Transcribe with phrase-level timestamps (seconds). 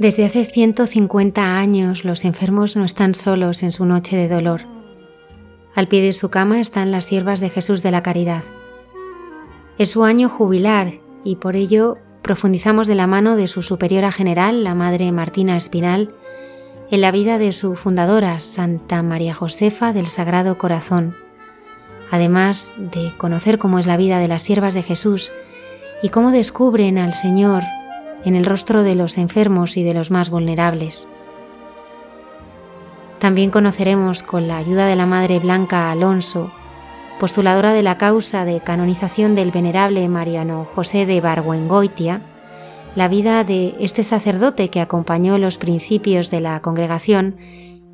[0.00, 4.62] Desde hace 150 años los enfermos no están solos en su noche de dolor.
[5.74, 8.42] Al pie de su cama están las siervas de Jesús de la Caridad.
[9.76, 14.64] Es su año jubilar y por ello profundizamos de la mano de su superiora general,
[14.64, 16.14] la Madre Martina Espinal,
[16.90, 21.14] en la vida de su fundadora, Santa María Josefa del Sagrado Corazón,
[22.10, 25.30] además de conocer cómo es la vida de las siervas de Jesús
[26.02, 27.64] y cómo descubren al Señor
[28.24, 31.08] en el rostro de los enfermos y de los más vulnerables.
[33.18, 36.50] También conoceremos con la ayuda de la Madre Blanca Alonso,
[37.20, 42.22] postuladora de la causa de canonización del venerable Mariano José de Barguengoitia,
[42.96, 47.36] la vida de este sacerdote que acompañó los principios de la congregación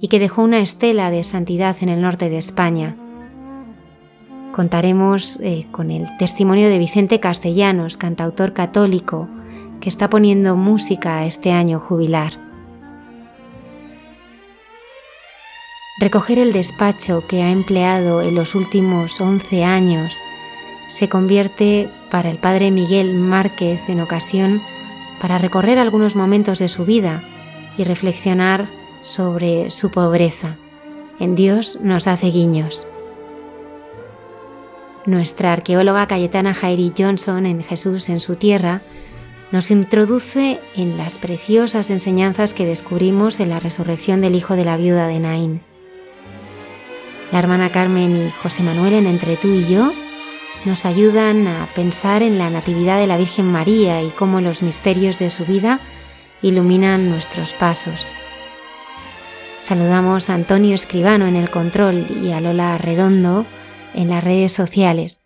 [0.00, 2.97] y que dejó una estela de santidad en el norte de España.
[4.53, 9.28] Contaremos eh, con el testimonio de Vicente Castellanos, cantautor católico,
[9.81, 12.38] que está poniendo música a este año jubilar.
[15.98, 20.14] Recoger el despacho que ha empleado en los últimos 11 años
[20.88, 24.60] se convierte para el padre Miguel Márquez en ocasión
[25.20, 27.22] para recorrer algunos momentos de su vida
[27.78, 28.66] y reflexionar
[29.03, 30.56] sobre su pobreza.
[31.19, 32.87] En Dios nos hace guiños.
[35.06, 38.82] Nuestra arqueóloga Cayetana Jairi Johnson en Jesús en su tierra
[39.53, 44.77] nos introduce en las preciosas enseñanzas que descubrimos en la resurrección del hijo de la
[44.77, 45.62] viuda de Naín.
[47.33, 49.93] La hermana Carmen y José Manuel en Entre tú y yo
[50.65, 55.19] nos ayudan a pensar en la Natividad de la Virgen María y cómo los misterios
[55.19, 55.81] de su vida
[56.43, 58.15] iluminan nuestros pasos.
[59.59, 63.47] Saludamos a Antonio Escribano en el control y a Lola Redondo
[63.94, 65.25] en las redes sociales.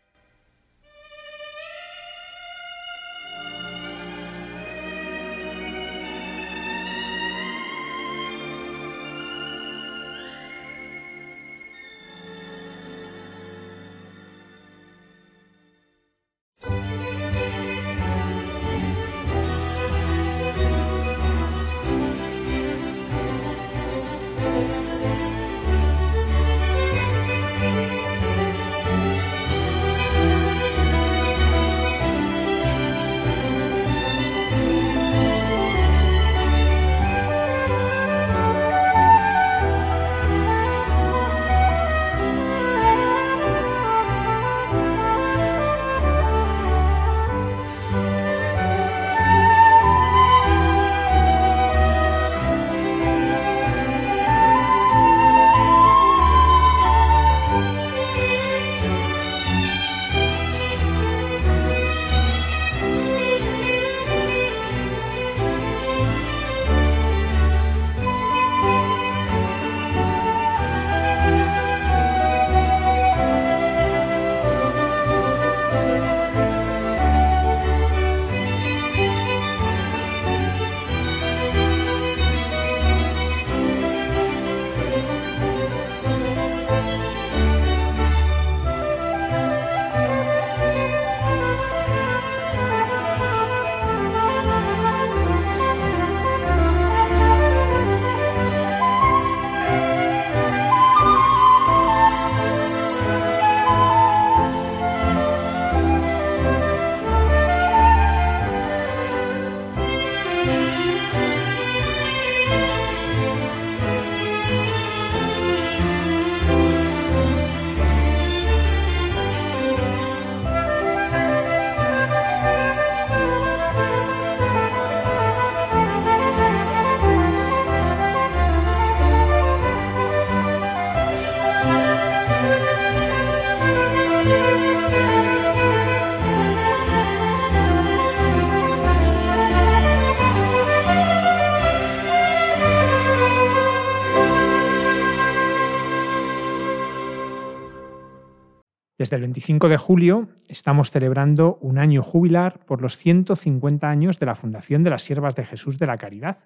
[149.11, 154.27] Desde el 25 de julio estamos celebrando un año jubilar por los 150 años de
[154.27, 156.39] la fundación de las Siervas de Jesús de la Caridad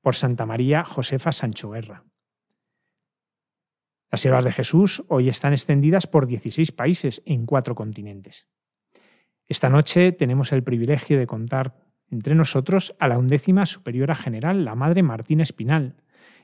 [0.00, 2.02] por Santa María Josefa Sancho Guerra.
[4.10, 8.48] Las Siervas de Jesús hoy están extendidas por 16 países en cuatro continentes.
[9.46, 11.76] Esta noche tenemos el privilegio de contar
[12.10, 15.94] entre nosotros a la undécima superiora general, la Madre Martina Espinal,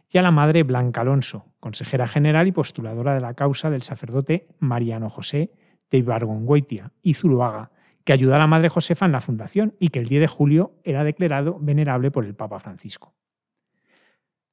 [0.08, 4.48] y a la Madre Blanca Alonso, consejera general y postuladora de la causa del sacerdote
[4.58, 5.50] Mariano José
[5.90, 7.70] de Ibargüengoitia y Zuluaga,
[8.04, 10.74] que ayudó a la Madre Josefa en la fundación y que el 10 de julio
[10.84, 13.14] era declarado venerable por el Papa Francisco.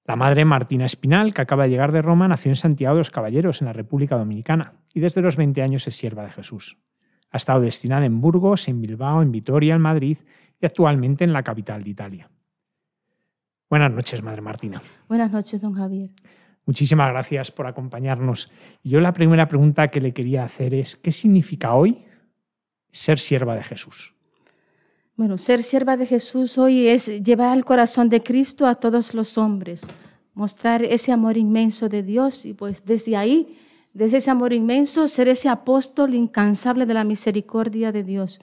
[0.05, 3.11] La Madre Martina Espinal, que acaba de llegar de Roma, nació en Santiago de los
[3.11, 6.77] Caballeros, en la República Dominicana, y desde los 20 años es sierva de Jesús.
[7.31, 10.17] Ha estado destinada en Burgos, en Bilbao, en Vitoria, en Madrid
[10.59, 12.29] y actualmente en la capital de Italia.
[13.73, 14.83] Buenas noches, Madre Martina.
[15.09, 16.11] Buenas noches, don Javier.
[16.67, 18.51] Muchísimas gracias por acompañarnos.
[18.83, 22.05] Yo la primera pregunta que le quería hacer es, ¿qué significa hoy
[22.91, 24.13] ser sierva de Jesús?
[25.15, 29.39] Bueno, ser sierva de Jesús hoy es llevar el corazón de Cristo a todos los
[29.39, 29.87] hombres,
[30.35, 33.57] mostrar ese amor inmenso de Dios y pues desde ahí,
[33.91, 38.39] desde ese amor inmenso, ser ese apóstol incansable de la misericordia de Dios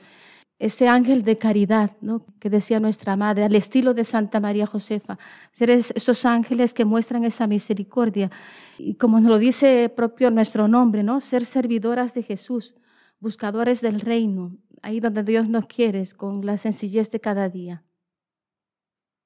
[0.61, 2.27] ese ángel de caridad, ¿no?
[2.39, 5.19] que decía nuestra madre, al estilo de Santa María Josefa,
[5.53, 8.31] ser esos ángeles que muestran esa misericordia.
[8.79, 11.23] Y como nos lo dice propio nuestro nombre, ¿no?
[11.23, 12.77] ser servidoras de Jesús,
[13.21, 17.83] buscadores del reino, ahí donde Dios nos quiere, con la sencillez de cada día.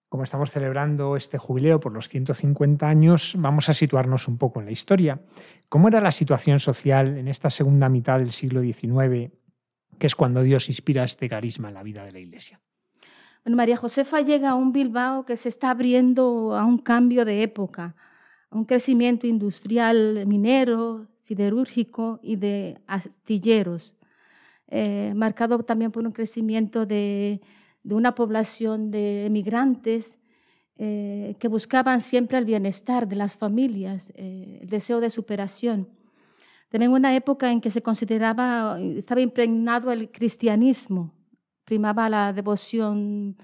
[0.08, 4.66] Como estamos celebrando este jubileo por los 150 años, vamos a situarnos un poco en
[4.66, 5.20] la historia.
[5.68, 9.32] ¿Cómo era la situación social en esta segunda mitad del siglo XIX
[9.98, 12.60] que es cuando Dios inspira este carisma en la vida de la Iglesia.
[13.44, 17.42] Bueno, María Josefa llega a un Bilbao que se está abriendo a un cambio de
[17.42, 17.94] época,
[18.50, 23.94] a un crecimiento industrial minero, siderúrgico y de astilleros,
[24.68, 27.40] eh, marcado también por un crecimiento de,
[27.84, 30.16] una población de emigrantes
[30.76, 35.88] eh, que buscaban siempre el bienestar de las familias, eh, el deseo de superación.
[36.74, 41.14] También una época en que se consideraba, estaba impregnado el cristianismo,
[41.62, 43.36] primaba la devoción,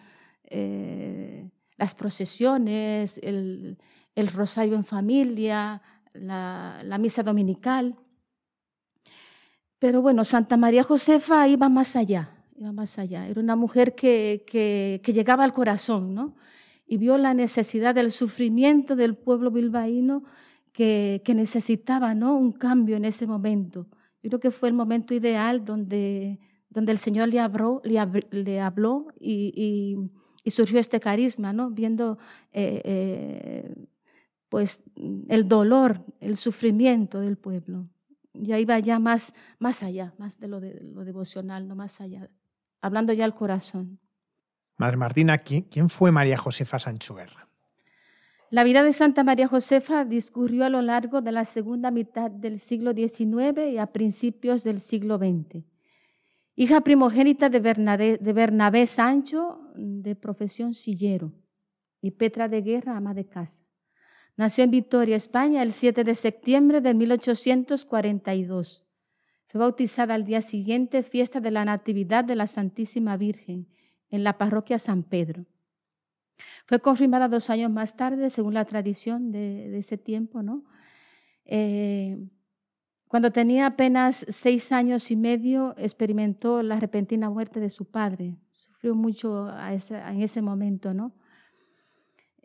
[0.43, 3.79] eh, las procesiones, el,
[4.35, 5.81] rosario en familia,
[6.13, 7.95] la, misa dominical.
[9.79, 13.29] Pero bueno, Santa María Josefa iba más allá, iba más allá.
[13.29, 16.35] Era una mujer que, que llegaba al corazón, ¿no?
[16.85, 20.25] Y vio la necesidad del sufrimiento del pueblo bilbaíno
[20.73, 22.37] que, necesitaba ¿no?
[22.37, 23.87] un cambio en ese momento.
[24.23, 29.09] Yo creo que fue el momento ideal donde, donde el Señor le habló, le, habló
[29.19, 29.97] y,
[30.47, 31.71] surgió este carisma, ¿no?
[31.71, 32.19] viendo
[32.53, 33.75] eh, eh,
[34.49, 34.83] pues,
[35.29, 37.89] el dolor, el sufrimiento del pueblo.
[38.33, 42.01] Y ahí va ya más, más allá, más de lo, de lo devocional, no más
[42.01, 42.31] allá,
[42.81, 43.99] hablando ya al corazón.
[44.81, 47.50] Madre Martina, ¿quién, fue María Josefa Sancho Guerra?
[48.53, 52.59] La vida de Santa María Josefa discurrió a lo largo de la segunda mitad del
[52.59, 55.63] siglo XIX y a principios del siglo XX.
[56.57, 61.33] Hija primogénita de Bernabé, Sancho, de profesión sillero,
[62.03, 63.63] y Petra de Guerra, ama de casa.
[64.37, 68.85] Nació en Vitoria, España, el 7 de septiembre de 1842.
[69.47, 73.69] Fue bautizada al día siguiente, fiesta de la Natividad de la Santísima Virgen,
[74.11, 75.47] en la parroquia San Pedro.
[76.67, 80.65] Fue confirmada dos años más tarde, según la tradición de, ese tiempo, ¿no?
[81.45, 82.19] Eh,
[83.09, 88.37] cuando tenía apenas seis años y medio, experimentó la repentina muerte de su padre.
[88.53, 91.13] Sufrió mucho en ese momento, ¿no?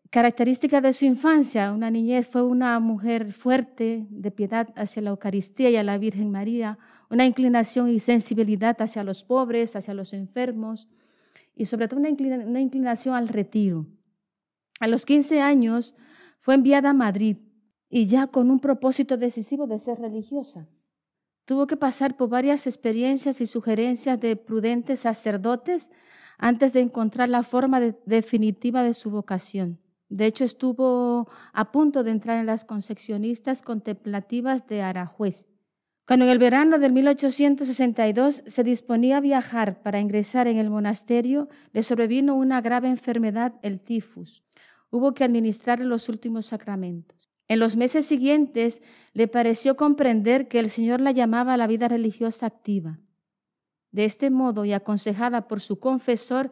[0.10, 5.70] Característica de su infancia, una niñez, fue una mujer fuerte, de piedad hacia la Eucaristía
[5.70, 10.88] y a la Virgen María, una inclinación y sensibilidad hacia los pobres, hacia los enfermos,
[11.56, 12.10] y sobre todo una,
[12.60, 13.88] inclinación al retiro.
[14.80, 15.96] A los 15 años
[16.42, 17.38] fue enviada a Madrid
[17.90, 20.68] y ya con un propósito decisivo de ser religiosa.
[21.46, 25.92] Tuvo que pasar por varias experiencias y sugerencias de prudentes sacerdotes
[26.38, 29.80] antes de encontrar la forma definitiva de su vocación.
[30.10, 35.46] De hecho, estuvo a punto de entrar en las concepcionistas contemplativas de Arajuez.
[36.06, 41.50] Cuando en el verano de 1862 se disponía a viajar para ingresar en el monasterio,
[41.74, 44.44] le sobrevino una grave enfermedad, el tifus.
[44.92, 47.32] Hubo que administrar los últimos sacramentos.
[47.48, 48.84] En los meses siguientes
[49.14, 53.00] le pareció comprender que el Señor la llamaba a la vida religiosa activa.
[53.92, 56.52] De este modo, y aconsejada por su confesor,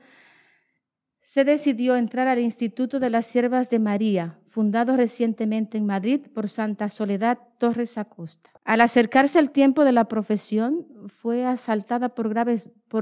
[1.21, 6.49] se decidió entrar al Instituto de las Siervas de María, fundado recientemente en Madrid por
[6.49, 8.52] Santa Soledad Torres Acosta.
[8.63, 12.29] Al acercarse el tiempo de la profesión, fue asaltada por,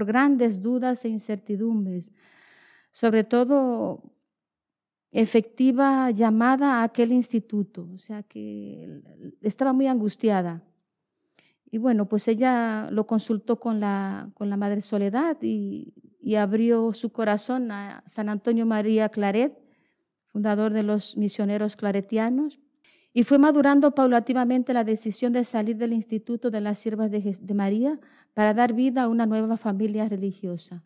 [0.06, 2.12] grandes dudas e incertidumbres,
[2.92, 4.02] sobre todo
[5.12, 9.02] efectiva llamada a aquel instituto, o sea que
[9.42, 10.64] estaba muy angustiada.
[11.70, 16.94] Y bueno, pues ella lo consultó con la, con la Madre Soledad y, y abrió
[16.94, 19.58] su corazón a San Antonio María Claret,
[20.26, 22.60] fundador de los misioneros claretianos,
[23.14, 27.54] y fue madurando paulativamente la decisión de salir del Instituto de las Siervas de, de,
[27.54, 28.00] María
[28.34, 30.84] para dar vida a una nueva familia religiosa.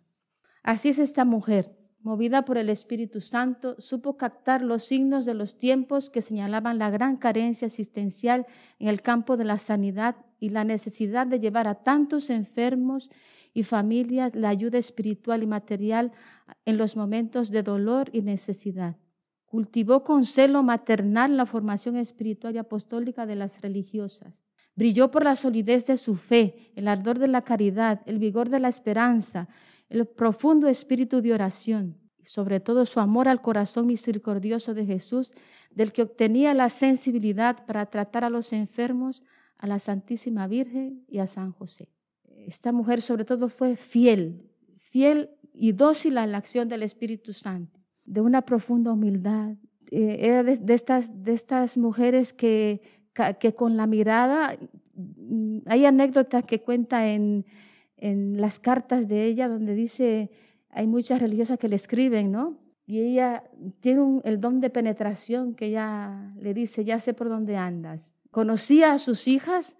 [0.63, 5.57] Así es esta mujer, movida por el Espíritu Santo, supo captar los signos de los
[5.57, 8.47] tiempos que señalaban la gran carencia asistencial
[8.79, 13.11] en el campo de la sanidad y la necesidad de llevar a tantos enfermos
[13.53, 16.11] y familias la ayuda espiritual y material
[16.65, 18.97] en los momentos de dolor y necesidad.
[19.45, 24.41] Cultivó con celo maternal la formación espiritual y apostólica de las religiosas.
[24.75, 28.59] Brilló por la solidez de su fe, el ardor de la caridad, el vigor de
[28.59, 29.47] la esperanza,
[29.87, 35.31] el profundo espíritu de oración y sobre todo su amor al corazón misericordioso de Jesús,
[35.71, 39.23] del que obtenía la sensibilidad para tratar a los enfermos,
[39.57, 41.89] a la Santísima Virgen y a San José.
[42.45, 44.49] Esta mujer sobre todo fue fiel,
[44.79, 49.55] fiel y dócil a la acción del Espíritu Santo de una profunda humildad.
[49.91, 52.81] Eh, era de, estas, de estas mujeres que,
[53.39, 54.57] que con la mirada,
[54.95, 57.45] mm, hay anécdotas que cuenta en,
[57.97, 60.31] en las cartas de ella donde dice,
[60.69, 62.57] hay muchas religiosas que le escriben, ¿no?
[62.87, 63.43] Y ella
[63.79, 68.13] tiene el don de penetración que ella le dice, ya sé por dónde andas.
[68.29, 69.77] Conocía a sus hijas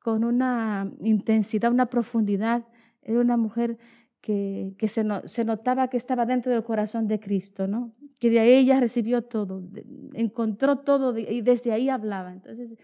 [0.00, 2.64] con una intensidad, una profundidad.
[3.00, 3.78] Era una mujer
[4.22, 7.92] que, se, se, notaba que estaba dentro del corazón de Cristo, ¿no?
[8.22, 9.64] que de ahí ella recibió todo,
[10.12, 12.32] encontró todo y desde ahí hablaba.
[12.32, 12.78] Entonces,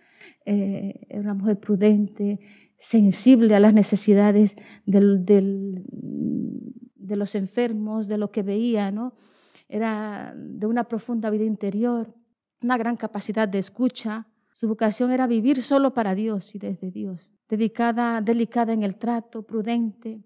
[0.45, 2.41] eh, era una mujer prudente,
[2.77, 5.07] sensible a las necesidades de
[7.17, 9.13] los enfermos, de lo que veía, ¿no?
[9.69, 12.13] Era de una profunda vida interior,
[12.61, 14.27] una gran capacidad de escucha.
[14.55, 19.45] Su vocación era vivir solo para Dios y desde Dios, dedicada, delicada en el trato,
[19.45, 20.25] prudente,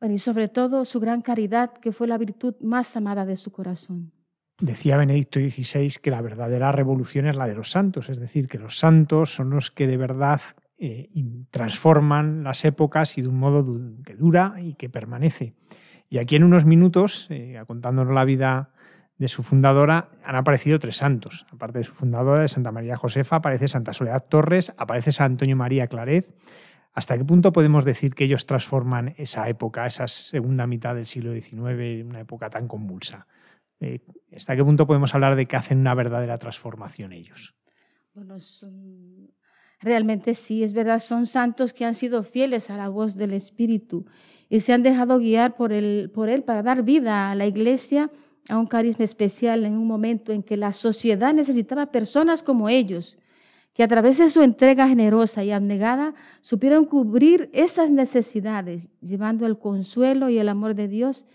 [0.00, 4.12] y sobre todo su gran caridad, que fue la virtud más amada de su corazón.
[4.60, 8.58] Decía Benedicto XVI que la verdadera revolución es la de los santos, es decir, que
[8.58, 10.40] los santos son los que de verdad
[10.78, 11.10] eh,
[11.50, 13.66] transforman las épocas y de un modo
[14.04, 15.54] que dura y que permanece.
[16.08, 18.70] Y aquí en unos minutos, eh, contándonos la vida
[19.18, 21.46] de su fundadora, han aparecido tres santos.
[21.50, 25.56] Aparte de su fundadora, de Santa María Josefa, aparece Santa Soledad Torres, aparece San Antonio
[25.56, 26.28] María Claret
[26.96, 31.30] ¿Hasta qué punto podemos decir que ellos transforman esa época, esa segunda mitad del siglo
[31.34, 33.26] XIX, una época tan convulsa?
[33.80, 34.00] Eh,
[34.34, 37.54] ¿Hasta qué punto podemos hablar de que hacen una verdadera transformación ellos?
[38.14, 38.36] Bueno,
[39.78, 44.06] realmente sí, es verdad, son santos que han sido fieles a la voz del Espíritu
[44.48, 45.72] y se han dejado guiar por,
[46.12, 48.10] por Él para dar vida a la iglesia,
[48.48, 53.18] a un carisma especial en un momento en que la sociedad necesitaba personas como ellos
[53.76, 59.58] que a través de su entrega generosa y abnegada supieron cubrir esas necesidades, llevando el
[59.58, 61.26] consuelo y el amor de Dios.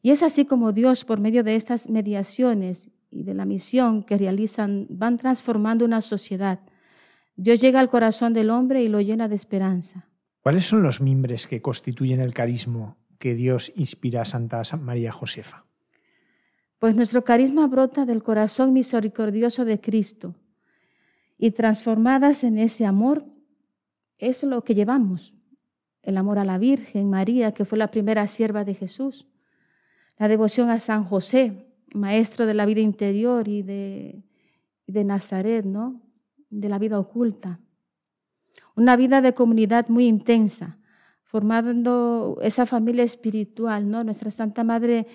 [0.00, 4.16] Y es así como Dios, por medio de estas mediaciones y de la misión que
[4.16, 6.60] realizan, van transformando una sociedad.
[7.36, 10.06] Dios llega al corazón del hombre y lo llena de esperanza.
[10.40, 15.66] ¿Cuáles son los mimbres que constituyen el carisma que Dios inspira a Santa María Josefa?
[16.78, 20.34] Pues nuestro carisma brota del corazón misericordioso de Cristo,
[21.42, 23.24] y transformadas en ese amor,
[24.18, 25.34] es lo que llevamos.
[26.02, 29.26] El amor a la Virgen María, que fue la primera sierva de Jesús.
[30.18, 34.22] La devoción a San José, maestro de la vida interior y de,
[34.86, 36.02] de Nazaret, ¿no?
[36.50, 37.58] De la vida oculta.
[38.76, 40.76] Una vida de comunidad muy intensa,
[41.22, 44.04] formando esa familia espiritual, ¿no?
[44.04, 45.06] Nuestra Santa Madre,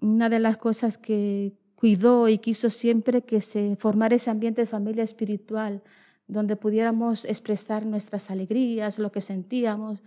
[0.00, 4.68] una de las cosas que, cuidó y quiso siempre que se formara ese ambiente de
[4.68, 5.82] familia espiritual,
[6.28, 10.00] donde pudiéramos expresar nuestras alegrías, lo que sentíamos,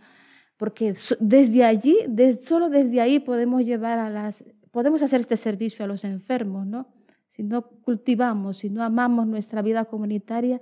[0.55, 1.98] porque desde allí,
[2.41, 4.41] solo desde ahí podemos llevar a las,
[4.72, 6.88] podemos hacer este servicio a los enfermos, ¿no?
[7.27, 10.62] Si no cultivamos, si no amamos nuestra vida comunitaria,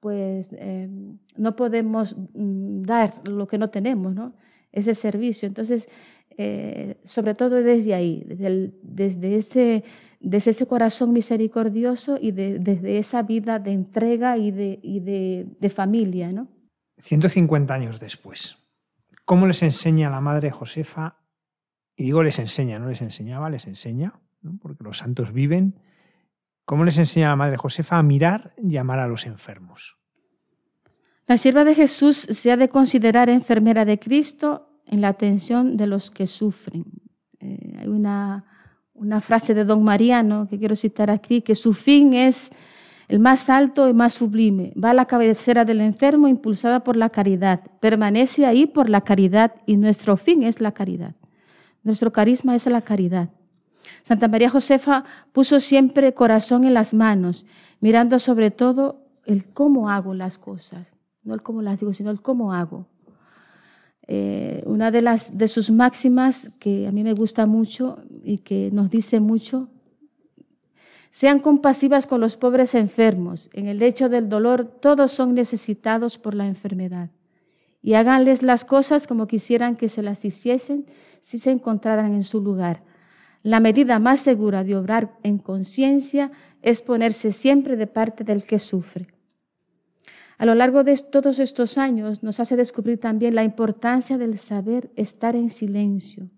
[0.00, 0.88] pues eh,
[1.36, 4.32] no podemos mm, dar lo que no tenemos, ¿no?
[4.72, 5.46] Ese servicio.
[5.46, 5.90] Entonces,
[6.36, 9.84] eh, sobre todo desde ahí, desde, desde, ese,
[10.24, 16.32] desde ese corazón misericordioso y desde esa vida de entrega y de, y de, familia.
[16.32, 16.48] ¿no?
[16.98, 18.56] 150 años después,
[19.24, 21.18] ¿cómo les enseña la Madre Josefa?
[21.96, 24.20] Y digo les enseña, no les enseñaba, les enseña,
[24.60, 25.78] porque los santos viven.
[26.64, 29.98] ¿Cómo les enseña la Madre Josefa a mirar y amar a los enfermos?
[31.26, 35.86] La sierva de Jesús se ha de considerar enfermera de Cristo en la atención de
[35.86, 36.84] los que sufren.
[37.40, 38.44] Eh, hay una,
[38.94, 42.50] una frase de don Mariano que quiero citar aquí, que su fin es
[43.08, 44.72] el más alto y más sublime.
[44.82, 47.60] Va a la cabecera del enfermo impulsada por la caridad.
[47.80, 51.14] Permanece ahí por la caridad y nuestro fin es la caridad.
[51.82, 53.28] Nuestro carisma es la caridad.
[54.02, 57.44] Santa María Josefa puso siempre corazón en las manos,
[57.80, 62.20] mirando sobre todo el cómo hago las cosas no el cómo las digo, sino el
[62.20, 62.86] cómo hago.
[64.06, 68.70] Eh, una de, las, de sus máximas que a mí me gusta mucho y que
[68.72, 69.68] nos dice mucho,
[71.10, 73.48] sean compasivas con los pobres enfermos.
[73.52, 77.10] En el hecho del dolor, todos son necesitados por la enfermedad.
[77.82, 80.86] Y háganles las cosas como quisieran que se las hiciesen
[81.20, 82.82] si se encontraran en su lugar.
[83.42, 88.58] La medida más segura de obrar en conciencia es ponerse siempre de parte del que
[88.58, 89.13] sufre.
[90.38, 94.90] A lo largo de todos estos años nos hace descubrir también la importancia del saber
[94.96, 96.30] estar en silencio,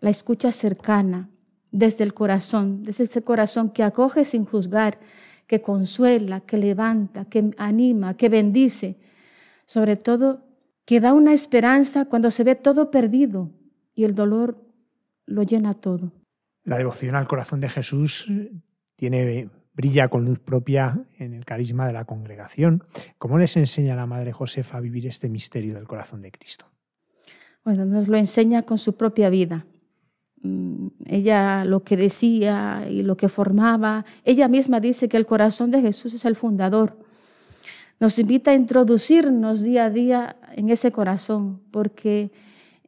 [0.00, 1.30] la escucha cercana,
[1.70, 4.98] desde el corazón, desde ese corazón que acoge sin juzgar,
[5.46, 8.98] que consuela, que levanta, que anima, que bendice,
[9.66, 10.44] sobre todo
[10.84, 13.50] que da una esperanza cuando se ve todo perdido
[13.94, 14.64] y el dolor
[15.26, 16.12] lo llena todo.
[16.64, 18.26] La devoción al corazón de Jesús
[18.94, 22.82] tiene brilla con luz propia en el carisma de la congregación.
[23.18, 26.66] ¿Cómo les enseña la Madre Josefa a vivir este misterio del corazón de Cristo?
[27.62, 29.66] Bueno, nos lo enseña con su propia vida.
[30.40, 35.70] Mm, ella lo que decía y lo que formaba, ella misma dice que el corazón
[35.70, 36.96] de Jesús es el fundador.
[38.00, 42.30] Nos invita a introducirnos día a día en ese corazón, porque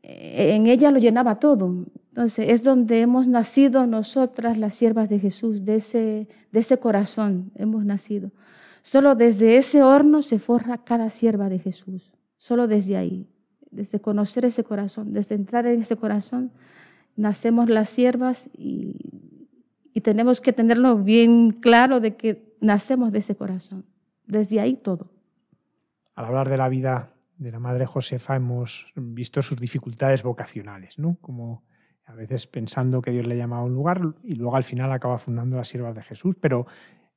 [0.03, 1.87] eh, en ella lo llenaba todo.
[2.19, 7.53] Entonces, es donde hemos nacido nosotras, las siervas de Jesús, de ese, de ese corazón
[7.55, 8.33] hemos nacido.
[8.83, 12.11] Solo desde ese horno se forja cada sierva de Jesús.
[12.37, 13.29] Solo desde ahí,
[13.71, 16.51] desde conocer ese corazón, desde entrar en ese corazón,
[17.15, 18.97] nacemos las siervas y,
[19.95, 23.85] y tenemos que tenerlo bien claro de que nacemos de ese corazón.
[24.27, 25.13] Desde ahí todo.
[26.17, 31.17] Al hablar de la vida de la Madre Josefa hemos visto sus dificultades vocacionales, ¿no?
[31.21, 31.63] Como
[32.09, 35.19] a veces pensando que Dios le llamaba a un lugar y luego al final acaba
[35.19, 36.67] fundando las siervas de Jesús, pero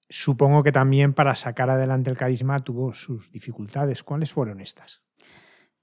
[0.09, 4.03] supongo que también para sacar adelante el carisma tuvo sus dificultades.
[4.03, 5.01] ¿Cuáles fueron estas?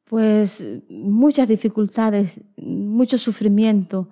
[0.05, 4.11] Pues muchas dificultades, mucho sufrimiento.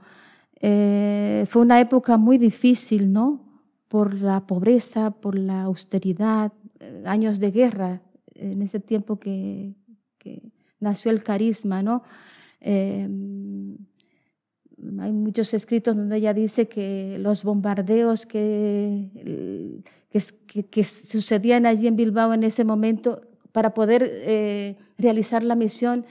[0.61, 3.62] Eh, fue una época muy difícil, ¿no?
[3.88, 8.00] Por la pobreza, por la austeridad, eh, años de guerra,
[8.35, 9.74] en ese tiempo que,
[10.78, 12.02] nació el carisma, ¿no?
[12.61, 13.09] Eh,
[15.01, 19.83] hay muchos escritos donde ella dice que los bombardeos que,
[20.70, 23.20] que, sucedían allí en Bilbao en ese momento
[23.53, 26.05] para poder eh, realizar la misión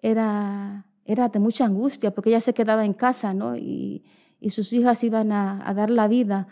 [0.00, 3.56] era, era de mucha angustia, porque ella se quedaba en casa ¿no?
[3.56, 4.04] y,
[4.40, 6.48] y sus hijas iban a, a dar la vida.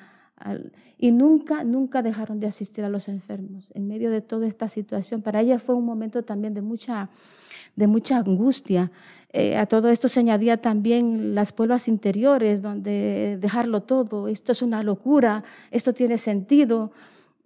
[0.98, 5.22] y nunca, nunca dejaron de asistir a los enfermos en medio de toda esta situación.
[5.22, 7.10] Para ella fue un momento también de mucha,
[7.76, 8.90] de mucha angustia.
[9.32, 14.62] Eh, a todo esto se añadía también las pruebas interiores, donde dejarlo todo, esto es
[14.62, 16.90] una locura, esto tiene sentido.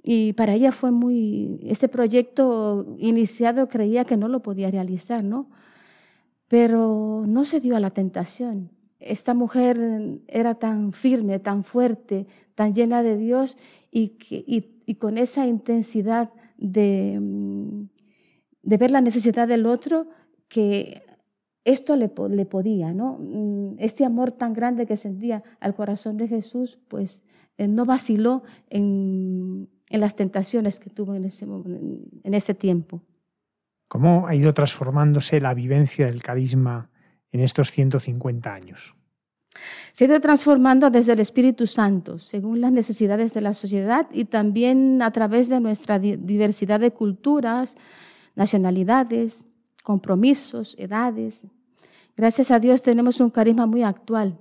[0.03, 5.51] Y para ella fue muy, este proyecto iniciado creía que no lo podía realizar, ¿no?
[6.49, 8.71] Pero no se dio a la tentación.
[8.99, 13.57] Esta mujer era tan firme, tan fuerte, tan llena de Dios
[13.91, 14.17] y,
[14.87, 17.19] y con esa intensidad de,
[18.63, 20.09] de ver la necesidad del otro,
[20.49, 21.04] que
[21.65, 23.19] esto le, le, podía, ¿no?
[23.19, 27.25] Mm, este amor tan grande que sentía al corazón de Jesús, pues
[27.57, 33.03] eh, no vaciló en, en, las tentaciones que tuvo en ese, en ese tiempo.
[33.89, 36.91] ¿Cómo ha ido transformándose la vivencia del carisma
[37.33, 38.95] en estos 150 años?
[39.93, 44.25] Se ha ido transformando desde el Espíritu Santo, según las necesidades de la sociedad y
[44.25, 47.77] también a través de nuestra diversidad de culturas,
[48.35, 49.47] nacionalidades,
[49.85, 51.47] compromisos, edades.
[52.17, 54.39] Gracias a Dios tenemos un carisma muy actual.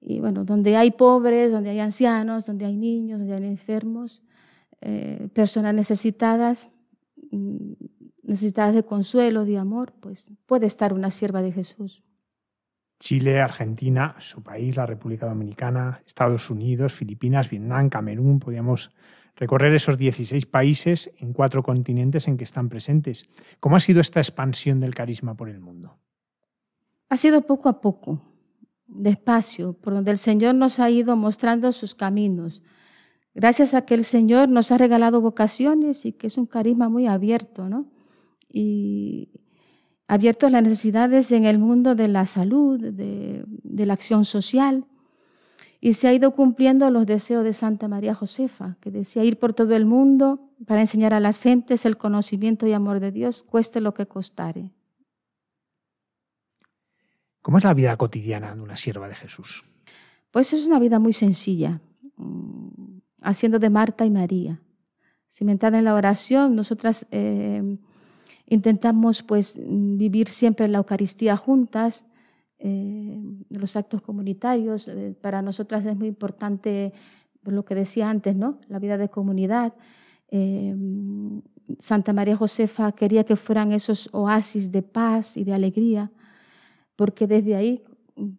[0.00, 4.22] Y bueno, donde hay pobres, donde hay ancianos, donde hay niños, donde hay enfermos,
[4.82, 6.68] eh, personas necesitadas,
[7.30, 7.72] mm,
[8.22, 12.02] necesitadas de consuelo, de amor, pues puede estar una sierva de Jesús.
[13.00, 18.92] Chile, Argentina, su país, la República Dominicana, Estados Unidos, Filipinas, Vietnam, Camerún, podríamos
[19.42, 23.28] recorrer esos 16 países en cuatro continentes en que están presentes.
[23.58, 25.98] ¿Cómo ha sido esta expansión del carisma por el mundo?
[27.08, 28.22] Ha sido poco a poco,
[28.86, 32.62] despacio, por donde el Señor nos ha ido mostrando sus caminos.
[33.34, 37.08] Gracias a que el Señor nos ha regalado vocaciones y que es un carisma muy
[37.08, 37.90] abierto, ¿no?
[38.48, 39.30] y
[40.06, 44.84] abierto a las necesidades en el mundo de la salud, de, de la acción social.
[45.84, 49.52] Y se ha ido cumpliendo los deseos de Santa María Josefa, que decía ir por
[49.52, 53.80] todo el mundo para enseñar a las gentes el conocimiento y amor de Dios, cueste
[53.80, 54.70] lo que costare.
[57.42, 59.64] ¿Cómo es la vida cotidiana de una sierva de Jesús?
[60.30, 61.80] Pues es una vida muy sencilla,
[62.16, 64.60] mm, haciendo de Marta y María.
[65.28, 67.76] Cimentada en la oración, nosotras eh,
[68.46, 72.04] intentamos pues vivir siempre la Eucaristía juntas,
[72.64, 73.20] eh,
[73.50, 74.88] los actos comunitarios.
[74.88, 76.92] Eh, para nosotras es muy importante
[77.44, 78.58] lo que decía antes, ¿no?
[78.68, 79.74] La vida de comunidad.
[81.78, 86.10] Santa María Josefa quería que fueran esos oasis de paz y de alegría
[86.96, 87.82] porque desde ahí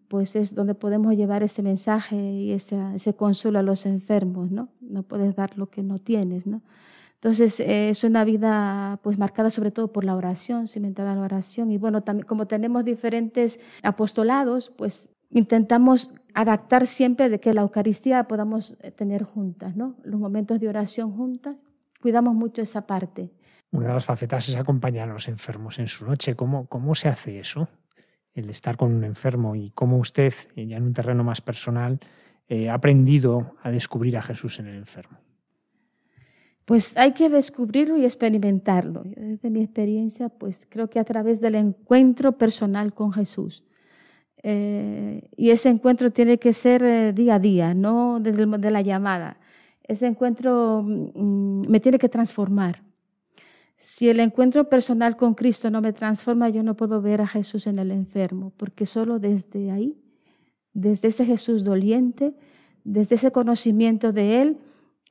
[0.08, 4.70] pues es donde podemos llevar ese mensaje y ese, ese consuelo a los enfermos, ¿no?
[4.82, 6.62] No puedes dar lo que no tienes, ¿no?
[7.24, 11.24] Entonces eh, es una vida pues marcada sobre todo por la oración, cimentada en la
[11.24, 17.62] oración y bueno, también como tenemos diferentes apostolados, pues intentamos adaptar siempre de que la
[17.62, 19.96] Eucaristía podamos eh, tener juntas, ¿no?
[20.04, 21.56] Los momentos de oración juntas,
[22.02, 23.32] cuidamos mucho esa parte.
[23.72, 26.36] Una de las facetas es acompañar a los enfermos en su noche.
[26.36, 27.70] ¿Cómo, cómo se hace eso?
[28.34, 32.02] el estar con un enfermo y cómo usted, eh, ya en un terreno más personal,
[32.70, 35.18] ha aprendido a descubrir a Jesús en el enfermo?
[36.66, 39.04] Pues hay que descubrirlo y experimentarlo.
[39.06, 43.66] desde mi experiencia, pues creo que a través del encuentro personal con Jesús.
[44.44, 49.38] Eh, y ese encuentro tiene que ser día a día, no desde de la llamada.
[49.84, 52.84] Ese encuentro mm, me tiene que transformar.
[53.78, 57.68] Si el encuentro personal con Cristo no me transforma, yo no puedo ver a Jesús
[57.68, 59.98] en el enfermo, porque solo desde ahí,
[60.74, 62.34] desde ese Jesús doliente,
[62.86, 64.58] desde ese conocimiento de Él,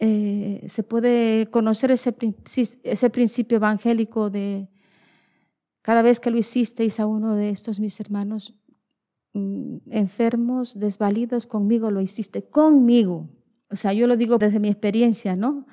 [0.05, 2.13] eh, se puede conocer ese,
[2.83, 4.69] ese principio evangélico de
[5.81, 8.53] cada vez que lo hicisteis a uno de estos mis hermanos
[9.33, 13.29] mm, enfermos, desvalidos, conmigo lo hiciste, conmigo.
[13.71, 15.67] O sea, yo lo digo desde mi experiencia, ¿no?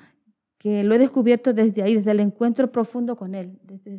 [0.58, 3.98] que lo he descubierto desde ahí, desde el encuentro profundo con Él, desde,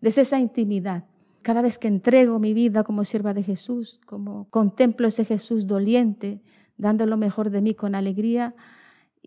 [0.00, 1.04] desde, esa intimidad.
[1.42, 6.42] Cada vez que entrego mi vida como sierva de Jesús, como contemplo ese Jesús doliente,
[6.76, 8.54] dando lo mejor de mí con alegría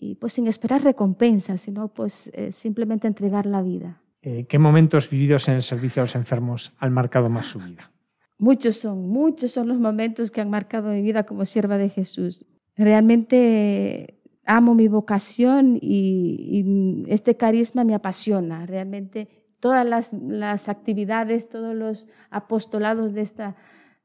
[0.02, 4.02] y pues sin esperar recompensa, sino pues eh, simplemente entregar la vida.
[4.24, 7.92] Eh, ¿Qué momentos vividos en el servicio a los enfermos han marcado más su vida?
[8.40, 12.48] Muchos son, muchos son los momentos que han marcado mi vida como sierva de Jesús.
[12.76, 18.66] Realmente amo mi vocación y, este carisma me apasiona.
[18.66, 23.56] Realmente todas las, actividades, todos los apostolados de, esta,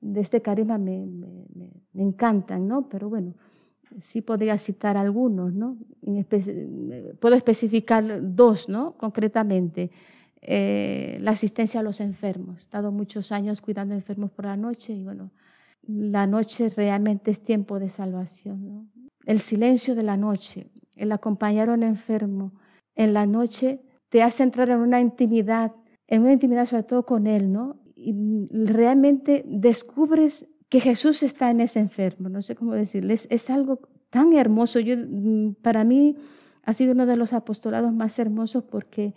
[0.00, 1.06] de este carisma me,
[1.94, 2.90] encantan, ¿no?
[2.90, 3.34] Pero bueno,
[4.00, 5.76] sí podría citar algunos, ¿no?
[7.20, 8.96] puedo especificar dos, ¿no?
[8.96, 9.90] Concretamente.
[10.42, 12.56] Eh, la asistencia a los enfermos.
[12.56, 15.32] He estado muchos años cuidando enfermos por la noche y bueno,
[15.88, 18.68] la noche realmente es tiempo de salvación.
[18.68, 18.86] ¿no?
[19.26, 22.52] el silencio de la noche, el acompañar a un enfermo
[22.94, 25.72] en la noche te hace entrar en una intimidad,
[26.06, 27.76] en una intimidad sobre todo con Él, ¿no?
[27.96, 28.14] Y
[28.50, 34.32] realmente descubres que Jesús está en ese enfermo, no sé cómo decirles, es, algo tan
[34.34, 34.80] hermoso.
[34.80, 36.16] Yo, mm, para mí
[36.62, 39.14] ha sido uno de los apostolados más hermosos porque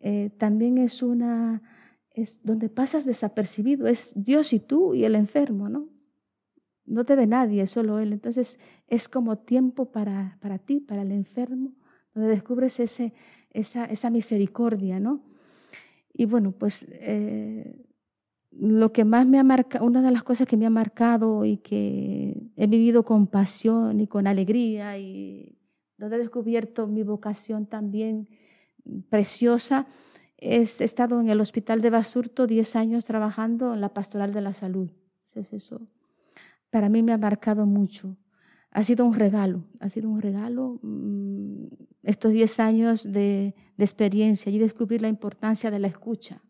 [0.00, 1.62] eh, también es una,
[2.10, 5.88] es donde pasas desapercibido, es Dios y tú y el enfermo, ¿no?
[6.86, 8.12] no te ve nadie, solo Él.
[8.12, 11.72] Entonces es como tiempo para, para ti, para el enfermo,
[12.14, 13.12] donde descubres ese,
[13.50, 15.22] esa, esa misericordia, ¿no?
[16.12, 17.86] Y bueno, pues eh,
[18.52, 21.58] lo que más me ha marcado, una de las cosas que me ha marcado y
[21.58, 25.58] que he vivido con pasión y con alegría y
[25.96, 28.28] donde he descubierto mi vocación también
[29.08, 29.86] preciosa,
[30.36, 34.40] es, he estado en el hospital de Basurto 10 años trabajando en la pastoral de
[34.40, 34.90] la salud.
[35.34, 35.88] Es eso
[36.72, 38.16] para mí me ha marcado mucho.
[38.70, 41.66] Ha sido un regalo, ha sido un regalo mm,
[42.02, 46.40] estos 10 años de, experiencia y descubrir la importancia de la escucha,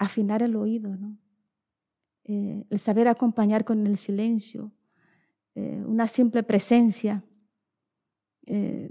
[0.00, 1.18] afinar el oído, ¿no?
[2.24, 4.72] Eh, el saber acompañar con el silencio,
[5.54, 7.22] eh, una simple presencia,
[8.46, 8.90] eh,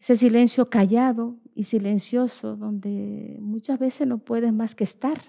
[0.00, 5.20] ese silencio callado y silencioso donde muchas veces no puedes más que estar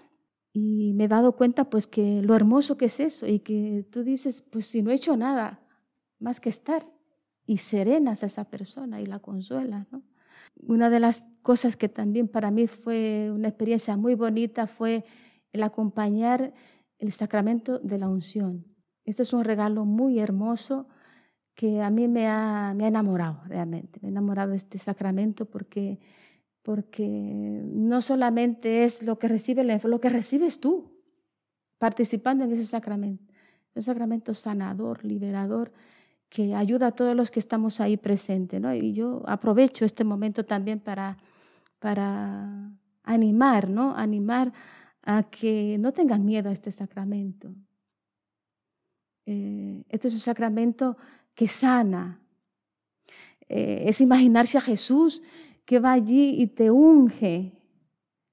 [0.51, 4.03] y me he dado cuenta pues que lo hermoso que es eso y que tú
[4.03, 5.59] dices, pues si no he hecho nada
[6.19, 6.87] más que estar
[7.45, 10.01] y serenas a esa persona y la consuelas, ¿no?
[10.55, 15.05] Una de las cosas que también para mí fue una experiencia muy bonita fue
[15.51, 16.53] el acompañar
[16.97, 18.65] el sacramento de la unción.
[19.05, 20.87] Este es un regalo muy hermoso
[21.55, 23.99] que a mí me ha, me ha enamorado realmente.
[24.01, 25.99] Me ha enamorado de este sacramento porque
[26.69, 30.91] porque no solamente es lo que recibe lo que recibes tú
[31.79, 33.33] participando en ese sacramento.
[33.73, 35.71] Un sacramento sanador, liberador,
[36.29, 38.61] que ayuda a todos los que estamos ahí presentes.
[38.61, 38.73] ¿no?
[38.73, 41.17] Y yo aprovecho este momento también para,
[41.79, 42.71] para
[43.03, 43.95] animar, ¿no?
[43.95, 44.53] Animar
[45.01, 47.53] a que no tengan miedo a este sacramento.
[49.25, 50.97] Eh, este es un sacramento
[51.33, 52.19] que sana.
[53.47, 55.23] Eh, es imaginarse a Jesús
[55.65, 57.53] que va allí y te unge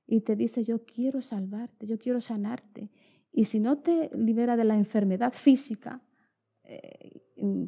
[0.06, 2.90] y te dice, yo quiero salvarte, yo quiero sanarte.
[3.32, 6.00] Y si no te libera de la enfermedad física,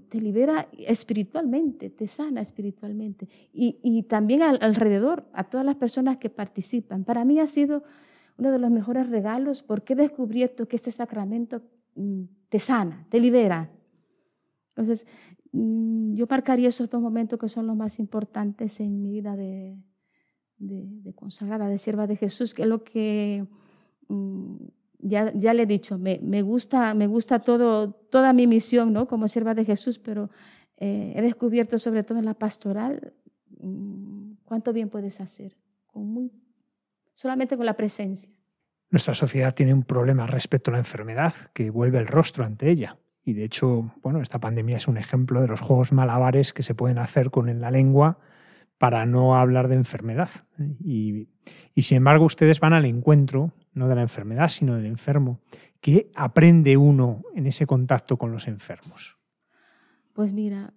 [0.08, 3.28] te libera espiritualmente, te sana espiritualmente.
[3.52, 7.04] Y, también alrededor, a todas las personas que participan.
[7.04, 7.82] Para mí ha sido
[8.38, 11.62] uno de los mejores regalos porque he descubierto que este sacramento
[11.96, 13.70] mm, te sana, te libera.
[14.70, 15.06] Entonces,
[15.52, 19.76] mm, yo marcaría esos dos momentos que son los más importantes en mi vida de,
[20.58, 23.46] de, consagrada, de sierva de Jesús, que es lo que
[24.08, 24.56] mm,
[24.98, 29.06] ya, le he dicho, me, gusta, me gusta todo, toda mi misión ¿no?
[29.06, 30.30] como sierva de Jesús, pero
[30.76, 33.12] eh, he descubierto sobre todo en la pastoral
[33.60, 35.56] mm, cuánto bien puedes hacer,
[35.86, 36.32] con muy,
[37.14, 38.30] solamente con la presencia.
[38.90, 42.96] Nuestra sociedad tiene un problema respecto a la enfermedad que vuelve el rostro ante ella.
[43.22, 46.74] Y de hecho, bueno, esta pandemia es un ejemplo de los juegos malabares que se
[46.74, 48.18] pueden hacer con la lengua
[48.78, 50.30] para no hablar de enfermedad.
[50.82, 51.28] Y
[51.76, 55.40] sin embargo, ustedes van al encuentro no de la enfermedad, sino del enfermo.
[55.80, 59.16] ¿Qué aprende uno en ese contacto con los enfermos?
[60.12, 60.72] Pues mira,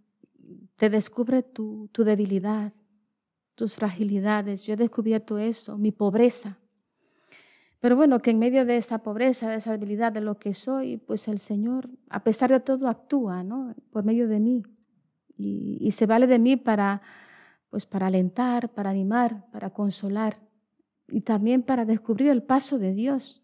[0.75, 2.73] te descubre tu, debilidad,
[3.55, 4.63] tus fragilidades.
[4.63, 6.57] Yo he descubierto eso, mi pobreza.
[7.79, 10.97] Pero bueno, que en medio de esa pobreza, de esa debilidad de lo que soy,
[10.97, 13.73] pues el Señor, a pesar de todo, actúa, ¿no?
[13.89, 14.63] Por medio de mí.
[15.35, 17.01] Y, y se vale de mí para,
[17.71, 20.37] pues para alentar, para animar, para consolar
[21.11, 23.43] y también para descubrir el paso de Dios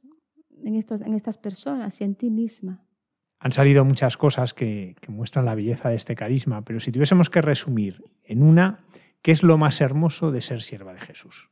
[0.63, 2.83] en, estos, en estas personas y en ti misma.
[3.39, 7.29] Han salido muchas cosas que, que muestran la belleza de este carisma, pero si tuviésemos
[7.29, 8.85] que resumir en una,
[9.21, 11.49] ¿qué es lo más hermoso de ser sierva de Jesús?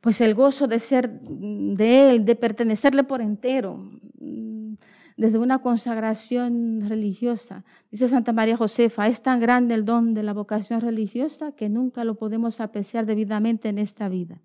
[0.00, 3.78] Pues el gozo de ser de Él, de pertenecerle por entero,
[4.20, 4.74] mm,
[5.16, 7.64] desde una consagración religiosa.
[7.90, 12.04] Dice Santa María Josefa, es tan grande el don de la vocación religiosa que nunca
[12.04, 14.40] lo podemos apreciar debidamente en esta vida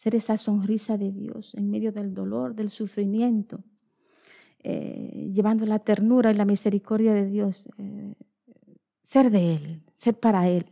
[0.00, 3.62] ser esa sonrisa de Dios en medio del dolor, del sufrimiento,
[4.62, 8.14] eh, llevando la ternura y la misericordia de Dios, eh,
[9.02, 10.64] ser de Él, ser para Él.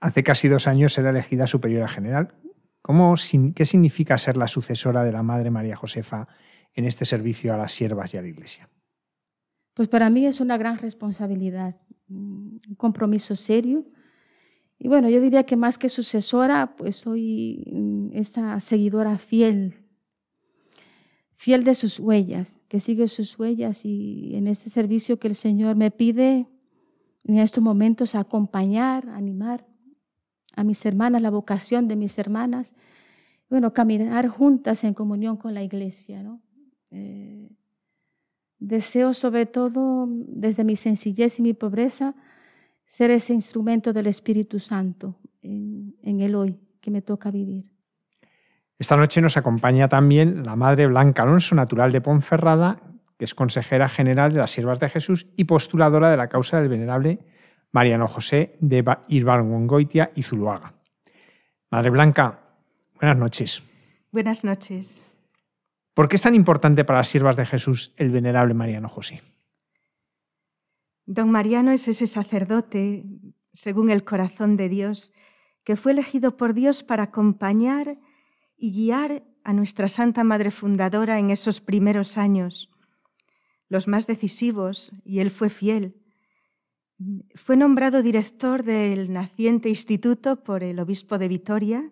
[0.00, 2.34] Hace casi dos años era elegida superiora general.
[2.82, 3.14] ¿Cómo,
[3.54, 6.26] ¿Qué significa ser la sucesora de la Madre María Josefa
[6.72, 8.68] en este servicio a las siervas y a la Iglesia?
[9.72, 11.76] Pues para mí es una gran responsabilidad,
[12.08, 13.84] un compromiso serio
[14.78, 19.74] y bueno, yo diría que más que sucesora, pues soy mm, esa seguidora fiel,
[21.36, 25.76] fiel de sus huellas, que sigue sus huellas y en ese servicio que el Señor
[25.76, 26.48] me pide
[27.24, 29.66] en estos momentos acompañar, animar
[30.54, 32.74] a mis hermanas, la vocación de mis hermanas,
[33.48, 36.40] bueno, caminar juntas en comunión con la iglesia, ¿no?
[36.90, 37.50] Eh,
[38.58, 42.14] deseo sobre todo, desde mi sencillez y mi pobreza,
[42.86, 47.70] ser ese instrumento del Espíritu Santo en, el hoy que me toca vivir.
[48.78, 52.80] Esta noche nos acompaña también la Madre Blanca Alonso, natural de Ponferrada,
[53.18, 56.68] que es consejera general de las Siervas de Jesús y postuladora de la causa del
[56.68, 57.20] venerable
[57.72, 60.74] Mariano José de Irbargongoitia y Zuluaga.
[61.70, 62.40] Madre Blanca,
[63.00, 63.62] buenas noches.
[64.12, 65.04] Buenas noches.
[65.94, 69.22] ¿Por qué es tan importante para las Siervas de Jesús el venerable Mariano José?
[71.06, 73.04] Don Mariano es ese sacerdote,
[73.52, 75.12] según el corazón de Dios,
[75.64, 77.98] que fue elegido por Dios para acompañar
[78.56, 82.70] y guiar a nuestra Santa Madre Fundadora en esos primeros años,
[83.68, 85.94] los más decisivos, y él fue fiel.
[87.34, 91.90] Fue nombrado director del naciente instituto por el obispo de Vitoria,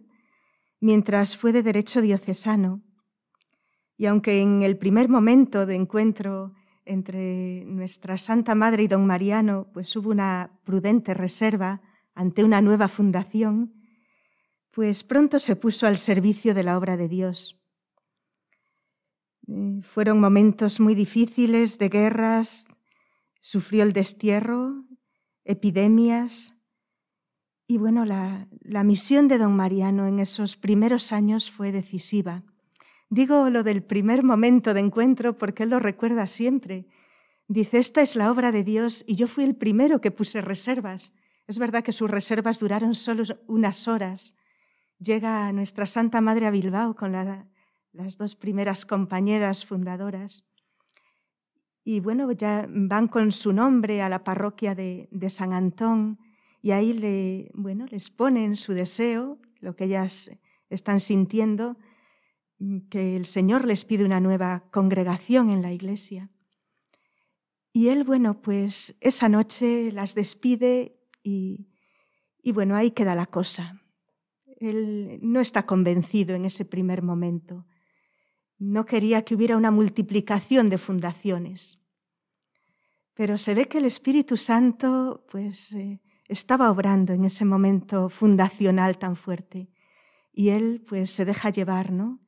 [0.81, 2.83] mientras fue de derecho diocesano.
[3.99, 9.69] Y aunque en el primer momento de encuentro entre nuestra Santa Madre y don Mariano,
[9.73, 11.81] pues hubo una prudente reserva
[12.15, 13.75] ante una nueva fundación,
[14.71, 17.59] pues pronto se puso al servicio de la obra de Dios.
[19.49, 22.67] Eh, fueron momentos muy difíciles de guerras,
[23.41, 24.85] sufrió el destierro,
[25.45, 26.57] epidemias,
[27.67, 32.43] y bueno, la, la misión de don Mariano en esos primeros años fue decisiva.
[33.13, 36.87] Digo lo del primer momento de encuentro porque él lo recuerda siempre.
[37.47, 41.15] Dice, esta es la obra de Dios y yo fui el primero que puse reservas.
[41.47, 44.35] Es verdad que sus reservas duraron solo unas horas.
[44.99, 50.51] llega nuestra Santa Madre a Bilbao con las dos primeras compañeras fundadoras.
[51.85, 56.19] Y bueno, ya van con su nombre a la parroquia de, de San Antón
[56.63, 60.31] y ahí le, bueno, les ponen su deseo, lo que ellas
[60.71, 61.77] están sintiendo,
[62.91, 66.31] que el Señor les pide una nueva congregación en la iglesia.
[67.73, 71.69] Y él, bueno, pues esa noche las despide y,
[72.43, 73.81] y bueno, ahí queda la cosa.
[74.61, 77.67] Él no está convencido en ese primer momento.
[78.59, 81.81] No quería que hubiera una multiplicación de fundaciones.
[83.15, 88.99] Pero se ve que el Espíritu Santo pues, eh, estaba obrando en ese momento fundacional
[88.99, 89.69] tan fuerte.
[90.33, 92.22] Y él pues, se deja llevar, ¿no?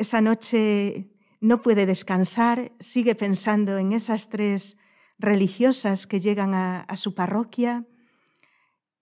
[0.00, 1.10] Esa noche
[1.42, 4.78] no puede descansar, sigue pensando en esas tres
[5.18, 7.84] religiosas que llegan a, a su parroquia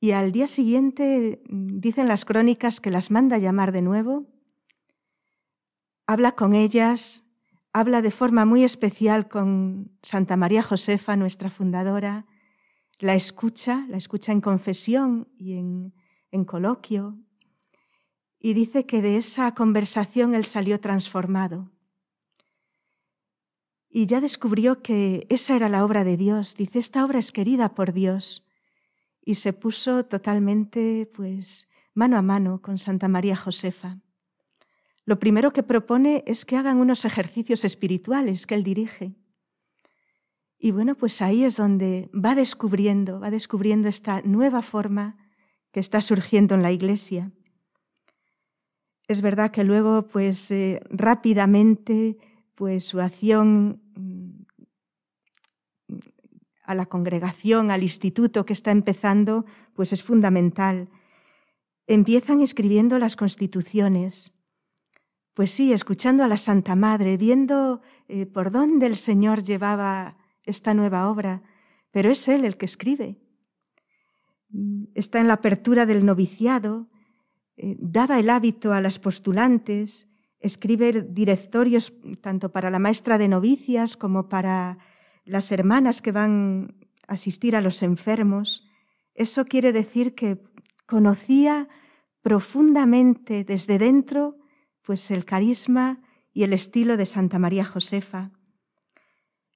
[0.00, 4.26] y al día siguiente dicen las crónicas que las manda llamar de nuevo,
[6.08, 7.30] habla con ellas,
[7.72, 12.26] habla de forma muy especial con Santa María Josefa, nuestra fundadora,
[12.98, 15.94] la escucha, la escucha en confesión y en,
[16.32, 17.16] en coloquio,
[18.40, 21.70] y dice que de esa conversación él salió transformado.
[23.90, 26.54] Y ya descubrió que esa era la obra de Dios.
[26.56, 28.44] Dice, esta obra es querida por Dios
[29.22, 33.98] y se puso totalmente pues mano a mano con Santa María Josefa.
[35.04, 39.16] Lo primero que propone es que hagan unos ejercicios espirituales que él dirige.
[40.58, 45.16] Y bueno, pues ahí es donde va descubriendo, va descubriendo esta nueva forma
[45.72, 47.32] que está surgiendo en la iglesia.
[49.08, 52.18] Es verdad que luego, pues eh, rápidamente,
[52.54, 53.80] pues su acción
[56.62, 60.90] a la congregación, al instituto que está empezando, pues es fundamental.
[61.86, 64.34] Empiezan escribiendo las constituciones.
[65.32, 70.74] Pues sí, escuchando a la Santa Madre, viendo eh, por dónde el Señor llevaba esta
[70.74, 71.42] nueva obra,
[71.92, 73.16] pero es Él el que escribe.
[74.94, 76.88] Está en la apertura del noviciado,
[77.58, 80.08] eh, daba el hábito a las postulantes,
[80.40, 84.78] escribe directorios tanto para la maestra de novicias como para
[85.24, 86.76] las hermanas que van
[87.08, 88.64] a asistir a los enfermos,
[89.14, 90.38] eso quiere decir que
[90.86, 91.68] conocía
[92.22, 94.36] profundamente desde dentro
[94.82, 96.00] pues el carisma
[96.32, 98.30] y el estilo de Santa María Josefa.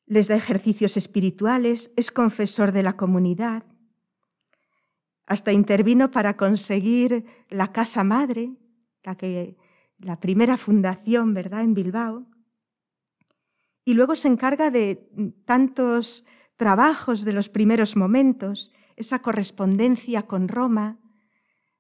[0.05, 3.65] Les da ejercicios espirituales, es confesor de la comunidad.
[5.27, 8.53] Hasta intervino para conseguir la casa madre,
[9.03, 9.57] la que
[9.99, 12.27] la primera fundación, ¿verdad?, en Bilbao
[13.85, 15.09] y luego se encarga de
[15.45, 16.25] tantos
[16.57, 21.01] trabajos de los primeros momentos, esa correspondencia con Roma,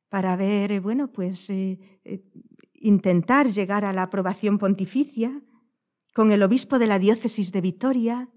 [0.08, 2.24] para ver, bueno, pues eh, eh,
[2.74, 5.40] intentar llegar a la aprobación pontificia,
[6.12, 8.28] con el obispo de la diócesis de Vitoria,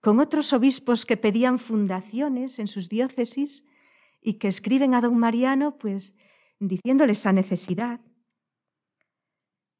[0.00, 3.64] con otros obispos que pedían fundaciones en sus diócesis
[4.20, 6.14] y que escriben a don Mariano, pues
[6.58, 8.00] diciéndole esa necesidad.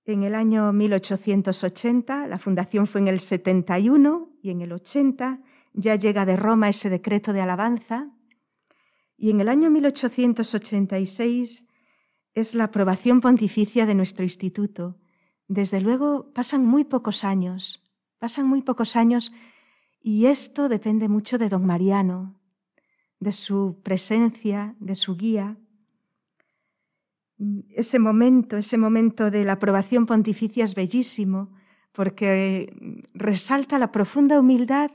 [0.05, 5.41] En el año 1880, la fundación fue en el 71 y en el 80
[5.73, 8.11] ya llega de Roma ese decreto de alabanza.
[9.17, 11.69] Y en el año 1886
[12.35, 14.97] es la aprobación pontificia de nuestro instituto.
[15.49, 17.83] Desde luego pasan muy pocos años,
[18.19, 19.33] pasan muy pocos años
[20.01, 22.36] y esto depende mucho de don Mariano,
[23.21, 25.57] de su presencia, de su guía.
[27.71, 31.53] Ese momento, ese momento de la aprobación pontificia es bellísimo
[31.93, 34.91] porque resalta la profunda humildad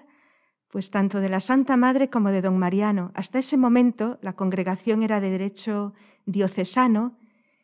[0.72, 3.12] pues tanto de la Santa Madre como de don Mariano.
[3.14, 5.94] Hasta ese momento la congregación era de derecho
[6.26, 7.18] diocesano,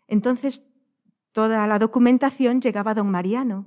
[0.08, 0.68] entonces
[1.32, 3.66] toda la documentación llegaba a don Mariano.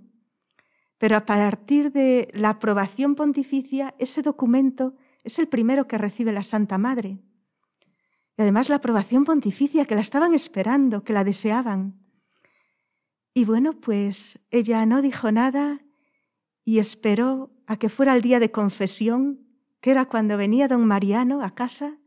[0.98, 4.94] Pero a partir de la aprobación pontificia, ese documento
[5.24, 7.18] es el primero que recibe la Santa Madre.
[8.36, 12.00] Y además la aprobación pontificia, que la estaban esperando, que la deseaban.
[13.34, 15.80] Y bueno, pues ella no dijo nada
[16.64, 19.46] y esperó a que fuera el día de confesión,
[19.80, 21.98] que era cuando venía don Mariano a casa.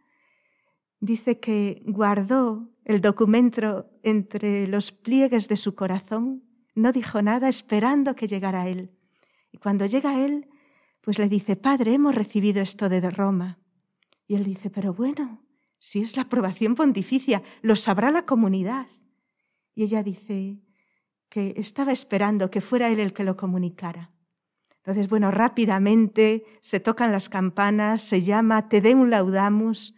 [1.00, 6.44] Dice que guardó el documento entre los pliegues de su corazón,
[6.76, 8.92] no dijo nada esperando que llegara él.
[9.52, 10.48] Y cuando llega él,
[11.04, 13.60] pues le dice, Padre, hemos recibido esto de Roma.
[14.26, 15.42] Y él dice, pero bueno,
[15.78, 18.88] si es la aprobación pontificia, lo sabrá la comunidad.
[19.76, 20.62] Y ella dice
[21.28, 24.12] que estaba esperando que fuera él el que lo comunicara.
[24.78, 29.96] Entonces, bueno, rápidamente se tocan las campanas, se llama Te Deum Laudamus,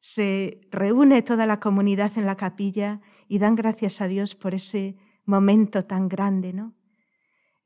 [0.00, 4.98] se reúne toda la comunidad en la capilla y dan gracias a Dios por ese
[5.24, 6.74] momento tan grande, ¿no?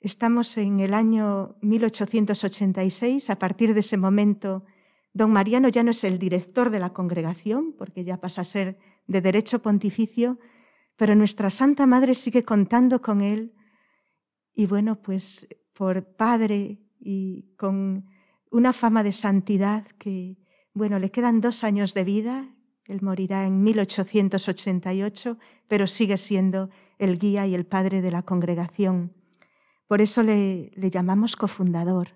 [0.01, 4.65] Estamos en el año 1886, a partir de ese momento
[5.13, 8.79] don Mariano ya no es el director de la congregación, porque ya pasa a ser
[9.07, 10.39] de derecho pontificio,
[10.97, 13.55] pero nuestra Santa Madre sigue contando con él
[14.55, 18.07] y bueno, pues por padre y con
[18.51, 20.37] una fama de santidad que,
[20.75, 25.39] bueno, le quedan dos años de vida, él morirá en 1888,
[25.69, 29.13] pero sigue siendo el guía y el padre de la congregación.
[29.87, 32.09] Por eso le, llamamos cofundador.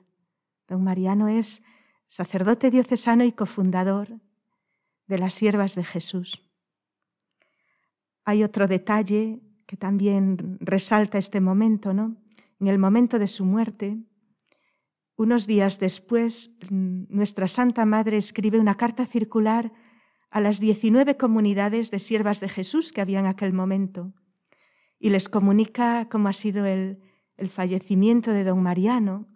[0.66, 1.62] Don Mariano es
[2.06, 4.08] sacerdote diocesano y cofundador
[5.06, 6.42] de las siervas de Jesús.
[8.24, 12.16] Hay otro detalle que también resalta este momento, ¿no?
[12.58, 13.98] En el momento de su muerte,
[15.16, 19.72] unos días después, nuestra Santa Madre escribe una carta circular
[20.30, 24.12] a las 19 comunidades de siervas de Jesús que había en aquel momento
[24.98, 27.00] y les comunica cómo ha sido el,
[27.41, 29.26] el fallecimiento de don Mariano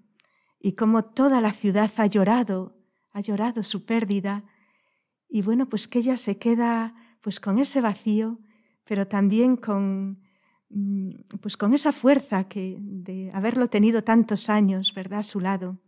[0.61, 2.77] y cómo toda la ciudad ha llorado,
[3.13, 4.45] ha llorado su pérdida
[5.29, 8.39] y bueno, pues que ella se queda pues con ese vacío,
[8.85, 10.21] pero también con
[10.69, 15.79] mm, pues con esa fuerza que de haberlo tenido tantos años, ¿verdad?, a su lado.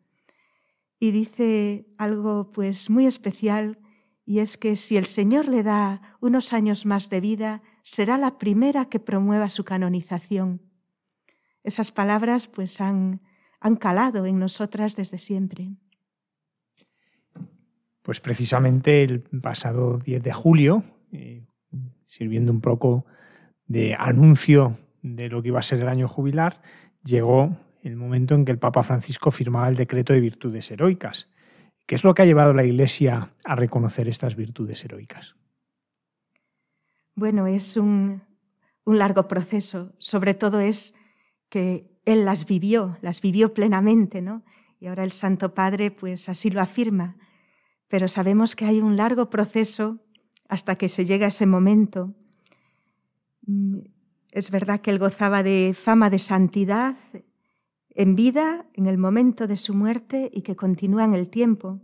[0.99, 3.79] Y dice algo pues muy especial
[4.25, 8.39] y es que si el Señor le da unos años más de vida, será la
[8.39, 10.66] primera que promueva su canonización.
[11.67, 13.21] Esas palabras pues han
[13.61, 15.75] han calado en nosotras desde siempre.
[18.03, 21.45] Pues precisamente el pasado 10 de julio, eh,
[22.07, 23.05] sirviendo un poco
[23.67, 26.63] de anuncio de lo que iba a ser el año jubilar,
[27.05, 31.29] llegó el momento en que el Papa Francisco firmaba el decreto de virtudes heroicas.
[31.87, 35.37] ¿Qué es lo que ha llevado a la Iglesia a reconocer estas virtudes heroicas?
[37.15, 38.23] Bueno, es un,
[38.85, 39.93] un largo proceso.
[39.99, 40.95] Sobre todo es
[42.05, 44.45] él las vivió, las vivió plenamente, ¿no?
[44.81, 47.17] Y ahora el Santo Padre pues así lo afirma.
[47.89, 50.01] Pero sabemos que hay un largo proceso
[50.49, 52.15] hasta que se llega ese momento.
[53.47, 53.79] Mm,
[54.31, 56.97] es verdad que él gozaba de fama de santidad
[57.91, 61.81] en vida, en el momento de su muerte y que continúa en el tiempo.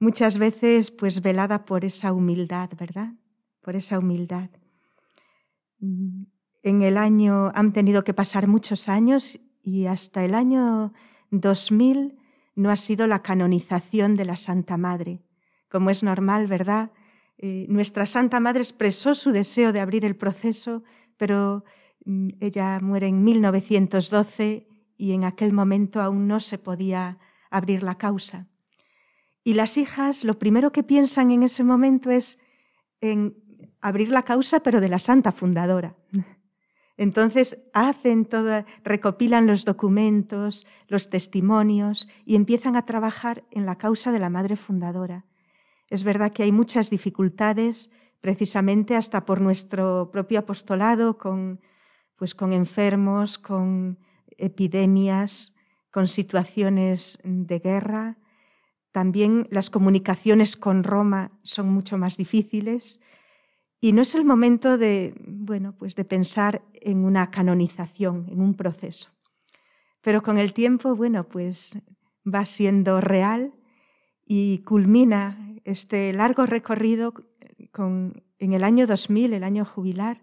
[0.00, 3.12] Muchas veces pues velada por esa humildad, ¿verdad?
[3.60, 4.48] Por esa humildad.
[6.62, 10.92] En el año, han tenido que pasar muchos años y hasta el año
[11.30, 12.18] 2000
[12.54, 15.20] no ha sido la canonización de la Santa Madre.
[15.70, 16.90] Como es normal, ¿verdad?
[17.36, 20.82] Eh, nuestra Santa Madre expresó su deseo de abrir el proceso,
[21.16, 21.64] pero
[22.04, 27.18] mm, ella muere en 1912 y en aquel momento aún no se podía
[27.50, 28.48] abrir la causa.
[29.44, 32.40] Y las hijas lo primero que piensan en ese momento es
[33.00, 33.36] en
[33.80, 35.94] abrir la causa, pero de la Santa Fundadora.
[36.98, 44.10] Entonces hacen todo, recopilan los documentos, los testimonios y empiezan a trabajar en la causa
[44.10, 45.24] de la madre fundadora.
[45.88, 47.90] Es verdad que hay muchas dificultades,
[48.20, 51.60] precisamente hasta por nuestro propio apostolado, con,
[52.16, 54.00] pues con enfermos, con
[54.36, 55.54] epidemias,
[55.92, 58.18] con situaciones de guerra.
[58.90, 63.00] También las comunicaciones con Roma son mucho más difíciles
[63.80, 68.54] y no es el momento de, bueno, pues de pensar en una canonización, en un
[68.54, 69.10] proceso.
[70.02, 71.78] Pero con el tiempo, bueno, pues
[72.26, 73.54] va siendo real
[74.24, 77.14] y culmina este largo recorrido
[78.38, 80.22] en el año 2000, el año jubilar.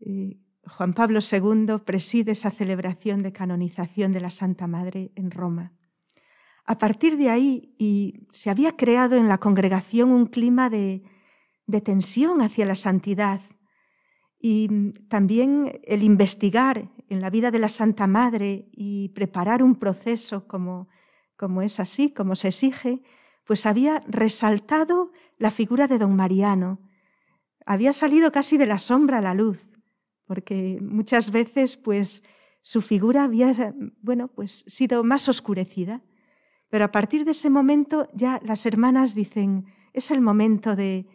[0.00, 5.72] Eh, Juan Pablo II preside esa celebración de canonización de la Santa Madre en Roma.
[6.66, 11.02] A partir de ahí, y se había creado en la congregación un clima de,
[11.66, 13.40] de tensión hacia la santidad
[14.46, 20.46] y también el investigar en la vida de la Santa Madre y preparar un proceso
[20.46, 20.88] como,
[21.36, 23.02] como es así, como se exige,
[23.46, 26.78] pues había resaltado la figura de don Mariano.
[27.64, 29.66] Había salido casi de la sombra a la luz,
[30.26, 32.22] porque muchas veces pues
[32.60, 36.02] su figura había bueno, pues sido más oscurecida.
[36.68, 41.13] Pero a partir de ese momento ya las hermanas dicen, es el momento de, Mm,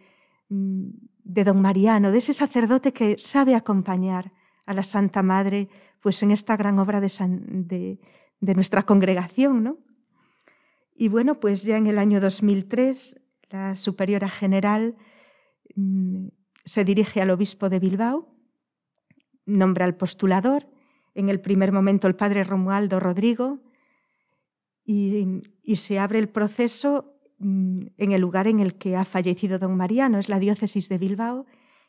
[0.50, 4.34] de don Mariano, de ese sacerdote que sabe acompañar
[4.66, 5.70] a la Santa Madre
[6.02, 8.00] pues en esta gran obra de,
[8.41, 9.64] nuestra congregación.
[9.64, 9.78] ¿no?
[10.95, 14.95] Y bueno, pues ya en el año 2003 la superiora general
[15.76, 16.28] mm,
[16.66, 18.36] se dirige al obispo de Bilbao,
[19.45, 20.68] nombra al postulador,
[21.16, 23.60] en el primer momento el padre Romualdo Rodrigo,
[24.86, 29.60] y, y se abre el proceso Mm, en el lugar en el que ha fallecido
[29.60, 31.46] don Mariano, es la diócesis de Bilbao,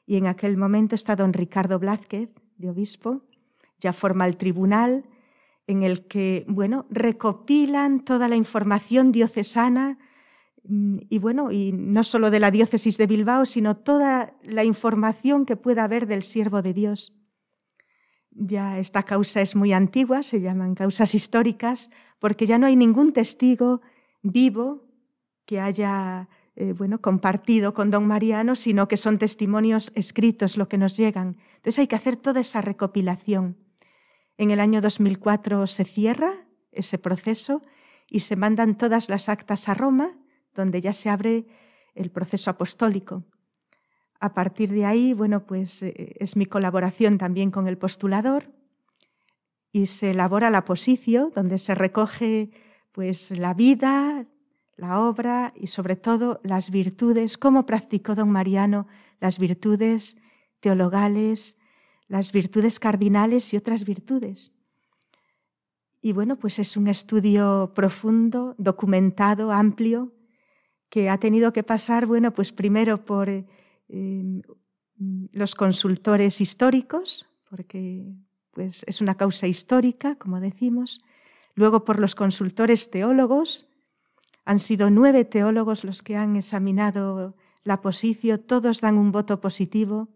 [0.06, 3.22] y en aquel momento está don Ricardo Blázquez, de obispo,
[3.78, 5.04] ya forma el tribunal
[5.66, 9.98] en el que, bueno, recopilan toda la información diocesana
[10.64, 15.46] mm, y bueno, y no solo de la diócesis de Bilbao, sino toda la información
[15.46, 17.14] que pueda haber del siervo de Dios.
[18.32, 23.12] Ya esta causa es muy antigua, se llaman causas históricas, porque ya no hay ningún
[23.12, 23.80] testigo
[24.22, 24.89] vivo
[25.46, 30.78] que haya eh, bueno, compartido con don Mariano, sino que son testimonios escritos lo que
[30.78, 31.38] nos llegan.
[31.56, 33.56] Entonces hay que hacer toda esa recopilación.
[34.36, 37.62] En el año 2004 se cierra ese proceso
[38.08, 40.18] y se mandan todas las actas a Roma,
[40.54, 41.46] donde ya se abre
[41.94, 43.24] el proceso apostólico.
[44.18, 48.52] A partir de ahí, bueno, pues eh, es mi colaboración también con el postulador
[49.72, 52.50] y se elabora la posición, donde se recoge
[52.92, 54.26] pues la vida,
[54.80, 58.86] la obra y sobre todo las virtudes, cómo practicó don Mariano
[59.20, 60.20] las virtudes
[60.60, 61.58] teologales,
[62.08, 64.56] las virtudes cardinales y otras virtudes.
[66.00, 70.14] Y bueno, pues es un estudio profundo, documentado, amplio,
[70.88, 73.46] que ha tenido que pasar, bueno, pues primero por eh,
[75.32, 78.06] los consultores históricos, porque
[78.52, 81.00] pues es una causa histórica, como decimos,
[81.54, 83.69] luego por los consultores teólogos,
[84.50, 90.08] han sido nueve teólogos los que han examinado la posición, todos dan un voto positivo.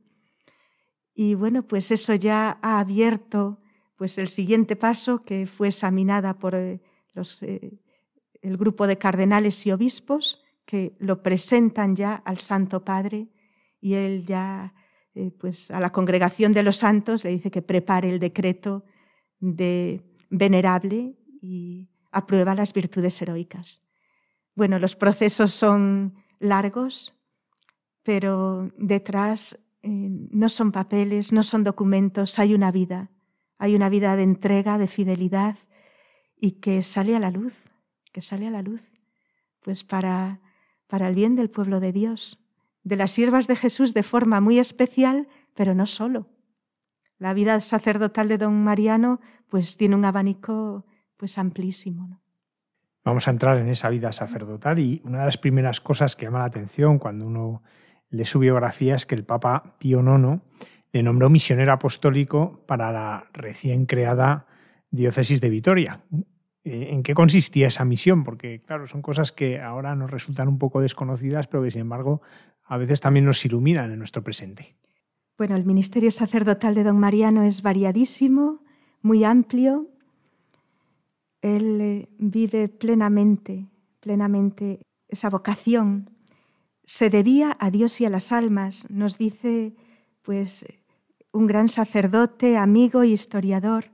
[1.14, 3.60] Y bueno, pues eso ya ha abierto
[3.96, 6.80] pues el siguiente paso que fue examinada por eh,
[7.42, 7.78] eh,
[8.42, 13.28] el grupo de cardenales y obispos que lo presentan ya al Santo Padre
[13.80, 14.74] y él ya
[15.14, 18.84] eh, pues a la congregación de los santos le dice que prepare el decreto
[19.38, 23.83] de venerable y aprueba las virtudes heroicas.
[24.54, 27.14] Bueno, los procesos son largos,
[28.04, 33.10] pero detrás eh, no son papeles, no son documentos, hay una vida,
[33.58, 35.58] hay una vida de entrega, de fidelidad
[36.36, 37.54] y que sale a la luz,
[38.12, 38.82] que sale a la luz,
[39.60, 40.40] pues para,
[40.86, 42.38] para el bien del pueblo de Dios,
[42.84, 46.28] de las siervas de Jesús de forma muy especial, pero no solo.
[47.18, 50.84] La vida sacerdotal de don Mariano pues tiene un abanico
[51.16, 52.06] pues amplísimo.
[52.06, 52.23] ¿no?
[53.04, 56.40] Vamos a entrar en esa vida sacerdotal y una de las primeras cosas que llama
[56.40, 57.62] la atención cuando uno
[58.10, 60.40] lee su biografía es que el Papa Pío IX
[60.92, 64.46] le nombró misionero apostólico para la recién creada
[64.90, 66.00] diócesis de Vitoria.
[66.62, 68.24] Eh, ¿En qué consistía esa misión?
[68.24, 72.22] Porque, claro, son cosas que ahora nos resultan un poco desconocidas, pero que, sin embargo,
[72.64, 74.76] a veces también nos iluminan en nuestro presente.
[75.36, 78.62] Bueno, el ministerio sacerdotal de don Mariano es variadísimo,
[79.02, 79.88] muy amplio,
[81.44, 83.68] él eh, vive plenamente,
[84.00, 86.10] plenamente esa vocación.
[86.84, 89.74] Se debía a Dios y a las almas, nos dice
[90.22, 90.64] pues
[91.32, 93.90] un gran sacerdote, amigo y historiador,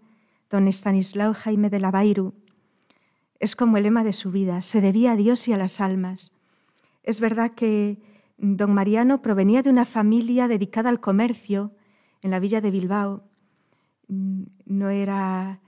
[0.48, 2.34] don Estanislao Jaime de Lavairu.
[3.40, 6.32] Es como el lema de su vida, se debía a Dios y a las almas.
[7.02, 7.98] Es verdad que
[8.38, 11.72] don Mariano provenía de una familia dedicada al comercio
[12.22, 13.24] en la villa de Bilbao.
[14.06, 15.60] Mm, no era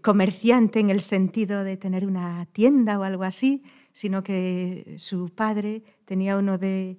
[0.00, 3.62] comerciante en el sentido de tener una tienda o algo así,
[3.92, 6.98] sino que su padre tenía uno de,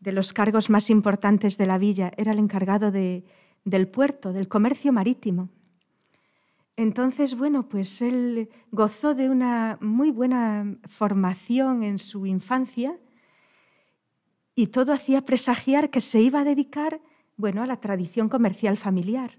[0.00, 5.50] los cargos más importantes de la villa, era el encargado del puerto, del comercio marítimo.
[6.76, 12.96] Entonces, bueno, pues él gozó de una muy buena formación en su infancia
[14.54, 17.00] y todo hacía presagiar que se iba a dedicar,
[17.36, 19.32] bueno, a la tradición comercial familiar.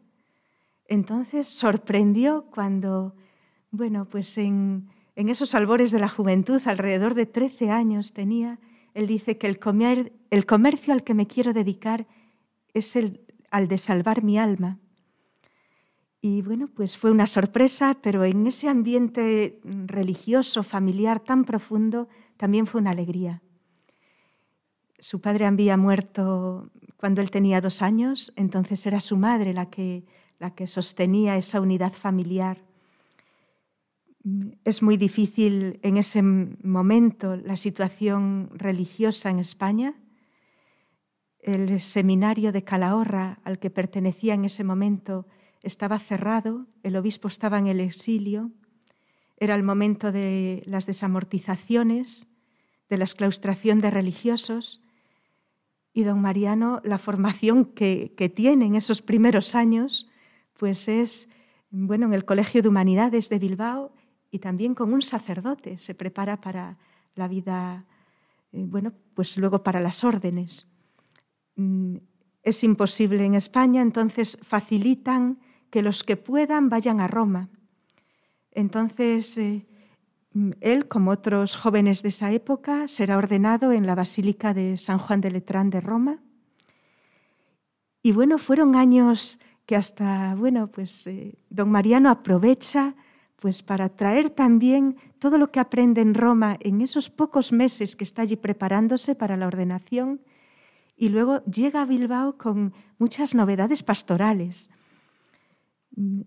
[0.92, 3.16] Entonces sorprendió cuando,
[3.72, 8.60] bueno, pues en, esos albores de la juventud, alrededor de 13 años tenía,
[8.94, 12.08] él dice que el, el comercio al que me quiero dedicar
[12.74, 13.22] es el
[13.52, 14.80] al de salvar mi alma.
[16.20, 22.68] Y bueno, pues fue una sorpresa, pero en ese ambiente religioso, familiar tan profundo, también
[22.68, 23.42] fue una alegría.
[25.00, 30.04] Su padre había muerto cuando él tenía dos años, entonces era su madre la que
[30.42, 32.58] la que sostenía esa unidad familiar.
[34.66, 39.94] Es muy difícil en ese momento la situación religiosa en España.
[41.38, 45.28] El seminario de Calahorra al que pertenecía en ese momento
[45.62, 48.50] estaba cerrado, el obispo estaba en el exilio,
[49.38, 52.26] era el momento de las desamortizaciones,
[52.90, 54.82] de la exclaustración de religiosos,
[55.94, 60.08] y don Mariano, la formación que, que tiene en esos primeros años,
[60.62, 61.28] pues es,
[61.72, 63.92] bueno, en el Colegio de Humanidades de Bilbao
[64.30, 66.78] y también con un sacerdote, se prepara para
[67.16, 67.84] la vida,
[68.52, 70.68] eh, bueno, pues luego para las órdenes.
[71.56, 71.96] Mm,
[72.44, 75.40] es imposible en España, entonces facilitan
[75.72, 77.50] que los que puedan vayan a Roma.
[78.52, 79.66] Entonces, eh,
[80.60, 85.22] él, como otros jóvenes de esa época, será ordenado en la Basílica de San Juan
[85.22, 86.20] de Letrán de Roma.
[88.04, 89.40] Y bueno, fueron años
[89.72, 92.94] que hasta, bueno, pues eh, don Mariano aprovecha
[93.38, 98.04] pues para traer también todo lo que aprende en Roma en esos pocos meses que
[98.04, 100.20] está allí preparándose para la ordenación
[100.98, 104.70] y luego llega a Bilbao con muchas novedades pastorales.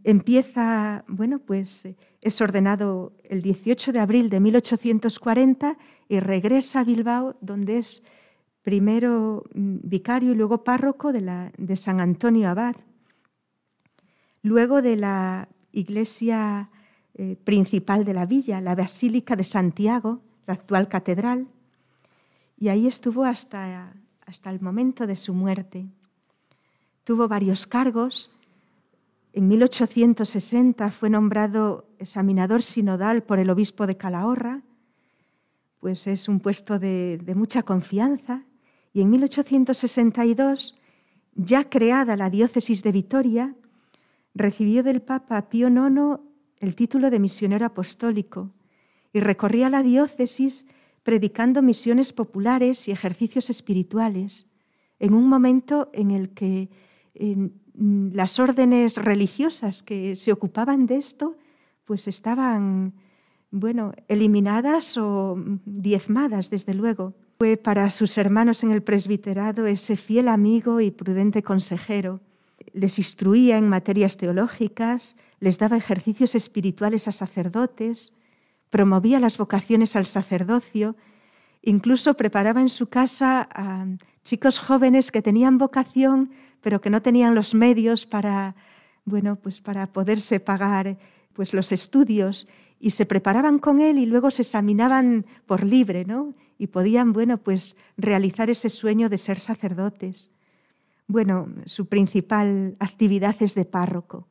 [0.05, 1.86] Empieza, bueno, pues
[2.22, 5.76] es ordenado el 18 de abril de 1840
[6.09, 8.03] y regresa a Bilbao, donde es
[8.62, 12.76] primero mm, vicario y luego párroco de San Antonio Abad.
[14.45, 16.68] Luego de la iglesia
[17.14, 21.49] eh, principal de la villa, la Basílica de Santiago, la actual catedral,
[22.59, 23.95] y ahí estuvo hasta,
[24.26, 25.86] hasta el momento de su muerte.
[27.05, 28.38] Tuvo varios cargos.
[29.32, 34.61] En 1860 fue nombrado examinador sinodal por el obispo de Calahorra,
[35.80, 38.42] pues es un puesto de, de mucha confianza.
[38.92, 40.76] Y en 1862,
[41.34, 43.55] ya creada la diócesis de Vitoria,
[44.35, 46.20] recibió del Papa Pío IX
[46.59, 48.51] el título de misionero apostólico
[49.12, 50.66] y recorría la diócesis
[51.03, 54.47] predicando misiones populares y ejercicios espirituales,
[54.99, 56.70] en un momento en el que
[57.74, 61.37] las órdenes religiosas que se ocupaban de esto
[61.85, 62.95] pues estaban
[63.51, 67.14] bueno, eliminadas o diezmadas, desde luego.
[67.39, 72.20] Fue para sus hermanos en el presbiterado ese fiel amigo y prudente consejero
[72.73, 78.17] les instruía en materias teológicas, les daba ejercicios espirituales a sacerdotes,
[78.71, 80.97] promovía las vocaciones al sacerdocio,
[81.62, 83.87] incluso preparaba en su casa a
[84.25, 88.55] chicos jóvenes que tenían vocación, pero que no tenían los medios para,
[89.05, 90.97] bueno, pues para poderse pagar
[91.35, 92.49] pues los estudios
[92.81, 96.35] y se preparaban con él y luego se examinaban por libre, ¿no?
[96.59, 100.31] Y podían, bueno, pues realizar ese sueño de ser sacerdotes.
[101.07, 104.27] Bueno, su principal actividad es de párroco.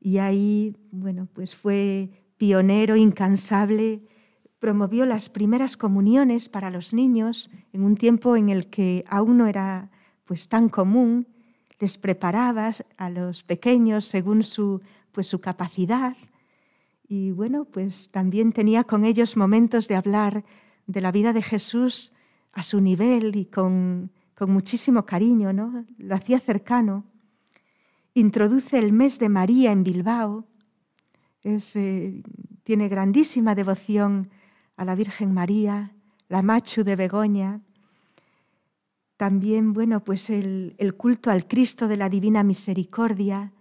[0.00, 4.02] Y ahí, bueno, pues fue pionero, incansable,
[4.58, 9.46] promovió las primeras comuniones para los niños en un tiempo en el que aún no
[9.46, 9.90] era
[10.24, 11.26] pues tan común,
[11.78, 14.80] les preparaba a los pequeños según su
[15.12, 16.16] pues su capacidad.
[17.06, 20.44] Y bueno, pues también tenía con ellos momentos de hablar
[20.86, 22.12] de la vida de Jesús
[22.52, 24.10] a su nivel y con
[24.42, 25.84] con muchísimo cariño, ¿no?
[25.98, 27.04] Lo hacía cercano.
[28.12, 30.48] Introduce el mes de María en Bilbao.
[31.44, 32.22] Eh,
[32.64, 34.30] tiene grandísima devoción
[34.76, 35.92] a la Virgen María,
[36.28, 37.60] la Machu de Begoña.
[39.16, 43.52] También, bueno, pues el, culto al Cristo de la Divina Misericordia.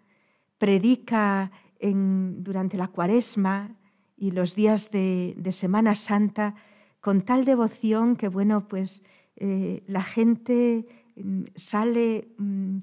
[0.58, 3.70] Predica durante la cuaresma
[4.18, 6.56] y los días de, de Semana Santa
[7.02, 9.04] con tal devoción que, bueno, pues
[9.44, 10.86] eh, la gente
[11.16, 12.78] mm, sale mm,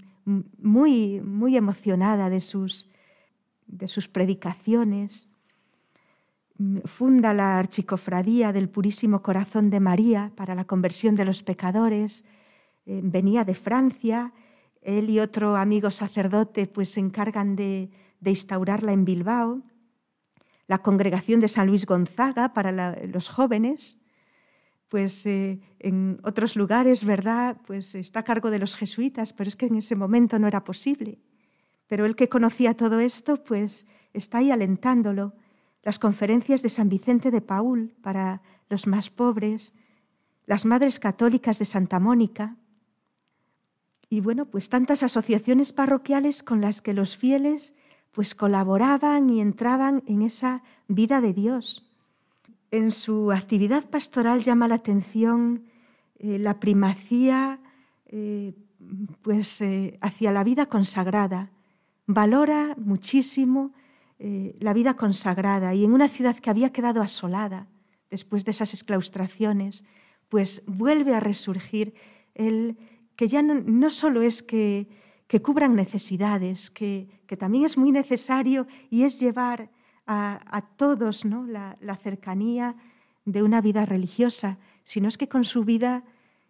[0.58, 2.90] muy, muy emocionada de sus,
[3.68, 5.32] de sus predicaciones.
[6.58, 12.24] Mm, funda la Archicofradía del Purísimo Corazón de María para la conversión de los pecadores.
[12.86, 14.32] Eh, venía de Francia.
[14.82, 17.88] Él y otro amigo sacerdote pues, se encargan de,
[18.24, 19.62] instaurarla en Bilbao.
[20.66, 24.00] La Congregación de San Luis Gonzaga para los jóvenes
[24.88, 27.58] pues eh, en otros lugares, ¿verdad?
[27.66, 30.64] Pues está a cargo de los jesuitas, pero es que en ese momento no era
[30.64, 31.18] posible.
[31.86, 35.34] Pero él que conocía todo esto, pues está ahí alentándolo.
[35.82, 39.74] Las conferencias de San Vicente de Paul para los más pobres,
[40.46, 42.56] las Madres Católicas de Santa Mónica,
[44.10, 47.76] y bueno, pues tantas asociaciones parroquiales con las que los fieles
[48.12, 51.87] pues colaboraban y entraban en esa vida de Dios
[52.70, 55.64] en su actividad pastoral llama la atención
[56.18, 57.60] eh, la primacía
[58.06, 58.52] eh,
[59.22, 61.50] pues, eh, hacia la vida consagrada.
[62.06, 63.72] Valora muchísimo
[64.20, 67.68] la vida consagrada y en una ciudad que había quedado asolada
[68.10, 69.84] después de esas exclaustraciones,
[70.28, 71.94] pues vuelve a resurgir
[72.34, 72.76] el
[73.14, 74.88] que ya no, solo es que,
[75.40, 79.70] cubran necesidades, que, que también es muy necesario y es llevar
[80.08, 81.46] a, todos ¿no?
[81.46, 82.74] la, cercanía
[83.26, 86.02] de una vida religiosa, sino es que con su vida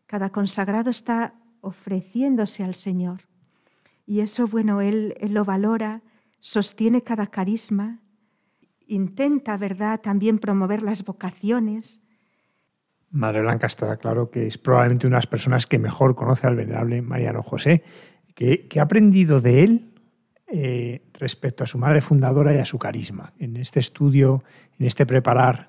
[0.06, 3.22] cada consagrado está ofreciéndose al Señor.
[4.06, 6.02] Y eso, bueno, él, él lo valora,
[6.40, 7.98] sostiene cada carisma,
[8.86, 12.00] intenta, ¿verdad?, también promover las vocaciones.
[13.10, 16.56] Madre Blanca está claro que es probablemente una de las personas que mejor conoce al
[16.56, 17.82] venerable Mariano José.
[18.34, 19.94] ¿Qué, ha aprendido de él
[20.50, 23.32] eh, respecto a su madre fundadora y a su carisma?
[23.38, 24.42] En este estudio,
[24.78, 25.68] en este preparar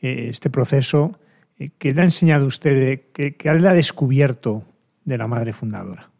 [0.00, 1.18] eh, este proceso,
[1.58, 4.64] eh, ¿qué le ha enseñado usted, qué, qué le ha descubierto
[5.04, 6.10] de la madre fundadora?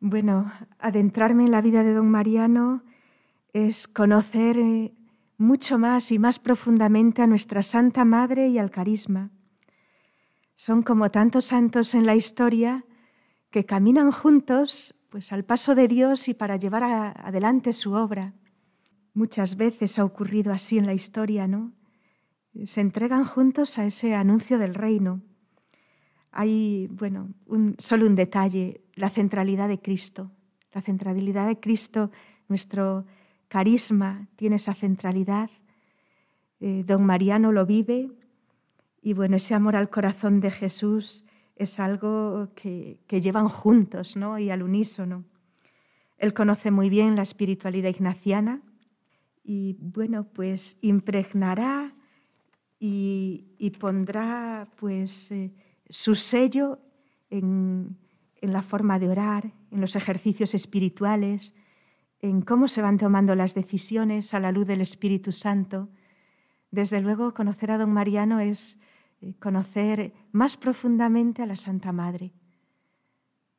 [0.00, 2.82] Bueno, adentrarme en la vida de don Mariano
[3.52, 4.56] es conocer
[5.36, 9.30] mucho más y más profundamente a nuestra Santa Madre y al carisma.
[10.54, 12.84] Son como tantos santos en la historia
[13.50, 18.32] que caminan juntos pues al paso de Dios y para llevar adelante su obra.
[19.12, 21.72] Muchas veces ha ocurrido así en la historia, ¿no?
[22.64, 25.20] Se entregan juntos a ese anuncio del reino.
[26.30, 30.30] Hay, bueno, un, solo un detalle, la centralidad de Cristo.
[30.72, 32.12] La centralidad de Cristo,
[32.48, 33.04] nuestro
[33.48, 35.50] carisma tiene esa centralidad.
[36.60, 38.10] Eh, don Mariano lo vive
[39.02, 41.26] y bueno, ese amor al corazón de Jesús
[41.60, 44.38] es algo que, llevan juntos ¿no?
[44.38, 45.24] y al unísono.
[46.16, 48.62] Él conoce muy bien la espiritualidad ignaciana
[49.44, 51.94] y bueno, pues impregnará
[52.78, 55.52] y, pondrá pues eh,
[55.90, 56.78] su sello
[57.28, 57.98] en,
[58.40, 61.54] en la forma de orar, en los ejercicios espirituales,
[62.22, 65.90] en cómo se van tomando las decisiones a la luz del Espíritu Santo.
[66.70, 68.80] Desde luego, conocer a don Mariano es
[69.38, 72.32] conocer más profundamente a la Santa Madre.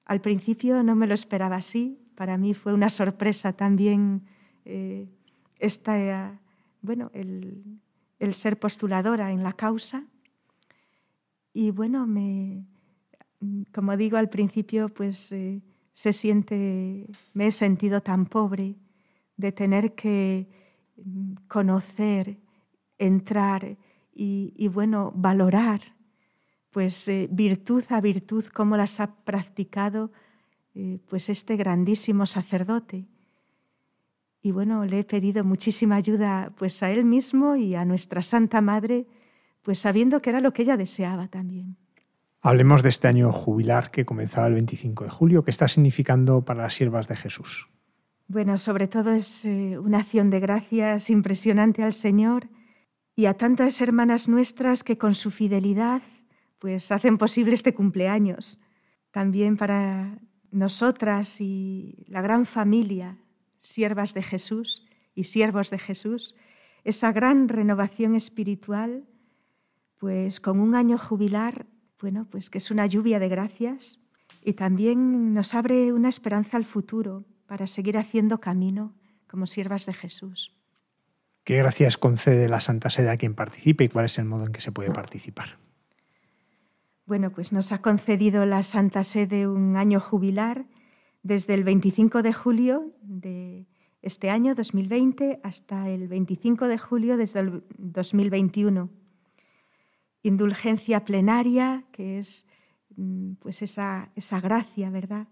[0.05, 4.24] Al principio no me lo esperaba así, para mí fue una sorpresa también
[4.66, 5.07] eh,
[6.82, 10.03] bueno, el, ser postuladora en la causa.
[11.53, 12.66] Y bueno, me,
[13.74, 18.76] como digo al principio, pues eh, se siente, me he sentido tan pobre
[19.38, 20.47] de tener que
[20.97, 22.38] mm, conocer,
[22.97, 23.78] entrar
[24.24, 25.82] y, bueno, valorar
[26.70, 30.12] pues eh, virtud a virtud cómo las ha practicado
[30.76, 33.08] eh, pues este grandísimo sacerdote.
[34.42, 38.62] Y bueno, le he pedido muchísima ayuda pues a él mismo y a nuestra Santa
[38.62, 39.06] Madre,
[39.64, 41.76] pues sabiendo que era lo que ella deseaba también.
[42.42, 45.44] Hablemos de este año jubilar que comenzaba el 25 de julio.
[45.44, 47.68] ¿Qué está significando para las siervas de Jesús?
[48.28, 52.48] Bueno, sobre todo es eh, una acción de gracias impresionante al Señor
[53.16, 56.01] y a tantas hermanas nuestras que con su fidelidad
[56.59, 58.59] pues hacen posible este cumpleaños.
[59.09, 60.20] También para
[60.51, 63.18] nosotras y la gran familia,
[63.57, 66.36] siervas de Jesús y siervos de Jesús,
[66.84, 69.07] esa gran renovación espiritual,
[69.97, 71.66] pues con un año jubilar,
[71.99, 73.99] bueno, pues que es una lluvia de gracias
[74.43, 78.93] y también nos abre una esperanza al futuro para seguir haciendo camino
[79.28, 80.61] como siervas de Jesús.
[81.44, 84.52] ¿Qué gracias concede la Santa Sede a quien participe y cuál es el modo en
[84.52, 85.58] que se puede participar?
[87.06, 90.66] Bueno, pues nos ha concedido la Santa Sede un año jubilar
[91.24, 93.66] desde el 25 de julio de
[94.04, 98.89] este año 2020 hasta el 25 de julio desde el 2021.
[100.24, 102.48] Indulgencia plenaria, que es
[102.96, 105.28] mm, pues esa, esa gracia, ¿verdad?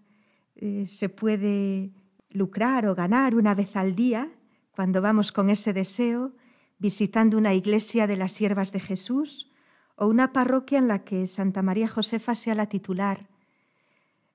[0.56, 1.92] Eh, se puede
[2.30, 4.30] lucrar o ganar una vez al día
[4.72, 6.32] cuando vamos con ese deseo
[6.78, 9.50] visitando una iglesia de las siervas de Jesús
[9.96, 13.28] o una parroquia en la que Santa María Josefa sea la titular.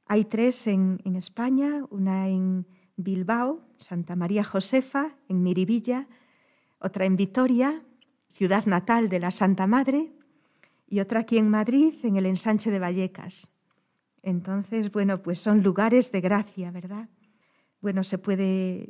[0.06, 6.08] Hay tres en, España, una en Bilbao, Santa María Josefa, en Miribilla,
[6.78, 7.82] otra en Vitoria,
[8.34, 10.12] ciudad natal de la Santa Madre,
[10.88, 13.50] y otra aquí en Madrid, en el ensanche de Vallecas.
[14.22, 17.10] Entonces, bueno, pues son lugares de gracia, ¿verdad?
[17.82, 18.90] Bueno, se puede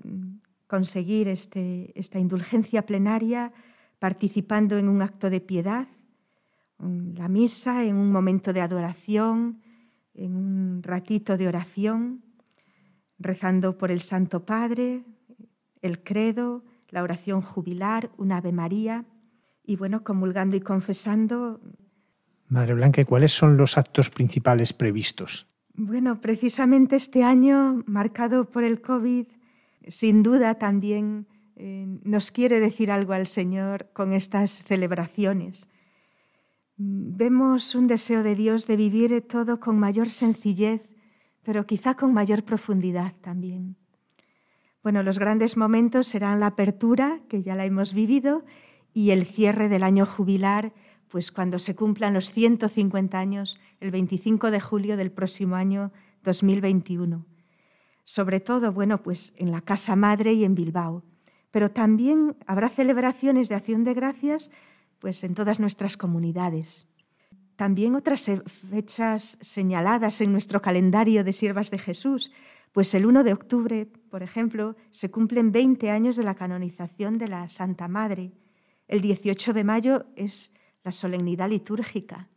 [0.68, 3.52] conseguir este, esta indulgencia plenaria
[4.00, 5.88] participando en un acto de piedad,
[6.80, 9.62] en la misa, en un momento de adoración,
[10.14, 12.24] en un ratito de oración,
[13.18, 15.04] rezando por el Santo Padre,
[15.82, 19.06] el credo, la oración jubilar, un Ave María
[19.64, 21.60] y bueno, comulgando y confesando.
[22.48, 25.48] Madre Blanca, ¿cuáles son los actos principales previstos?
[25.74, 29.28] Bueno, precisamente este año, marcado por el COVID,
[29.88, 35.70] sin duda también eh, nos quiere decir algo al Señor con estas celebraciones.
[36.78, 40.82] Vemos un deseo de Dios de vivir todo con mayor sencillez,
[41.44, 43.78] pero quizá con mayor profundidad también.
[44.84, 48.44] Bueno, los grandes momentos serán la apertura, que ya la hemos vivido,
[48.94, 50.74] y el cierre del año jubilar,
[51.08, 55.92] pues cuando se cumplan los 150 años, el 25 de julio del próximo año
[56.24, 57.26] 2021
[58.06, 61.04] sobre todo, bueno, pues en la Casa Madre y en Bilbao.
[61.52, 64.52] Pero también habrá celebraciones de acción de gracias
[65.00, 66.88] pues en todas nuestras comunidades.
[67.56, 68.30] También otras
[68.70, 72.32] fechas señaladas en nuestro calendario de siervas de Jesús,
[72.76, 77.30] Pues el 1 de octubre, por ejemplo, se cumplen 20 años de la canonización de
[77.30, 78.34] la Santa Madre.
[78.90, 80.54] El 18 de mayo es
[80.84, 82.28] la solemnidad litúrgica.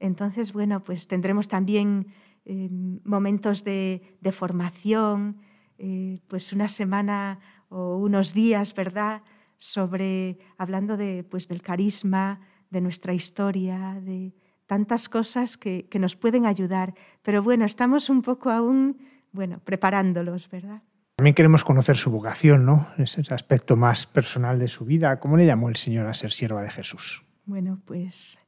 [0.00, 2.08] Entonces, bueno, pues tendremos también
[2.44, 2.68] eh,
[3.04, 5.38] momentos de, formación,
[5.78, 9.22] eh, pues una semana o unos días, ¿verdad?,
[9.56, 12.40] sobre hablando de, pues, del carisma,
[12.70, 14.34] de nuestra historia, de
[14.66, 16.94] tantas cosas que, que nos pueden ayudar.
[17.22, 18.98] Pero bueno, estamos un poco aún
[19.34, 20.82] bueno, preparándolos, ¿verdad?
[21.16, 22.86] También queremos conocer su vocación, ¿no?
[22.98, 25.18] Ese aspecto más personal de su vida.
[25.20, 27.24] ¿Cómo le llamó el Señor a ser sierva de Jesús?
[27.44, 28.40] Bueno, pues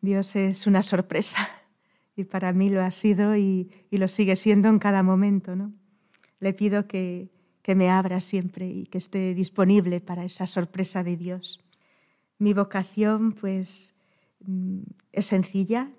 [0.00, 1.48] Dios es una sorpresa
[2.16, 5.72] y para mí lo ha sido y, lo sigue siendo en cada momento, ¿no?
[6.40, 7.30] Le pido que,
[7.62, 11.60] que me abra siempre y que esté disponible para esa sorpresa de Dios.
[12.38, 13.96] Mi vocación, pues,
[14.40, 14.80] mm,
[15.12, 15.90] es sencilla,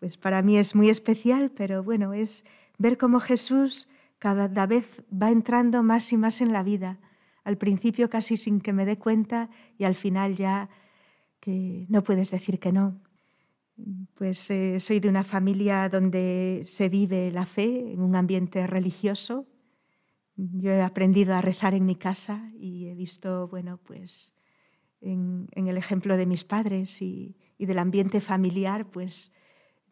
[0.00, 2.44] pues para mí es muy especial, pero bueno, es
[2.78, 3.88] ver cómo Jesús
[4.18, 6.98] cada vez va entrando más y más en la vida,
[7.44, 9.48] al principio casi sin que me dé cuenta
[9.78, 10.68] y al final ya
[11.40, 13.00] que no puedes decir que no.
[14.14, 19.46] Pues eh, soy de una familia donde se vive la fe en un ambiente religioso.
[20.36, 24.34] Yo he aprendido a rezar en mi casa y he visto, bueno, pues
[25.00, 29.32] en, el ejemplo de mis padres y, y del ambiente familiar, pues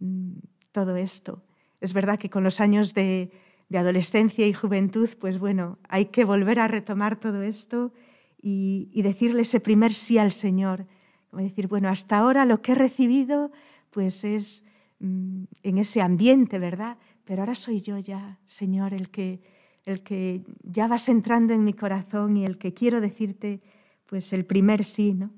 [0.01, 0.39] mm,
[0.73, 1.43] todo esto.
[1.81, 3.31] Es verdad que con los años de,
[3.73, 7.93] adolescencia y juventud, pues bueno, hay que volver a retomar todo esto
[8.41, 10.87] y, decirle ese primer sí al Señor.
[11.31, 13.53] Como decir, bueno, hasta ahora lo que he recibido,
[13.91, 14.65] pues es
[15.01, 16.99] mm, en ese ambiente, ¿verdad?
[17.25, 19.41] Pero ahora soy yo ya, Señor, el que,
[19.85, 23.61] el que ya vas entrando en mi corazón y el que quiero decirte,
[24.07, 25.31] pues el primer sí, ¿no?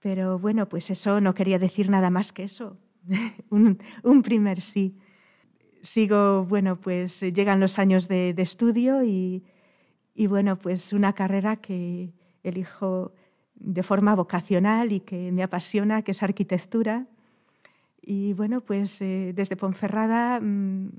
[0.00, 2.78] Pero bueno, pues eso no quería decir nada más que eso,
[3.50, 4.96] un, primer sí
[5.82, 9.42] sigo, bueno, pues llegan los años de, estudio y,
[10.28, 12.12] bueno, pues una carrera que
[12.42, 13.12] elijo
[13.54, 17.06] de forma vocacional y que me apasiona, que es arquitectura.
[18.08, 20.90] Y bueno, pues eh, desde Ponferrada mm,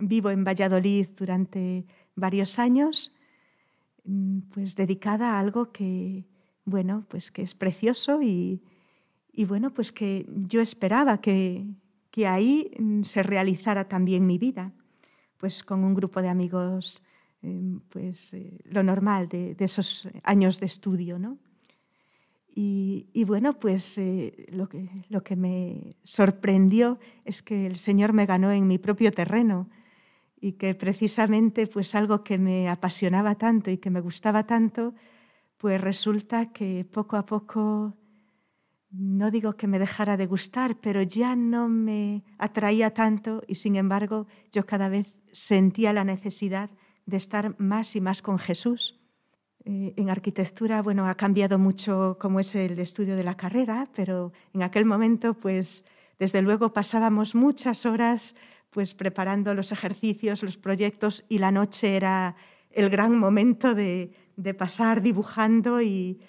[0.00, 1.86] vivo en Valladolid durante
[2.16, 3.16] varios años,
[4.04, 6.26] mm, pues dedicada a algo que,
[6.64, 8.60] bueno, pues que es precioso y,
[9.32, 11.64] y bueno, pues que yo esperaba que,
[12.10, 14.72] que ahí mm, se realizara también mi vida,
[15.36, 17.04] pues con un grupo de amigos,
[17.42, 21.38] em, pues eh, lo normal de, esos años de estudio, ¿no?
[22.58, 28.24] Y, bueno, pues eh, lo, que, lo que me sorprendió es que el Señor me
[28.24, 29.68] ganó en mi propio terreno
[30.40, 34.94] y que precisamente pues algo que me apasionaba tanto y que me gustaba tanto,
[35.58, 37.94] pues resulta que poco a poco
[38.90, 43.76] no digo que me dejara de gustar, pero ya no me atraía tanto y sin
[43.76, 46.70] embargo yo cada vez sentía la necesidad
[47.04, 48.98] de estar más y más con Jesús.
[49.68, 54.32] Eh, en arquitectura, bueno, ha cambiado mucho cómo es el estudio de la carrera, pero
[54.54, 55.84] en aquel momento, pues,
[56.20, 58.36] desde luego pasábamos muchas horas
[58.70, 62.36] pues preparando los ejercicios, los proyectos y la noche era
[62.70, 64.12] el gran momento de,
[64.56, 66.20] pasar dibujando y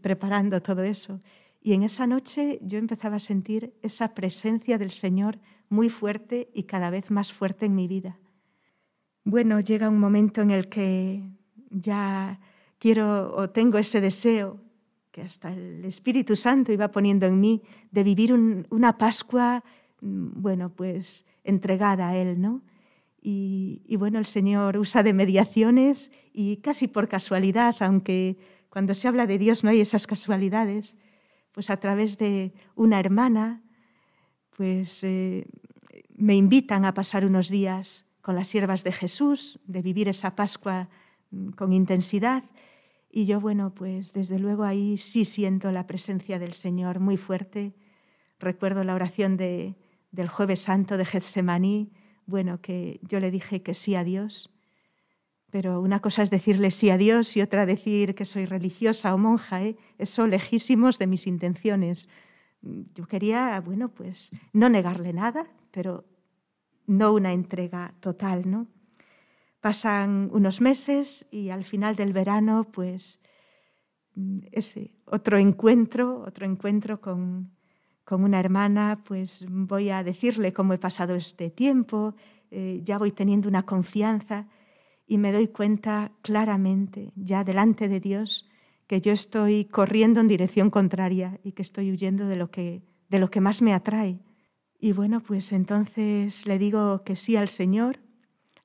[0.00, 1.20] preparando todo eso.
[1.60, 6.64] Y en esa noche yo empezaba a sentir esa presencia del Señor muy fuerte y
[6.64, 8.20] cada vez más fuerte en mi vida.
[9.24, 11.24] Bueno, llega un momento en el que
[11.70, 12.38] ya
[12.84, 14.60] quiero o tengo ese deseo
[15.10, 19.64] que hasta el Espíritu Santo iba poniendo en mí de vivir una Pascua,
[20.02, 22.60] mm, bueno, pues entregada a Él, ¿no?
[23.22, 28.36] Y, y, bueno, el Señor usa de mediaciones y casi por casualidad, aunque
[28.68, 30.98] cuando se habla de Dios no hay esas casualidades,
[31.52, 33.62] pues a través de una hermana,
[34.58, 35.46] pues eh,
[36.14, 40.90] me invitan a pasar unos días con las siervas de Jesús, de vivir esa Pascua
[41.30, 42.44] mm, con intensidad.
[43.16, 47.72] Y yo, bueno, pues desde luego ahí sí siento la presencia del Señor muy fuerte.
[48.40, 49.76] Recuerdo la oración de,
[50.10, 51.92] del jueves santo de Getsemaní,
[52.26, 54.50] bueno, que yo le dije que sí a Dios
[55.54, 59.18] pero una cosa es decirle sí a Dios y otra decir que soy religiosa o
[59.18, 59.62] monja.
[59.62, 59.76] ¿eh?
[59.98, 62.08] Eso lejísimos de mis intenciones.
[62.60, 66.04] Yo quería, bueno, pues no negarle nada, pero
[66.88, 68.66] no una entrega total, ¿no?
[69.64, 73.22] Pasan unos meses y al final del verano, pues
[74.52, 77.50] ese otro encuentro, otro encuentro con,
[78.04, 82.14] con una hermana, pues voy a decirle cómo he pasado este tiempo,
[82.50, 84.48] eh, ya voy teniendo una confianza
[85.06, 88.50] y me doy cuenta claramente, ya delante de Dios,
[88.86, 93.18] que yo estoy corriendo en dirección contraria y que estoy huyendo de lo que, de
[93.18, 94.20] lo que más me atrae.
[94.78, 98.03] Y bueno, pues entonces le digo que sí al Señor.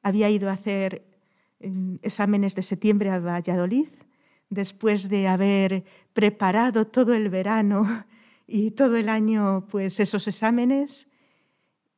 [0.10, 1.06] Había ido a hacer
[2.02, 3.90] exámenes de septiembre a Valladolid,
[4.50, 5.84] después de haber
[6.14, 8.06] preparado todo el verano
[8.48, 11.08] y todo el año pues esos exámenes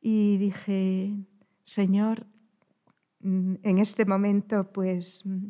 [0.00, 1.16] y dije,
[1.62, 2.26] Señor,
[3.20, 5.48] mm, en este momento pues mm,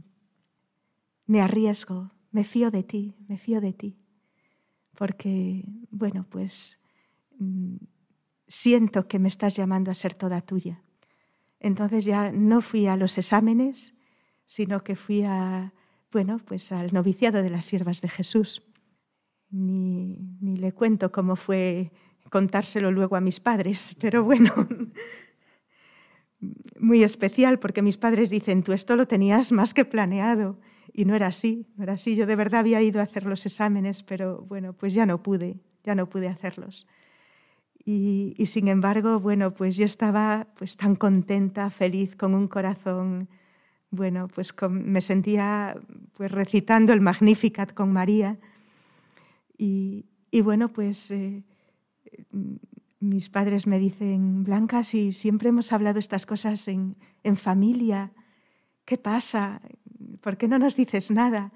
[1.26, 3.98] me arriesgo, me fío de ti, me fío de ti,
[4.96, 6.78] porque bueno, pues
[7.38, 7.76] mm,
[8.46, 10.82] siento que me estás llamando a ser toda tuya.
[11.62, 13.96] Entonces ya no fui a los exámenes,
[14.46, 15.72] sino que fui a,
[16.10, 18.62] bueno, pues al noviciado de las siervas de Jesús.
[19.50, 21.92] Ni, ni le cuento cómo fue
[22.30, 24.52] contárselo luego a mis padres, pero bueno,
[26.80, 30.58] muy especial porque mis padres dicen, tú esto lo tenías más que planeado.
[30.92, 32.16] Y no era así, no era así.
[32.16, 35.60] Yo de verdad había ido a hacer los exámenes, pero bueno, pues ya no pude,
[35.84, 36.86] ya no pude hacerlos.
[37.85, 43.28] Y, sin embargo, bueno, pues yo estaba pues tan contenta, feliz, con un corazón
[43.91, 45.76] bueno, pues me sentía
[46.14, 48.39] pues recitando el Magnificat con María
[49.59, 50.07] y,
[50.43, 51.43] bueno, pues eh,
[53.01, 56.97] mis padres me dicen, Blanca, si siempre hemos hablado estas cosas en,
[57.37, 58.12] familia,
[58.87, 59.61] ¿qué pasa?
[60.20, 61.53] ¿Por qué no nos dices nada?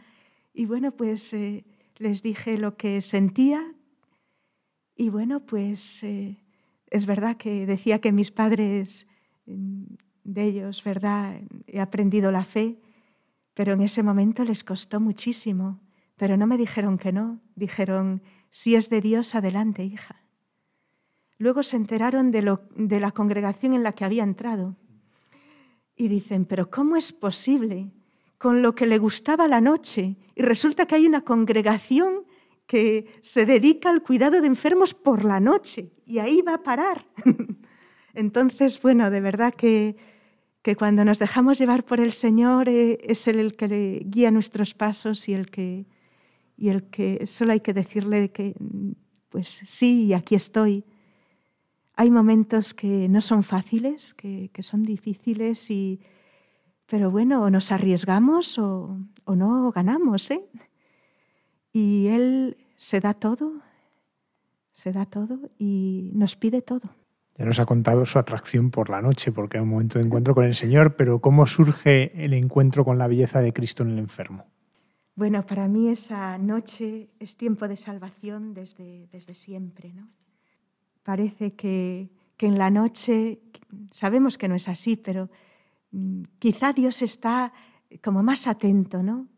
[0.53, 1.65] Y bueno, pues eh,
[1.97, 3.65] les dije lo que sentía
[4.97, 6.39] y bueno, pues eh,
[6.91, 9.07] es verdad que decía que mis padres
[9.45, 11.41] de ellos, ¿verdad?
[11.67, 12.79] He aprendido la fe,
[13.55, 15.81] pero en ese momento les costó muchísimo.
[16.17, 20.23] Pero no me dijeron que no, dijeron, si es de Dios, adelante, hija.
[21.39, 24.77] Luego se enteraron de, lo, de la congregación en la que había entrado
[25.95, 27.91] y dicen, pero ¿cómo es posible
[28.39, 30.17] con lo que le gustaba la noche?
[30.35, 32.26] Y resulta que hay una congregación
[32.67, 37.07] que se dedica al cuidado de enfermos por la noche y ahí va a parar.
[38.15, 39.97] Entonces, bueno, de verdad que
[40.67, 44.75] que cuando nos dejamos llevar por el Señor eh, es Él el que guía nuestros
[44.75, 45.87] pasos y el que,
[46.57, 48.57] y el que solo hay que decirle que,
[49.29, 50.83] pues sí, aquí estoy.
[51.95, 56.01] Hay momentos que no son fáciles, que, son difíciles, y,
[56.87, 60.33] pero bueno, o nos arriesgamos o, o no ganamos.
[60.33, 60.49] ¿eh?
[61.77, 63.53] Y Él se da todo,
[64.73, 66.89] se da todo y nos pide todo.
[67.37, 70.35] Ya nos ha contado su atracción por la noche, porque era un momento de encuentro
[70.35, 73.99] con el Señor, pero ¿cómo surge el encuentro con la belleza de Cristo en el
[73.99, 74.47] enfermo?
[75.17, 79.93] Bueno, para mí esa noche es tiempo de salvación desde, desde siempre.
[79.93, 80.09] ¿no?
[81.03, 82.09] Parece que,
[82.39, 83.39] que en la noche,
[83.91, 85.29] sabemos que no es así, pero
[85.91, 87.53] mm, quizá Dios está
[88.03, 89.29] como más atento, ¿no?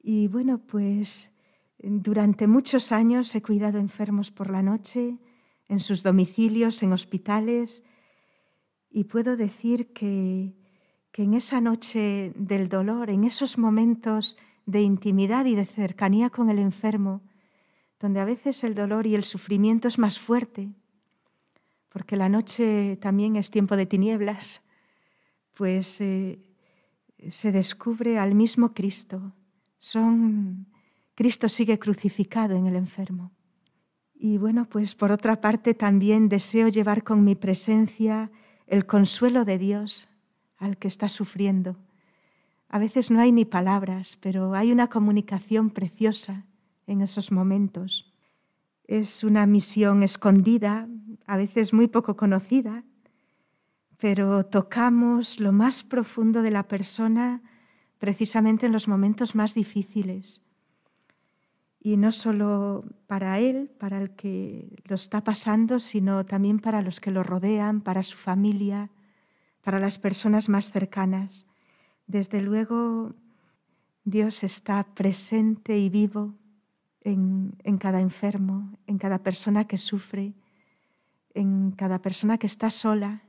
[0.00, 1.33] Y bueno, pues
[1.78, 5.18] durante muchos años he cuidado enfermos por la noche,
[5.68, 7.82] en sus domicilios, en hospitales,
[8.90, 10.54] y puedo decir que,
[11.16, 16.58] en esa noche del dolor, en esos momentos de intimidad y de cercanía con el
[16.58, 17.22] enfermo,
[18.00, 20.70] donde a veces el dolor y el sufrimiento es más fuerte,
[21.88, 24.62] porque la noche también es tiempo de tinieblas,
[25.54, 26.40] pues eh,
[27.30, 29.32] se descubre al mismo Cristo.
[29.78, 30.66] Son,
[31.14, 33.30] Cristo sigue crucificado en el enfermo.
[34.14, 38.30] Y bueno, pues por otra parte también deseo llevar con mi presencia
[38.66, 40.08] el consuelo de Dios
[40.56, 41.76] al que está sufriendo.
[42.68, 46.46] A veces no hay ni palabras, pero hay una comunicación preciosa
[46.86, 48.12] en esos momentos.
[48.84, 50.88] Es una misión escondida,
[51.26, 52.82] a veces muy poco conocida,
[53.98, 57.42] pero tocamos lo más profundo de la persona
[57.98, 60.43] precisamente en los momentos más difíciles
[61.86, 66.98] y no solo para él, para el que lo está pasando, sino también para los
[66.98, 68.88] que lo rodean, para su familia,
[69.60, 71.46] para las personas más cercanas.
[72.06, 73.12] Desde luego,
[74.02, 76.32] Dios está presente y vivo
[77.02, 80.32] en, cada enfermo, en cada persona que sufre,
[81.34, 83.24] en cada persona que está sola,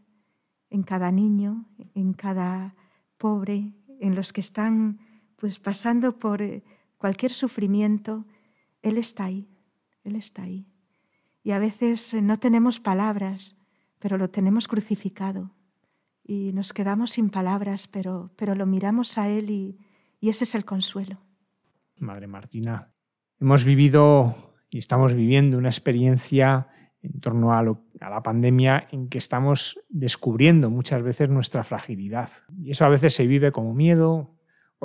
[0.70, 2.74] en cada niño, en cada
[3.18, 4.98] pobre, en los que están
[5.36, 6.64] pues pasando por eh,
[6.98, 8.24] cualquier sufrimiento
[8.86, 9.50] él está ahí,
[10.04, 10.68] Él está ahí.
[11.44, 13.58] Y a veces eh, no tenemos palabras,
[13.98, 15.52] pero lo tenemos crucificado.
[16.24, 19.80] Y nos quedamos sin palabras, pero, pero lo miramos a Él y,
[20.22, 21.20] ese es el consuelo.
[21.98, 22.92] Madre Martina,
[23.40, 26.68] hemos vivido y estamos viviendo una experiencia
[27.04, 32.32] en torno a, a, la pandemia en que estamos descubriendo muchas veces nuestra fragilidad.
[32.58, 34.35] Y eso a veces se vive como miedo,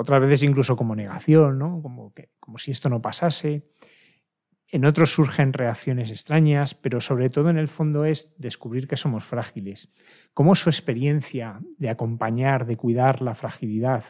[0.01, 1.81] otras veces incluso como negación, ¿no?
[1.81, 3.63] como, que, como si esto no pasase.
[4.67, 9.25] En otros surgen reacciones extrañas, pero sobre todo en el fondo es descubrir que somos
[9.25, 9.89] frágiles.
[10.33, 14.05] ¿Cómo su experiencia de acompañar, de cuidar la fragilidad,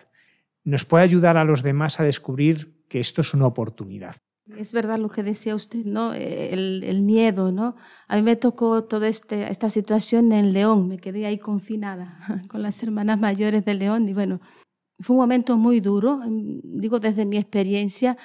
[0.64, 4.18] nos puede ayudar a los demás a descubrir que esto es una oportunidad?
[4.58, 6.14] Es verdad lo que decía usted, ¿no?
[6.14, 7.76] El, miedo, ¿no?
[8.08, 12.20] A mí me tocó toda este, esta situación en León, me quedé ahí confinada
[12.50, 14.42] con las hermanas mayores de León y bueno,
[15.02, 18.18] fue un momento muy duro, digo desde mi experiencia,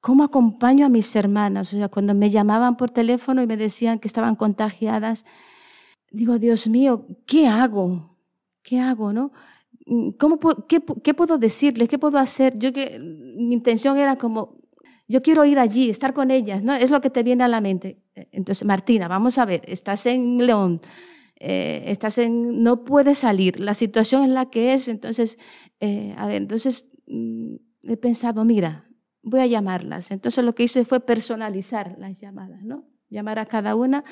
[0.00, 1.72] ¿cómo acompaño a mis hermanas?
[1.72, 5.24] O sea, cuando me llamaban por teléfono y me decían que estaban contagiadas,
[6.10, 8.16] digo, Dios mío, ¿qué hago?
[8.62, 9.32] ¿Qué hago, no?
[10.18, 10.38] ¿Cómo,
[10.68, 11.88] qué, puedo decirles?
[11.88, 12.58] ¿Qué puedo hacer?
[12.58, 14.56] Yo que mi intención era como,
[15.08, 16.74] yo quiero ir allí, estar con ellas, ¿no?
[16.74, 17.98] Es lo que te viene a la mente.
[18.14, 20.80] Entonces, Martina, vamos a ver, estás en León,
[21.44, 25.38] eh, estás no puedes salir, la situación es la que es, entonces,
[25.80, 28.86] eh, a ver, entonces mm, he pensado, mira,
[29.22, 30.10] voy a llamarlas.
[30.10, 32.84] Entonces lo que hice fue personalizar las llamadas, ¿no?
[33.08, 34.04] Llamar a cada una.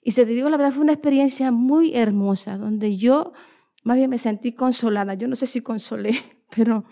[0.00, 3.32] Y se te digo, la verdad, fue una experiencia muy hermosa, donde yo
[3.82, 5.14] más bien me sentí consolada.
[5.14, 6.12] Yo no sé si consolé,
[6.56, 6.84] pero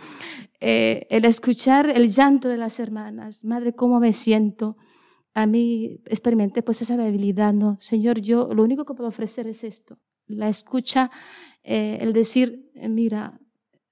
[0.60, 4.76] eh, el escuchar el llanto de las hermanas, madre, cómo me siento,
[5.34, 7.76] a mí experimenté pues esa debilidad, ¿no?
[7.80, 11.10] Señor, yo lo único que puedo ofrecer es esto, la escucha,
[11.64, 13.40] eh, el decir, mira,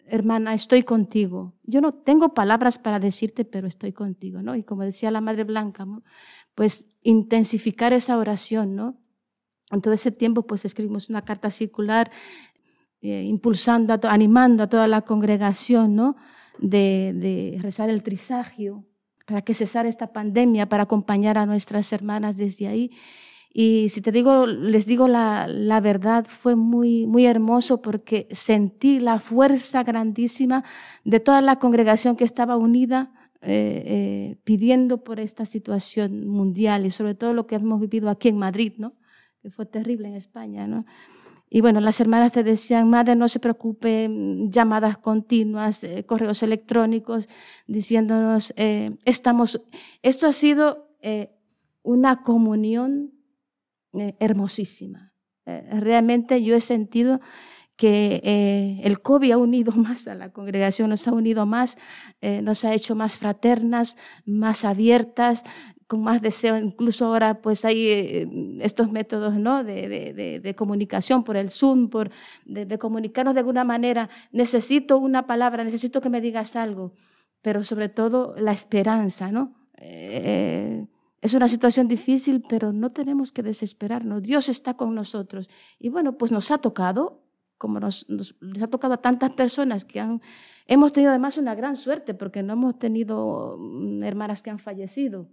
[0.07, 1.55] hermana, estoy contigo.
[1.64, 4.55] Yo no tengo palabras para decirte, pero estoy contigo, ¿no?
[4.55, 5.86] Y como decía la Madre Blanca,
[6.55, 8.97] pues intensificar esa oración, ¿no?
[9.70, 12.11] En todo ese tiempo, pues escribimos una carta circular
[13.00, 16.17] eh, impulsando, animando a toda la congregación, ¿no?
[16.58, 18.84] De rezar el trisagio
[19.26, 22.90] para que cesara esta pandemia, para acompañar a nuestras hermanas desde ahí.
[23.54, 29.18] Y si te digo, les digo la, verdad, fue muy, muy hermoso porque sentí la
[29.18, 30.64] fuerza grandísima
[31.04, 33.12] de toda la congregación que estaba unida
[33.42, 38.28] eh, eh, pidiendo por esta situación mundial y sobre todo lo que hemos vivido aquí
[38.28, 38.94] en Madrid, ¿no?
[39.42, 40.66] que fue terrible en España.
[40.66, 40.86] ¿no?
[41.54, 44.08] Y bueno, las hermanas te decían, madre, no se preocupe,
[44.49, 47.29] llamadas continuas, eh, correos electrónicos,
[47.66, 48.54] diciéndonos,
[49.04, 49.61] estamos,
[50.03, 50.88] esto ha sido
[51.83, 53.12] una comunión
[53.95, 55.12] eh, hermosísima.
[55.45, 57.20] Eh, realmente yo he sentido
[57.76, 61.76] que eh, el COVID ha unido más a la congregación, nos ha unido más,
[62.42, 65.45] nos ha hecho más fraternas, más abiertas,
[65.93, 66.57] con más deseo.
[66.57, 69.63] Incluso ahora pues hay estos métodos ¿no?
[69.63, 72.11] de, de, comunicación por el Zoom, por,
[72.47, 74.09] de, comunicarnos de alguna manera.
[74.33, 76.95] Necesito una palabra, necesito que me digas algo,
[77.43, 79.55] pero sobre todo la esperanza, ¿no?
[79.77, 84.23] Es una situación difícil, pero no tenemos que desesperarnos.
[84.23, 85.51] Dios está con nosotros.
[85.79, 87.21] Y bueno, pues nos ha tocado,
[87.59, 88.07] como nos,
[88.63, 90.23] ha tocado a tantas personas que han...
[90.67, 95.29] Hemos tenido además una gran suerte porque no hemos tenido mm, hermanas que han fallecido.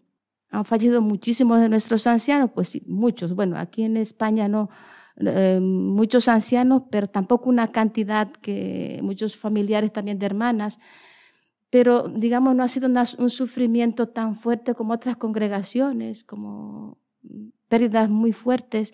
[0.51, 3.33] Han fallecido muchísimos de nuestros ancianos, pues sí, muchos.
[3.35, 4.69] Bueno, aquí en España no,
[5.17, 10.79] eh, muchos ancianos, pero tampoco una cantidad que muchos familiares también de hermanas
[11.69, 16.97] pero digamos no ha sido un sufrimiento tan fuerte como otras congregaciones, como
[17.67, 18.93] pérdidas muy fuertes.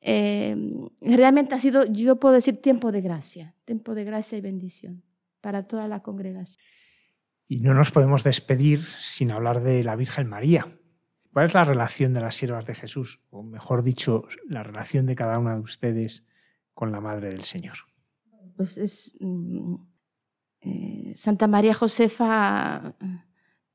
[0.00, 0.56] Eh,
[1.00, 5.02] realmente ha sido, yo puedo decir, tiempo de gracia, tiempo de gracia y bendición
[5.40, 6.60] para toda la congregación.
[7.46, 10.77] Y no nos podemos despedir sin hablar de la Virgen María.
[11.38, 13.20] ¿Cuál es la relación de las siervas de Jesús?
[13.30, 16.24] O mejor dicho, la relación de cada una de ustedes
[16.74, 17.76] con la Madre del Señor.
[18.56, 19.74] Pues es, mm,
[20.62, 23.06] eh, Santa María Josefa eh,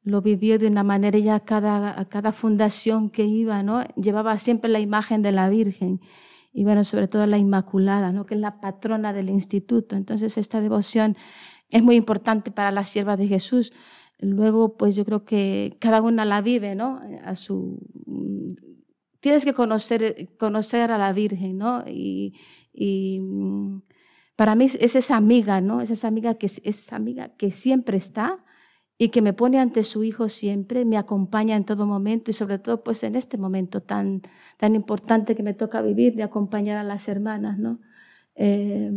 [0.02, 3.85] lo vivió de una manera, ella a cada, cada fundación que iba, ¿no?
[3.95, 6.02] llevaba siempre la imagen de la Virgen
[6.52, 8.26] y bueno, sobre todo la Inmaculada, ¿no?
[8.26, 9.95] que es la patrona del instituto.
[9.95, 11.15] Entonces esta devoción
[11.69, 13.72] es muy importante para las siervas de Jesús.
[14.24, 17.02] Luego, pues yo creo que cada una la vive, ¿no?
[17.24, 17.80] A su...
[19.20, 21.84] Tienes que conocer, conocer a la Virgen, ¿no?
[21.88, 22.36] Y,
[22.74, 23.22] y
[24.36, 25.82] para mí es esa amiga, ¿no?
[25.82, 28.44] Es esa amiga que, es amiga que siempre está
[28.98, 32.60] y que me pone ante su hijo siempre, me acompaña en todo momento y sobre
[32.60, 34.22] todo pues en este momento tan,
[34.58, 37.80] tan importante que me toca vivir de acompañar a las hermanas, ¿no?
[38.36, 38.91] Eh,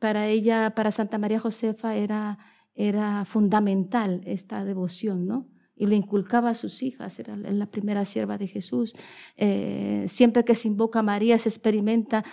[0.00, 2.38] para ella, para Santa María Josefa era,
[2.74, 5.48] era fundamental esta devoción, ¿no?
[5.82, 8.94] y lo inculcaba a sus hijas, era la primera sierva de Jesús.
[9.36, 12.24] Eh, siempre que se invoca a María se experimenta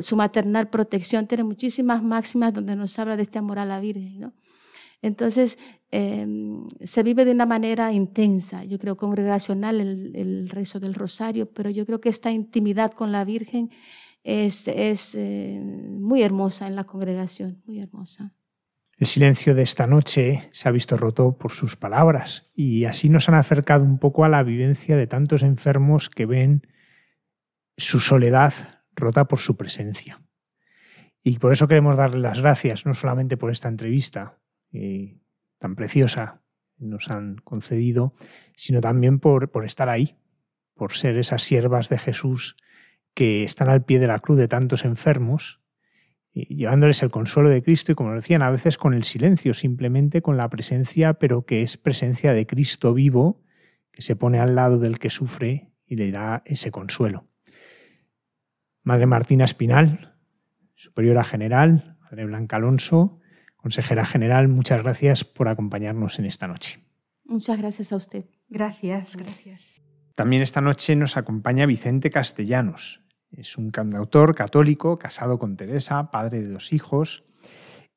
[0.00, 4.20] su maternal protección, tiene muchísimas máximas donde nos habla de este amor a la Virgen.
[4.20, 4.32] ¿no?
[5.02, 5.58] Entonces,
[5.90, 11.70] em, se vive de una manera intensa, yo creo, congregacional, el, rezo del rosario, pero
[11.70, 13.70] yo creo que esta intimidad con la Virgen
[14.24, 18.35] es, es eh, muy hermosa en la congregación, muy hermosa.
[18.98, 23.28] El silencio de esta noche se ha visto roto por sus palabras y así nos
[23.28, 26.66] han acercado un poco a la vivencia de tantos enfermos que ven
[27.76, 28.54] su soledad
[28.94, 30.22] rota por su presencia.
[31.22, 34.38] Y por eso queremos darle las gracias, no solamente por esta entrevista
[34.72, 35.18] eh,
[35.58, 36.42] tan preciosa
[36.78, 38.14] que nos han concedido,
[38.54, 40.16] sino también por, por estar ahí,
[40.72, 42.56] por ser esas siervas de Jesús
[43.12, 45.60] que están al pie de la cruz de tantos enfermos
[46.44, 50.36] llevándoles el consuelo de Cristo y, como decían, a veces con el silencio, simplemente con
[50.36, 53.42] la presencia, pero que es presencia de Cristo vivo,
[53.90, 57.26] que se pone al lado del que sufre y le da ese consuelo.
[58.82, 60.14] Madre Martina Espinal,
[60.74, 63.20] superiora general, Madre Blanca Alonso,
[63.56, 66.78] consejera general, muchas gracias por acompañarnos en esta noche.
[67.24, 68.26] Muchas gracias a usted.
[68.48, 69.74] Gracias, gracias.
[70.14, 73.00] También esta noche nos acompaña Vicente Castellanos,
[73.36, 77.24] es un cantautor católico casado con Teresa, padre de dos hijos,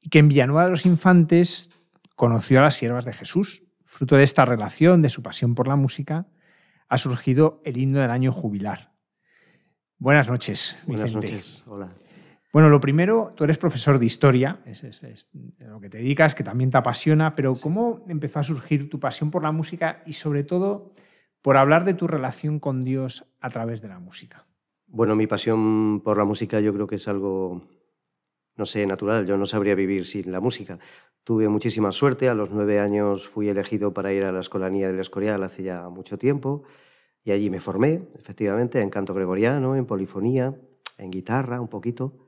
[0.01, 1.69] y que en Villanueva de los Infantes
[2.15, 3.63] conoció a las siervas de Jesús.
[3.85, 6.27] Fruto de esta relación, de su pasión por la música,
[6.87, 8.93] ha surgido el himno del año jubilar.
[9.97, 11.89] Buenas noches, Buenas noches, hola.
[12.51, 14.81] Bueno, lo primero, tú eres profesor de historia, es,
[15.59, 19.29] lo que te dedicas, que también te apasiona, pero ¿cómo empezó a surgir tu pasión
[19.29, 20.91] por la música y sobre todo
[21.43, 24.48] por hablar de tu relación con Dios a través de la música?
[24.91, 27.61] Bueno, mi pasión por la música yo creo que es algo,
[28.55, 29.27] no sé, natural.
[29.27, 30.79] Yo no sabría vivir sin la música.
[31.23, 32.27] Tuve muchísima suerte.
[32.27, 35.89] A los nueve años fui elegido para ir a la Escolanía del Escorial hace ya
[35.89, 36.63] mucho tiempo.
[37.23, 40.59] Y allí me formé, efectivamente, en canto gregoriano, en polifonía,
[40.97, 42.25] en guitarra un poquito.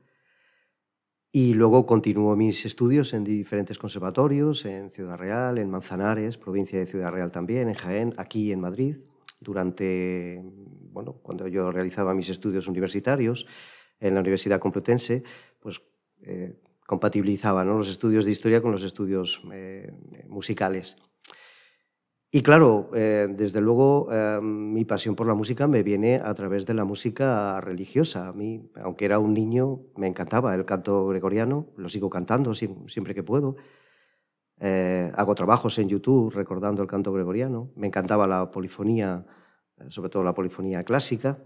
[1.32, 6.86] Y luego continuó mis estudios en diferentes conservatorios, en Ciudad Real, en Manzanares, provincia de
[6.86, 8.98] Ciudad Real también, en Jaén, aquí en Madrid
[9.42, 10.40] durante,
[10.92, 13.46] bueno, cuando yo realizaba mis estudios universitarios
[14.00, 15.22] en la Universidad Complutense,
[15.60, 15.80] pues
[16.22, 16.54] eh,
[16.86, 19.92] compatibilizaba los estudios de historia con los estudios eh,
[20.28, 20.96] musicales.
[22.30, 24.08] Y claro, eh, desde luego
[24.42, 28.28] mi pasión por la música me viene a través de la música religiosa.
[28.28, 33.14] A mí, aunque era un niño, me encantaba el canto gregoriano, lo sigo cantando siempre
[33.14, 33.56] que puedo.
[34.64, 37.72] Eh, hago trabajos en YouTube recordando el canto gregoriano.
[37.74, 39.26] Me encantaba la polifonía,
[39.76, 41.38] eh, sobre todo la polifonía clásica.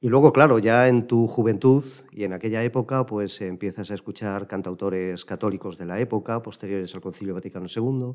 [0.00, 4.46] Y luego, claro, ya en tu juventud y en aquella época, pues empiezas a escuchar
[4.46, 8.14] cantautores católicos de la época, posteriores al Concilio Vaticano II.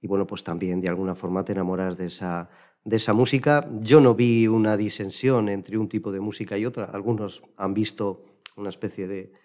[0.00, 2.48] Y bueno, pues también de alguna forma te enamoras de esa,
[2.84, 3.68] de esa música.
[3.80, 6.86] Yo no vi una disensión entre un tipo de música y otra.
[6.86, 8.24] Algunos han visto
[8.56, 9.41] una especie de,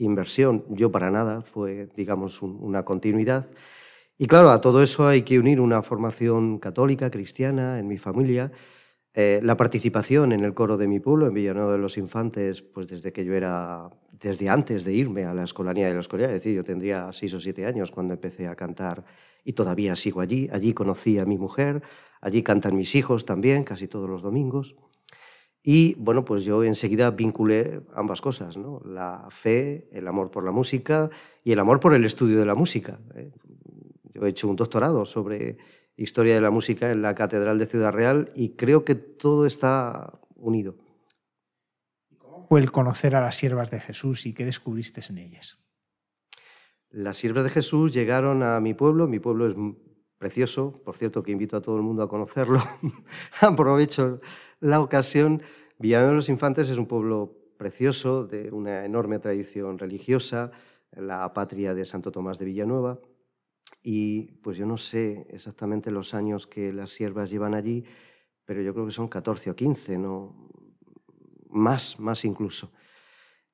[0.00, 3.48] inversión, yo para nada, fue, digamos, una continuidad.
[4.18, 8.52] Y claro, a todo eso hay que unir una formación católica, cristiana, en mi familia,
[9.12, 12.88] eh, la participación en el coro de mi pueblo, en Villanueva de los Infantes, pues
[12.88, 16.32] desde que yo era, desde antes de irme a la escolanía de la escuela, es
[16.32, 19.04] decir, yo tendría seis o siete años cuando empecé a cantar
[19.44, 20.48] y todavía sigo allí.
[20.52, 21.82] Allí conocí a mi mujer,
[22.20, 24.76] allí cantan mis hijos también, casi todos los domingos.
[25.62, 28.80] Y bueno, pues yo enseguida vinculé ambas cosas, ¿no?
[28.84, 31.10] la fe, el amor por la música
[31.44, 32.98] y el amor por el estudio de la música.
[33.14, 33.30] ¿eh?
[34.14, 35.58] Yo he hecho un doctorado sobre
[35.96, 40.18] historia de la música en la Catedral de Ciudad Real y creo que todo está
[40.34, 40.76] unido.
[42.16, 45.58] ¿Cómo fue el conocer a las siervas de Jesús y qué descubriste en ellas?
[46.88, 49.54] Las siervas de Jesús llegaron a mi pueblo, mi pueblo es
[50.16, 52.62] precioso, por cierto que invito a todo el mundo a conocerlo,
[53.40, 54.20] aprovecho
[54.60, 55.38] la ocasión.
[55.78, 60.50] Villanueva de los Infantes es un pueblo precioso, de una enorme tradición religiosa,
[60.92, 63.00] la patria de Santo Tomás de Villanueva.
[63.82, 67.84] Y pues yo no sé exactamente los años que las siervas llevan allí,
[68.44, 70.48] pero yo creo que son 14 o 15, no
[71.48, 72.72] más, más incluso.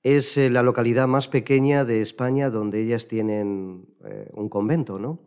[0.03, 5.20] Es eh, la localidad más pequeña de España donde ellas tienen eh, un convento, ¿no?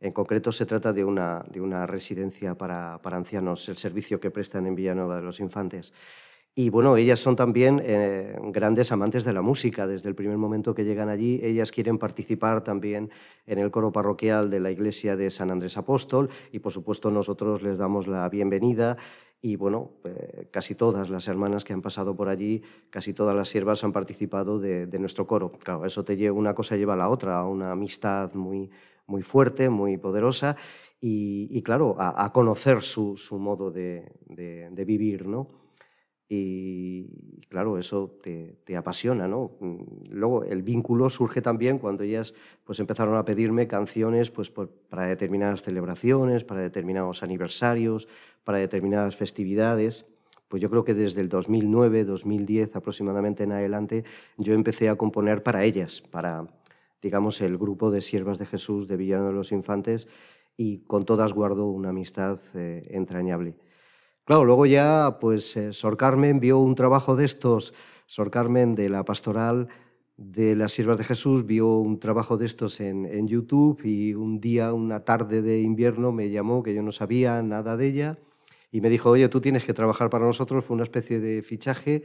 [0.00, 4.30] En concreto, se trata de una, de una residencia para, para, ancianos, el servicio que
[4.30, 5.92] prestan en Villanueva de los Infantes.
[6.54, 9.86] Y bueno, ellas son también eh, grandes amantes de la música.
[9.86, 13.10] Desde el primer momento que llegan allí, ellas quieren participar también
[13.46, 17.62] en el coro parroquial de la iglesia de San Andrés Apóstol y por supuesto nosotros
[17.62, 18.96] les damos la bienvenida
[19.40, 23.48] y bueno, eh, casi todas las hermanas que han pasado por allí, casi todas las
[23.48, 25.52] siervas han participado de, de nuestro coro.
[25.52, 28.70] Claro, eso te lleva, una cosa lleva a la otra, una amistad muy,
[29.06, 30.56] muy fuerte, muy poderosa
[31.00, 34.04] y, claro, a, conocer su, modo de,
[34.86, 35.48] vivir, ¿no?
[36.28, 39.52] Y claro, eso te, apasiona, ¿no?
[40.08, 45.62] Luego el vínculo surge también cuando ellas pues, empezaron a pedirme canciones pues, para determinadas
[45.62, 48.06] celebraciones, para determinados aniversarios,
[48.44, 50.06] para determinadas festividades.
[50.48, 54.04] Pues yo creo que desde el 2009, 2010 aproximadamente en adelante,
[54.36, 56.46] yo empecé a componer para ellas, para,
[57.02, 60.08] digamos, el grupo de siervas de Jesús de Villano de los Infantes
[60.56, 63.56] y con todas guardo una amistad eh, entrañable.
[64.24, 67.74] Claro, luego ya, pues, eh, Sor Carmen vio un trabajo de estos,
[68.06, 69.68] Sor Carmen de la pastoral
[70.16, 74.38] de las siervas de Jesús, vio un trabajo de estos en, en YouTube y un
[74.38, 78.18] día, una tarde de invierno, me llamó, que yo no sabía nada de ella,
[78.70, 82.02] y me dijo, oye, tú tienes que trabajar para nosotros, fue una especie de fichaje,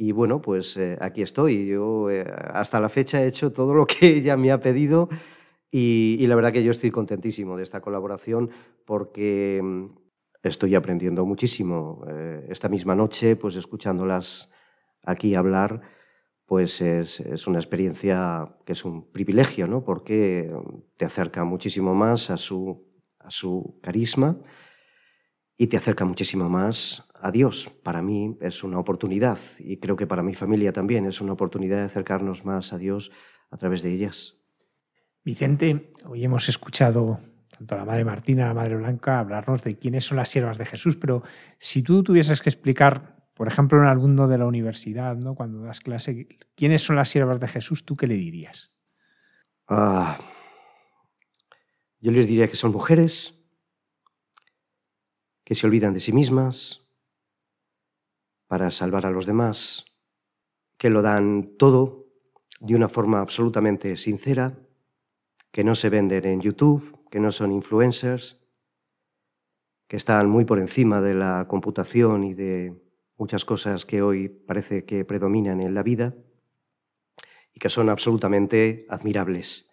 [0.00, 1.66] y bueno, pues eh, aquí estoy.
[1.66, 5.08] Yo eh, hasta la fecha he hecho todo lo que ella me ha pedido
[5.70, 8.48] y, la verdad que yo estoy contentísimo de esta colaboración
[8.86, 9.86] porque mm,
[10.44, 12.04] estoy aprendiendo muchísimo.
[12.08, 14.50] Eh, esta misma noche, pues escuchándolas
[15.02, 15.82] aquí hablar,
[16.46, 19.84] pues es, una experiencia que es un privilegio, ¿no?
[19.84, 20.50] Porque
[20.96, 22.86] te acerca muchísimo más a su,
[23.18, 24.38] a su carisma
[25.56, 27.70] y te acerca muchísimo más a Dios.
[27.82, 31.78] Para mí es una oportunidad y creo que para mi familia también es una oportunidad
[31.78, 33.10] de acercarnos más a Dios
[33.50, 34.36] a través de ellas.
[35.24, 37.20] Vicente, hoy hemos escuchado
[37.58, 40.58] tanto a la Madre Martina, a la Madre Blanca, hablarnos de quiénes son las siervas
[40.58, 41.22] de Jesús, pero
[41.58, 45.34] si tú tuvieses que explicar, por ejemplo, en un alumno de la universidad, ¿no?
[45.34, 48.72] cuando das clase, quiénes son las siervas de Jesús, ¿tú qué le dirías?
[49.66, 50.20] Ah,
[52.00, 53.34] yo les diría que son mujeres
[55.44, 56.87] que se olvidan de sí mismas,
[58.48, 59.84] para salvar a los demás,
[60.78, 62.06] que lo dan todo
[62.60, 64.58] de una forma absolutamente sincera,
[65.52, 68.40] que no se venden en YouTube, que no son influencers,
[69.86, 72.74] que están muy por encima de la computación y de
[73.16, 76.14] muchas cosas que hoy parece que predominan en la vida
[77.54, 79.70] y que son absolutamente admirables.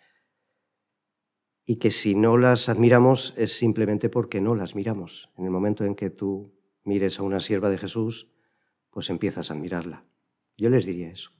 [1.66, 5.32] Y que si no las admiramos es simplemente porque no las miramos.
[5.38, 6.54] En el momento en que tú
[6.84, 8.35] mires a una sierva de Jesús,
[8.96, 10.06] pues empiezas a admirarla.
[10.56, 11.32] Yo les diría eso.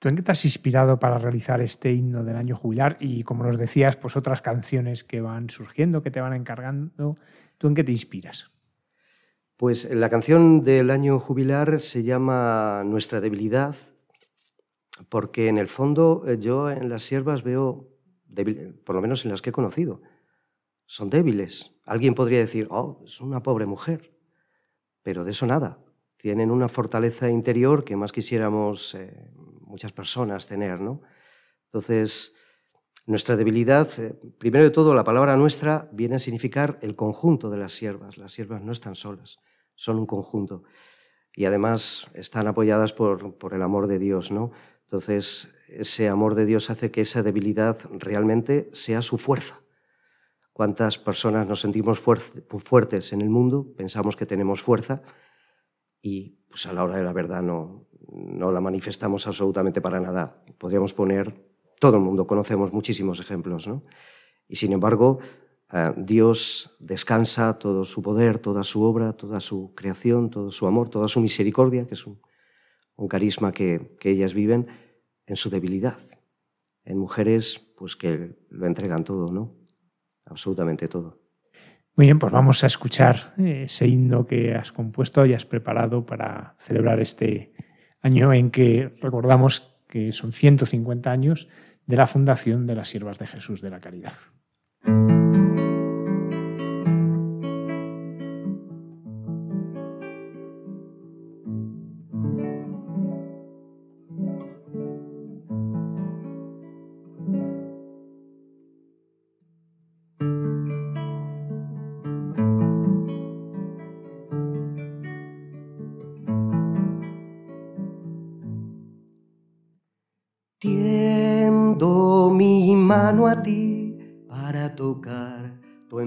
[0.00, 2.96] ¿Tú en qué te has inspirado para realizar este himno del año jubilar?
[2.98, 7.16] Y como nos decías, pues otras canciones que van surgiendo, que te van encargando.
[7.56, 8.50] ¿Tú en qué te inspiras?
[9.56, 13.76] Pues la canción del año jubilar se llama Nuestra debilidad,
[15.08, 17.96] porque en el fondo eh, yo en las siervas veo,
[18.84, 20.02] por lo menos en las que he conocido,
[20.86, 21.76] son débiles.
[21.84, 24.18] Alguien podría decir, oh, es una pobre mujer,
[25.04, 25.78] pero de eso nada
[26.18, 29.30] tienen una fortaleza interior que más quisiéramos eh,
[29.60, 30.80] muchas personas tener.
[30.80, 31.00] ¿no?
[31.66, 32.34] Entonces,
[33.06, 37.58] nuestra debilidad, eh, primero de todo, la palabra nuestra viene a significar el conjunto de
[37.58, 38.18] las siervas.
[38.18, 39.38] Las siervas no están solas,
[39.76, 40.64] son un conjunto.
[41.34, 44.32] Y además están apoyadas por, por el amor de Dios.
[44.32, 44.50] ¿no?
[44.82, 49.60] Entonces, ese amor de Dios hace que esa debilidad realmente sea su fuerza.
[50.52, 53.72] ¿Cuántas personas nos sentimos fuertes en el mundo?
[53.76, 55.02] Pensamos que tenemos fuerza
[56.02, 60.42] y pues a la hora de la verdad no, no la manifestamos absolutamente para nada.
[60.58, 61.34] Podríamos poner,
[61.78, 63.84] todo el mundo conocemos muchísimos ejemplos, ¿no?
[64.48, 65.18] Y sin embargo,
[65.72, 70.88] eh, Dios descansa todo su poder, toda su obra, toda su creación, todo su amor,
[70.88, 72.20] toda su misericordia, que es un,
[73.08, 74.66] carisma que, que, ellas viven,
[75.26, 75.98] en su debilidad.
[76.84, 79.54] En mujeres, pues que lo entregan todo, ¿no?
[80.24, 81.17] Absolutamente todo.
[81.98, 86.54] Muy bien, pues vamos a escuchar ese himno que has compuesto y has preparado para
[86.60, 87.52] celebrar este
[88.00, 91.48] año en que recordamos que son 150 años
[91.86, 94.12] de la fundación de las Siervas de Jesús de la Caridad.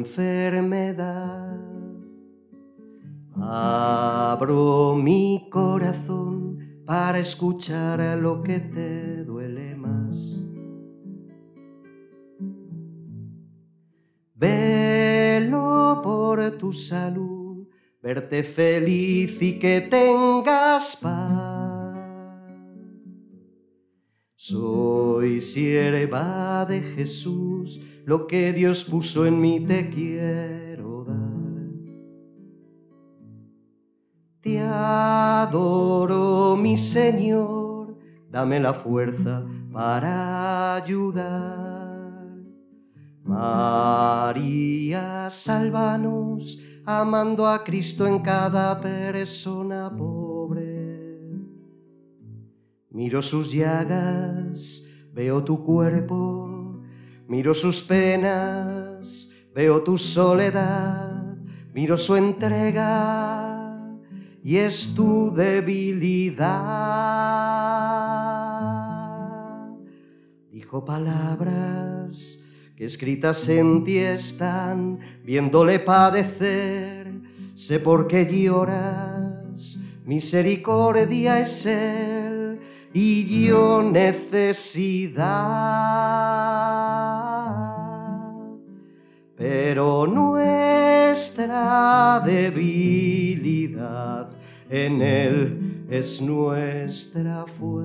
[0.02, 1.60] Enfermedad.
[3.40, 10.41] Abro mi corazón para escuchar lo que te duele más.
[14.36, 17.68] Velo por tu salud,
[18.02, 21.61] verte feliz y que tengas paz.
[24.36, 27.51] Soy sierva de Jesús,
[28.05, 31.69] lo que Dios puso en mí te quiero dar.
[34.41, 37.97] Te adoro, mi Señor,
[38.29, 42.01] dame la fuerza para ayudar.
[43.23, 49.89] María, sálvanos, amando a Cristo en cada persona
[53.01, 56.51] Miro sus llagas, veo tu cuerpo,
[57.31, 61.37] Miro sus penas, veo tu soledad,
[61.73, 63.87] miro su entrega
[64.43, 66.49] y es tu debilidad.
[70.51, 72.43] Dijo palabras
[72.75, 77.13] que escritas en ti están, viéndole padecer,
[77.55, 82.59] sé por qué lloras, misericordia es él
[82.93, 84.51] y yo necesidad.
[89.41, 91.49] Pero nuestra
[92.23, 93.81] debilidad
[94.69, 97.81] en él es nuestra fuerza.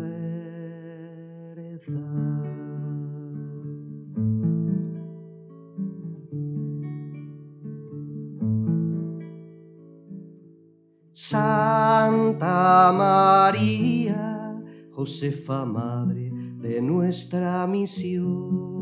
[11.14, 14.62] Santa María,
[14.92, 16.30] Josefa Madre
[16.60, 18.75] de nuestra misión.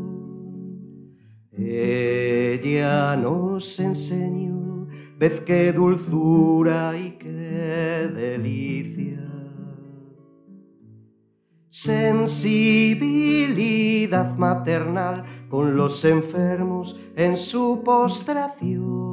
[1.57, 9.21] Ella nos enseñó, vez qué dulzura y qué delicia.
[11.69, 19.05] Sensibilidad maternal con los enfermos en su postración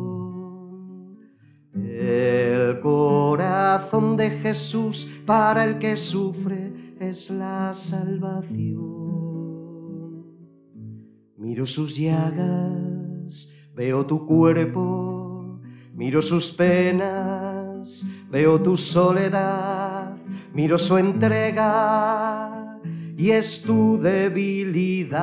[2.03, 9.02] el corazón de Jesús para el que sufre es la salvación.
[11.43, 15.59] Miro sus llagas, veo tu cuerpo,
[15.93, 20.17] miro sus penas, veo tu soledad,
[20.55, 22.79] miro su entrega
[23.17, 25.19] y es tu debilidad.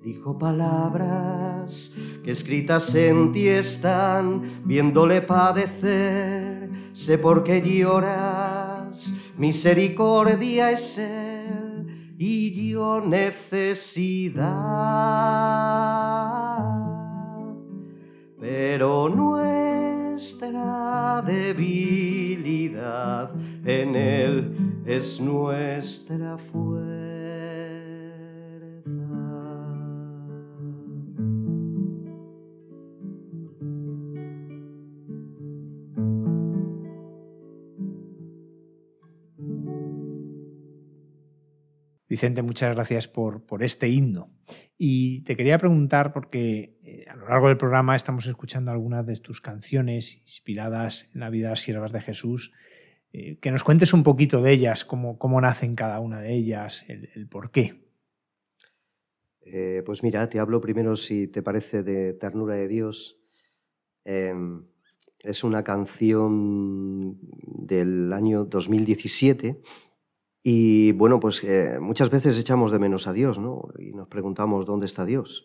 [0.00, 10.96] Dijo palabras que escritas en ti están, viéndole padecer, sé por qué lloras, misericordia es
[10.96, 11.29] él
[12.22, 14.44] y yo necesidad.
[18.38, 23.30] Pero nuestra debilidad
[23.64, 27.09] en él es nuestra fuerza.
[42.10, 44.32] Vicente, muchas gracias por, por, este himno.
[44.76, 49.14] Y te quería preguntar, porque eh, a lo largo del programa estamos escuchando algunas de
[49.14, 52.52] tus canciones inspiradas en la vida de las siervas de Jesús,
[53.12, 56.84] eh, que nos cuentes un poquito de ellas, cómo, cómo nacen cada una de ellas,
[56.88, 57.88] el, por qué.
[59.42, 63.20] Eh, pues mira, te hablo primero, si te parece, de Ternura de Dios.
[64.04, 64.64] Em,
[65.20, 69.60] es una canción del año 2017
[70.42, 73.68] y bueno, pues eh, muchas veces echamos de menos a Dios, ¿no?
[73.78, 75.44] Y nos preguntamos dónde está Dios.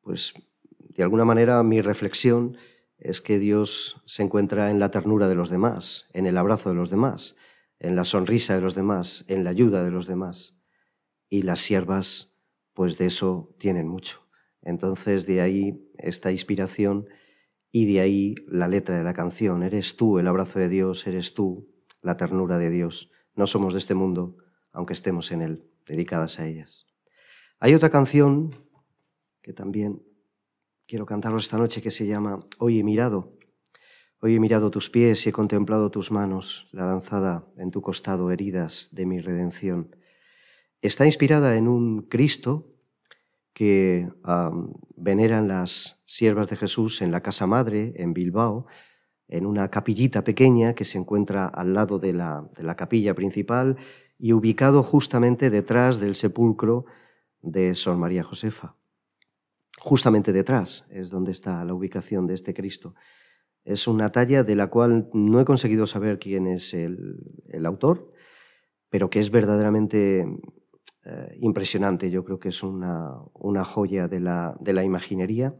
[0.00, 0.34] Pues
[0.78, 2.56] de alguna manera mi reflexión
[2.98, 6.74] es que Dios se encuentra en la ternura de los demás, en el abrazo de
[6.74, 7.36] los demás,
[7.78, 10.58] en la sonrisa de los demás, en la ayuda de los demás.
[11.28, 12.36] Y las siervas,
[12.74, 14.26] pues de eso tienen mucho.
[14.62, 17.06] Entonces de ahí esta inspiración
[17.70, 19.62] y de ahí la letra de la canción.
[19.62, 21.72] Eres tú el abrazo de Dios, eres tú
[22.02, 23.10] la ternura de Dios.
[23.40, 24.36] No somos de este mundo,
[24.70, 26.84] aunque estemos en él, dedicadas a ellas.
[27.58, 28.66] Hay otra canción
[29.40, 30.02] que también
[30.86, 33.38] quiero cantaros esta noche que se llama Hoy he mirado.
[34.20, 38.30] Hoy he mirado tus pies y he contemplado tus manos, la lanzada en tu costado,
[38.30, 39.96] heridas de mi redención.
[40.82, 42.74] Está inspirada en un Cristo
[43.54, 44.06] que
[44.96, 48.66] veneran las siervas de Jesús en la Casa Madre, en Bilbao,
[49.30, 53.76] en una capillita pequeña que se encuentra al lado de la, capilla principal
[54.18, 56.84] y ubicado justamente detrás del sepulcro
[57.40, 58.74] de Sor María Josefa.
[59.78, 62.94] Justamente detrás es donde está la ubicación de este Cristo.
[63.64, 68.12] Es una talla de la cual no he conseguido saber quién es el, autor,
[68.90, 70.26] pero que es verdaderamente
[71.04, 72.10] eh, impresionante.
[72.10, 73.14] Yo creo que es una,
[73.64, 75.54] joya de la, de la imaginería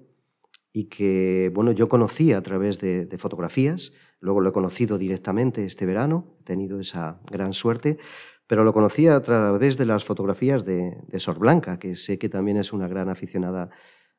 [0.73, 5.87] y que bueno, yo conocí a través de, fotografías, luego lo he conocido directamente este
[5.87, 7.99] verano, he tenido esa gran suerte,
[8.47, 12.57] pero lo conocí a través de las fotografías de, Sor Blanca, que sé que también
[12.57, 13.71] es una gran aficionada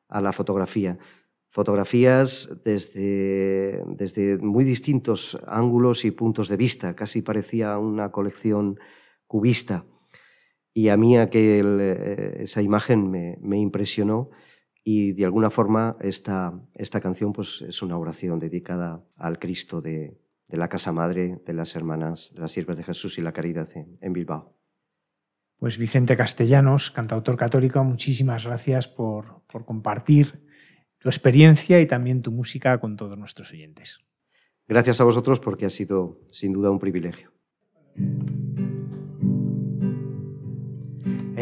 [0.08, 0.98] a la fotografía.
[1.48, 8.78] Fotografías desde, desde muy distintos ángulos y puntos de vista, casi parecía una colección
[9.26, 9.84] cubista.
[10.72, 14.30] Y a mí aquel, eh, esa imagen me, me impresionó
[14.84, 20.18] y de alguna forma esta, esta canción pues, es una oración dedicada al Cristo de,
[20.48, 24.12] la Casa Madre de las Hermanas de las Siervas de Jesús y la Caridad en,
[24.12, 24.54] Bilbao.
[25.56, 30.44] Pues Vicente Castellanos, cantautor católico, muchísimas gracias por, por compartir
[30.98, 34.00] tu experiencia y también tu música con todos nuestros oyentes.
[34.68, 37.32] Gracias a vosotros porque ha sido sin duda un privilegio.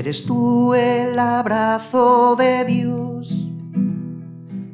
[0.00, 3.46] Eres tú el abrazo de Dios.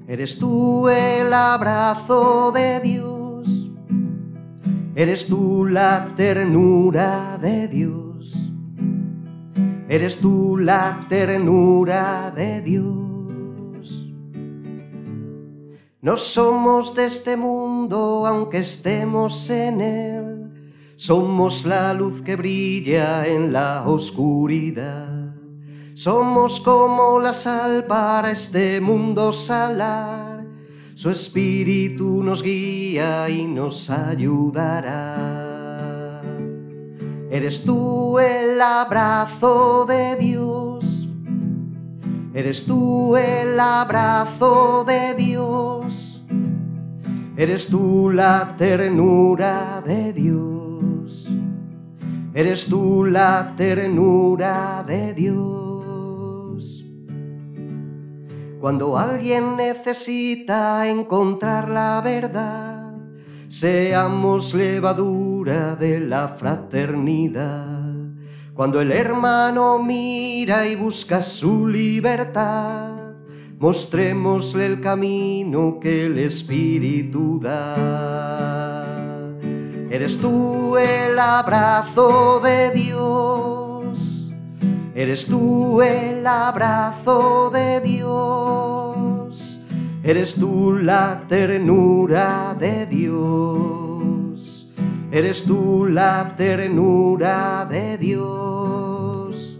[0.07, 3.73] Eres tú el abrazo de Dios.
[4.95, 8.37] Eres tú la ternura de Dios.
[9.89, 14.15] Eres tú la ternura de Dios.
[16.03, 20.37] No somos de este mundo aunque estemos en él.
[20.95, 25.16] Somos la luz que brilla en la oscuridad.
[25.97, 30.45] Somos como la sal para este mundo salar.
[30.95, 35.15] Su espíritu nos guía y nos ayudará.
[37.31, 41.09] Eres tú el abrazo de Dios.
[42.35, 46.23] Eres tú el abrazo de Dios.
[47.39, 51.27] Eres tú la ternura de Dios.
[52.35, 55.66] Eres tú la ternura de Dios.
[58.67, 62.95] Cuando alguien necesita encontrar la verdad,
[63.49, 67.95] seamos levadura de la fraternidad.
[68.55, 73.13] Cuando el hermano mira y busca su libertad,
[73.61, 78.85] mostrémosle el camino que el Espíritu da.
[79.89, 83.56] Eres tú el abrazo de Dios,
[84.97, 88.67] eres tú el abrazo de Dios
[90.07, 94.71] Eres tú la ternura de Dios.
[95.11, 99.59] Eres tú la ternura de Dios.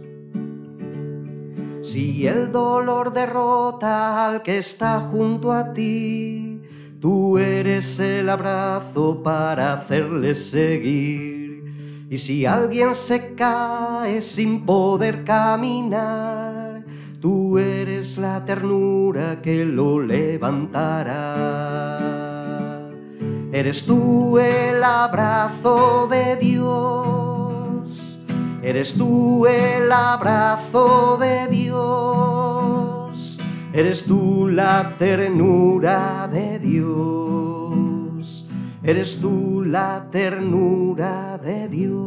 [1.83, 6.63] Si el dolor derrota al que está junto a ti,
[7.01, 11.36] tú eres el abrazo para hacerle seguir.
[12.09, 16.67] Y si alguien se cae sin poder caminar,
[17.21, 21.09] Tú eres la ternura que lo levantará.
[23.51, 28.21] Eres tú el abrazo de Dios.
[28.63, 33.41] Eres tú el abrazo de Dios.
[33.73, 37.46] Eres tú la ternura de Dios.
[38.87, 42.07] Eres tú la ternura de Dios.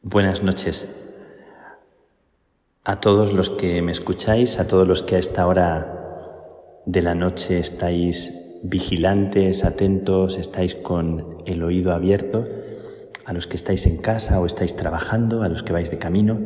[0.00, 1.01] Buenas noches
[2.92, 6.20] a todos los que me escucháis, a todos los que a esta hora
[6.84, 12.46] de la noche estáis vigilantes, atentos, estáis con el oído abierto,
[13.24, 16.38] a los que estáis en casa o estáis trabajando, a los que vais de camino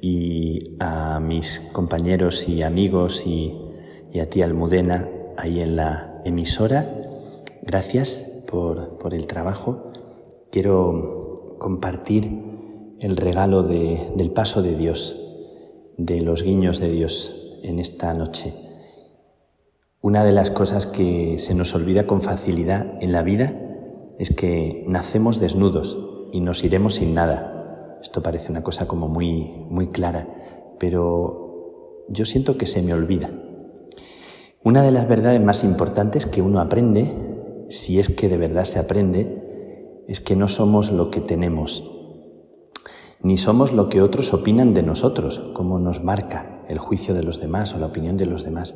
[0.00, 3.54] y a mis compañeros y amigos y,
[4.18, 6.88] a ti Almudena ahí en la emisora.
[7.60, 9.92] Gracias por, por el trabajo.
[10.50, 12.48] Quiero compartir
[12.98, 15.19] el regalo del paso de Dios,
[16.00, 18.54] de los guiños de Dios en esta noche.
[20.00, 23.54] Una de las cosas que se nos olvida con facilidad en la vida
[24.18, 25.98] es que nacemos desnudos
[26.32, 27.98] y nos iremos sin nada.
[28.02, 30.26] Esto parece una cosa como muy, muy clara,
[30.78, 33.30] pero yo siento que se me olvida.
[34.64, 37.12] Una de las verdades más importantes que uno aprende,
[37.68, 41.99] si es que de verdad se aprende, es que no somos lo que tenemos,
[43.22, 47.40] ni somos lo que otros opinan de nosotros, como nos marca el juicio de los
[47.40, 48.74] demás o la opinión de los demás.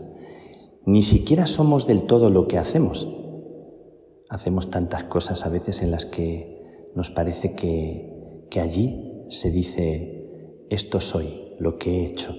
[0.85, 3.09] Ni siquiera somos del todo lo que hacemos.
[4.29, 10.67] Hacemos tantas cosas a veces en las que nos parece que, que allí se dice,
[10.69, 12.35] esto soy, lo que he hecho.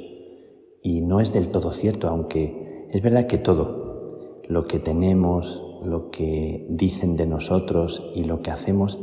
[0.83, 6.11] Y no es del todo cierto, aunque es verdad que todo, lo que tenemos, lo
[6.11, 8.99] que dicen de nosotros y lo que hacemos,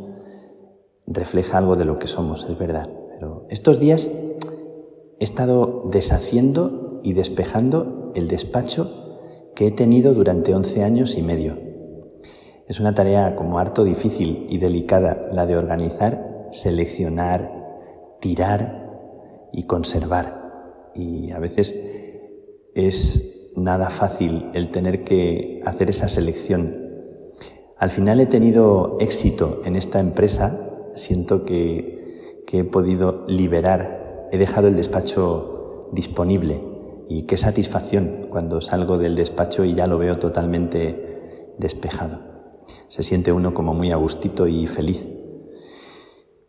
[1.07, 2.89] refleja algo de lo que somos, es verdad.
[3.11, 10.83] Pero estos días he estado deshaciendo y despejando el despacho que he tenido durante 11
[10.83, 11.59] años y medio.
[12.69, 17.53] Es una tarea como harto difícil y delicada la de organizar, seleccionar,
[18.21, 20.91] tirar y conservar.
[20.95, 21.75] Y a veces
[22.75, 26.83] es nada fácil el tener que hacer esa selección.
[27.77, 34.39] Al final he tenido éxito en esta empresa, siento que, que he podido liberar, he
[34.39, 36.61] dejado el despacho disponible
[37.09, 42.21] y qué satisfacción cuando salgo del despacho y ya lo veo totalmente despejado.
[42.89, 45.07] Se siente uno como muy agustito y feliz.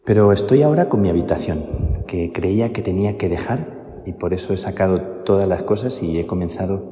[0.06, 1.64] Pero estoy ahora con mi habitación,
[2.08, 6.20] que creía que tenía que dejar y por eso he sacado todas las cosas y
[6.20, 6.92] he comenzado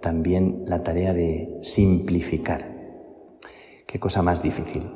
[0.00, 2.72] también la tarea de simplificar.
[3.86, 4.90] Qué cosa más difícil,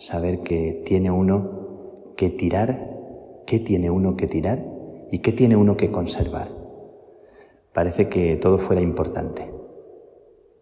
[0.00, 2.90] saber que tiene uno que tirar,
[3.46, 4.66] qué tiene uno que tirar
[5.12, 6.60] y qué tiene uno que conservar
[7.72, 9.52] parece que todo fuera importante.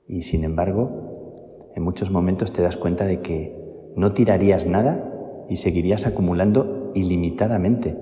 [0.06, 3.56] Y sin embargo, en muchos momentos te das cuenta de que
[3.96, 7.98] no tirarías nada y seguirías acumulando ilimitadamente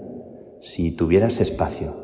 [0.60, 1.94] si tuvieras espacio.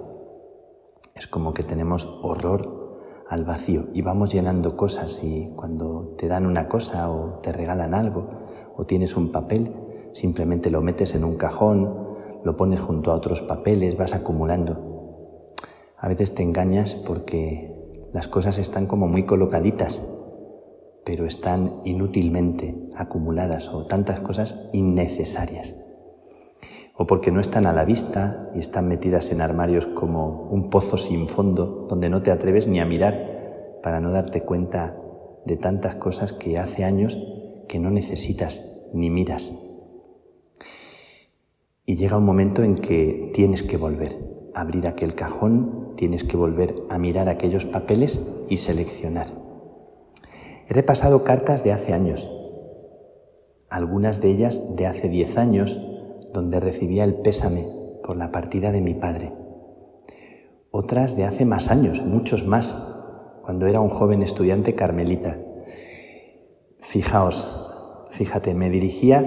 [1.14, 2.80] Es como que tenemos horror
[3.28, 7.94] al vacío y vamos llenando cosas y cuando te dan una cosa o te regalan
[7.94, 8.41] algo
[8.76, 9.74] o tienes un papel,
[10.12, 12.02] simplemente lo metes en un cajón,
[12.44, 15.54] lo pones junto a otros papeles, vas acumulando.
[15.96, 17.72] A veces te engañas porque
[18.12, 20.02] las cosas están como muy colocaditas,
[21.04, 25.74] pero están inútilmente acumuladas o tantas cosas innecesarias.
[26.96, 30.98] O porque no están a la vista y están metidas en armarios como un pozo
[30.98, 34.96] sin fondo donde no te atreves ni a mirar para no darte cuenta
[35.46, 37.18] de tantas cosas que hace años
[37.72, 38.62] que no necesitas
[38.92, 39.50] ni miras.
[41.86, 44.18] Y llega un momento en que tienes que volver,
[44.54, 48.20] abrir aquel cajón tienes que volver a mirar aquellos papeles
[48.50, 49.28] y seleccionar.
[50.68, 52.30] He repasado cartas de hace años,
[53.70, 55.80] algunas de ellas de hace diez años,
[56.34, 57.66] donde recibía el pésame
[58.04, 59.32] por la partida de mi padre.
[60.70, 62.76] Otras de hace más años, muchos más,
[63.40, 65.38] cuando era un joven estudiante carmelita.
[66.82, 67.58] Fijaos,
[68.10, 69.24] fíjate, me dirigía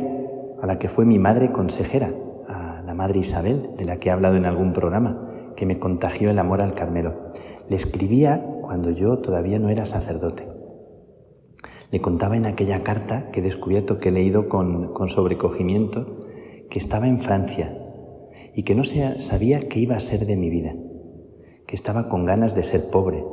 [0.61, 2.13] a la que fue mi madre consejera,
[2.49, 6.29] a la madre Isabel, de la que he hablado en algún programa que me contagió
[6.29, 7.31] el amor al Carmelo.
[7.69, 10.47] Le escribía cuando yo todavía no era sacerdote.
[11.91, 16.27] Le contaba en aquella carta que he descubierto que he leído con, sobrecogimiento
[16.69, 17.75] que estaba en Francia
[18.53, 20.75] y que no sabía qué iba a ser de mi vida,
[21.65, 23.25] que estaba con ganas de ser pobre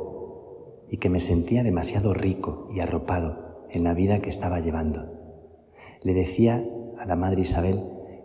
[0.89, 3.42] y que me sentía demasiado rico y arropado
[3.73, 5.11] en la vida que estaba llevando.
[6.01, 6.63] Le decía
[6.99, 7.81] a la Madre Isabel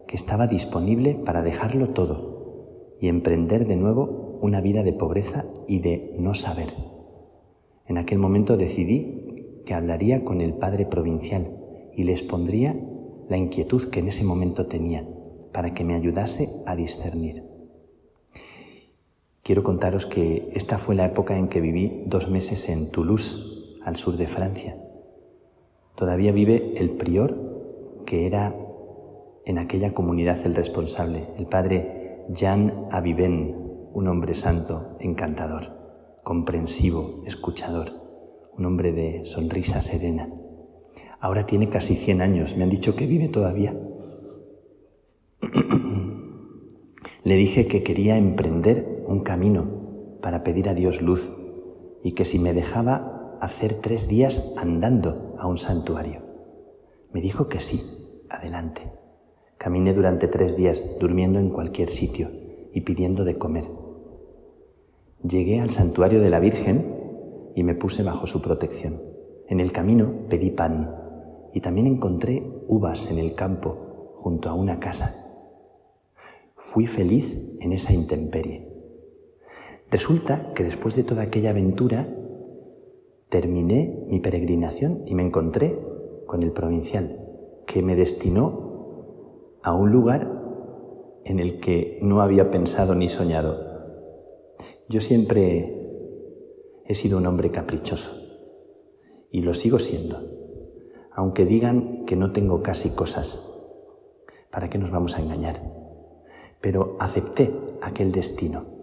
[0.07, 5.81] que estaba disponible para dejarlo todo y emprender de nuevo una vida de pobreza y
[5.81, 6.75] de no saber.
[7.87, 11.57] En aquel momento decidí que hablaría con el padre provincial
[11.95, 12.79] y le expondría
[13.29, 15.07] la inquietud que en ese momento tenía
[15.53, 17.45] para que me ayudase a discernir.
[19.43, 23.41] Quiero contaros que esta fue la época en que viví dos meses en Toulouse,
[23.83, 24.77] al sur de Francia.
[25.99, 28.55] Todavía vive el prior que era
[29.45, 37.91] en aquella comunidad el responsable, el padre Jean Aviven, un hombre santo, encantador, comprensivo, escuchador,
[38.57, 40.33] un hombre de sonrisa serena.
[41.19, 43.77] Ahora tiene casi 100 años, me han dicho que vive todavía.
[47.25, 51.33] Le dije que quería emprender un camino para pedir a Dios luz
[52.05, 56.23] y que si me dejaba hacer tres días andando a un santuario.
[57.13, 57.83] Me dijo que sí,
[58.29, 58.93] adelante.
[59.57, 62.31] Caminé durante tres días durmiendo en cualquier sitio
[62.73, 63.65] y pidiendo de comer.
[65.23, 69.03] Llegué al santuario de la Virgen y me puse bajo su protección.
[69.49, 70.95] En el camino pedí pan
[71.53, 75.25] y también encontré uvas en el campo junto a una casa.
[76.55, 78.69] Fui feliz en esa intemperie.
[79.91, 82.09] Resulta que después de toda aquella aventura
[83.29, 85.79] terminé mi peregrinación y me encontré
[86.27, 87.25] con el provincial,
[87.67, 93.59] que me destinó a un lugar en el que no había pensado ni soñado.
[94.89, 95.75] Yo siempre
[96.87, 98.17] he sido un hombre caprichoso
[99.31, 100.23] y lo sigo siendo,
[101.13, 103.45] aunque digan que no tengo casi cosas.
[104.51, 105.63] ¿Para qué nos vamos a engañar?
[106.61, 108.78] Pero acepté aquel destino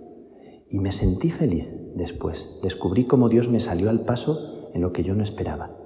[0.69, 2.49] y me sentí feliz después.
[2.61, 5.77] Descubrí cómo Dios me salió al paso en lo que yo no esperaba.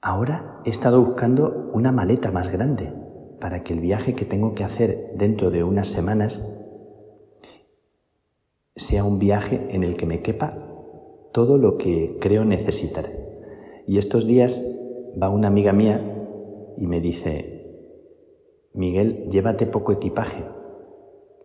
[0.00, 2.92] Ahora he estado buscando una maleta más grande
[3.40, 6.42] para que el viaje que tengo que hacer dentro de unas semanas
[8.74, 10.56] sea un viaje en el que me quepa
[11.32, 13.10] todo lo que creo necesitar.
[13.86, 14.60] Y estos días
[15.20, 16.00] va una amiga mía
[16.76, 17.52] y me dice,
[18.74, 20.44] Miguel, llévate poco equipaje,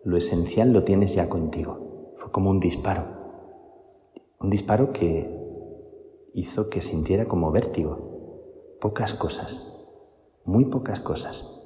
[0.04, 2.14] lo esencial lo tienes ya contigo.
[2.16, 3.04] Fue como un disparo.
[4.40, 5.36] Un disparo que
[6.32, 8.76] hizo que sintiera como vértigo.
[8.80, 9.74] Pocas cosas,
[10.44, 11.60] muy pocas cosas.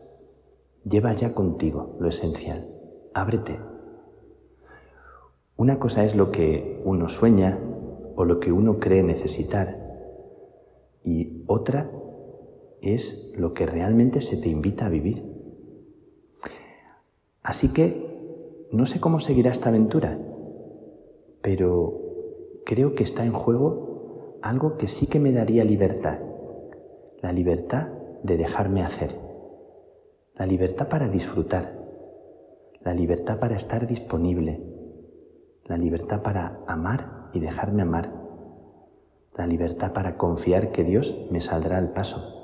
[0.85, 2.69] Lleva ya contigo lo esencial.
[3.15, 3.61] Ábrete.
[5.57, 7.61] Una cosa es lo que uno sueña
[8.17, 9.83] o lo que uno cree necesitar
[11.05, 11.91] y otra
[12.81, 15.25] es lo que realmente se te invita a vivir.
[17.43, 18.12] Así que
[18.73, 20.19] no sé cómo seguirá esta aventura,
[21.43, 22.01] pero
[22.65, 26.21] creo que está en juego algo que sí que me daría libertad,
[27.21, 27.89] la libertad
[28.23, 29.21] de dejarme hacer,
[30.37, 31.79] la libertad para disfrutar,
[32.81, 34.65] la libertad para estar disponible,
[35.67, 38.11] la libertad para amar y dejarme amar,
[39.37, 42.39] la libertad para confiar que Dios me saldrá al paso.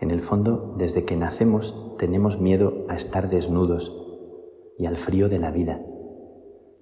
[0.00, 4.01] En el fondo, desde que nacemos tenemos miedo a estar desnudos
[4.78, 5.84] y al frío de la vida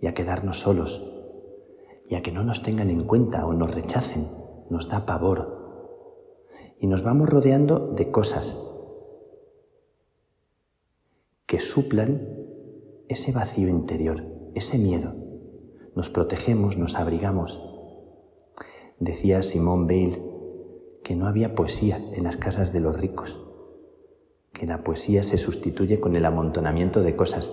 [0.00, 1.10] y a quedarnos solos
[2.10, 4.28] y a que no nos tengan en cuenta o nos rechacen.
[4.68, 5.60] Nos da pavor.
[6.78, 8.58] Y nos vamos rodeando de cosas
[11.46, 12.46] que suplan
[13.08, 15.14] ese vacío interior, ese miedo.
[15.94, 17.62] Nos protegemos, nos abrigamos.
[18.98, 20.22] Decía Simón Bale
[21.04, 23.40] que no había poesía en las casas de los ricos,
[24.52, 27.52] que la poesía se sustituye con el amontonamiento de cosas,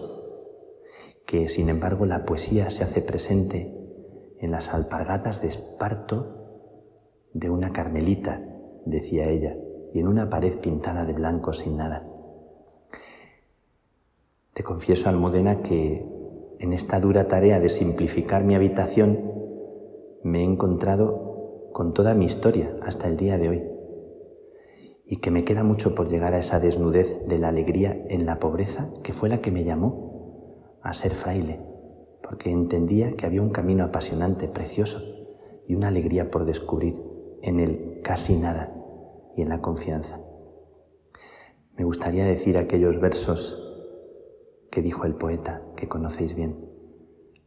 [1.28, 3.76] que sin embargo la poesía se hace presente
[4.40, 6.38] en las alpargatas de esparto
[7.34, 8.41] de una carmelita,
[8.86, 9.58] decía ella,
[9.94, 12.08] y en una pared pintada de blanco sin nada.
[14.54, 16.08] Te confieso, Almudena, que
[16.60, 19.20] en esta dura tarea de simplificar mi habitación
[20.24, 23.64] me he encontrado con toda mi historia hasta el día de hoy
[25.06, 28.40] y que me queda mucho por llegar a esa desnudez de la alegría en la
[28.40, 30.07] pobreza que fue la que me llamó
[30.88, 31.59] a ser fraile,
[32.23, 35.01] porque entendía que había un camino apasionante, precioso
[35.68, 36.95] y una alegría por descubrir
[37.41, 38.73] en el casi nada
[39.35, 40.22] y en la confianza.
[41.77, 43.61] Me gustaría decir aquellos versos
[44.72, 46.72] que dijo el poeta, que conocéis bien.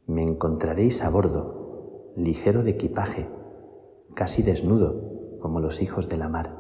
[0.07, 3.27] Me encontraréis a bordo, ligero de equipaje,
[4.15, 6.59] casi desnudo, como los hijos de la mar.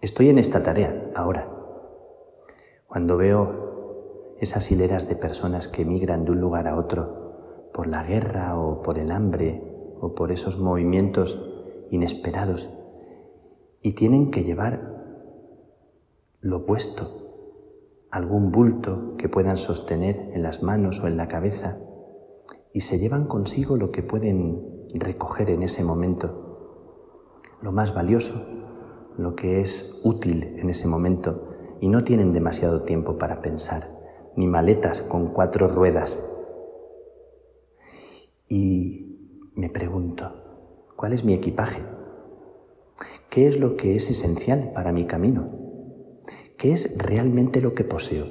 [0.00, 1.54] Estoy en esta tarea ahora.
[2.88, 3.61] Cuando veo
[4.42, 8.82] esas hileras de personas que migran de un lugar a otro por la guerra o
[8.82, 9.62] por el hambre
[10.00, 11.40] o por esos movimientos
[11.90, 12.68] inesperados
[13.82, 14.90] y tienen que llevar
[16.40, 21.78] lo opuesto, algún bulto que puedan sostener en las manos o en la cabeza
[22.72, 26.98] y se llevan consigo lo que pueden recoger en ese momento.
[27.60, 28.44] Lo más valioso,
[29.16, 31.48] lo que es útil en ese momento
[31.80, 33.91] y no tienen demasiado tiempo para pensar,
[34.36, 36.18] ni maletas con cuatro ruedas.
[38.48, 41.82] Y me pregunto, ¿cuál es mi equipaje?
[43.30, 45.50] ¿Qué es lo que es esencial para mi camino?
[46.58, 48.26] ¿Qué es realmente lo que poseo?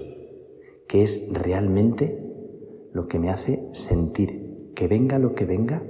[0.88, 2.22] ¿Qué es realmente
[2.94, 4.42] lo que me hace sentir
[4.76, 5.84] que venga lo que venga,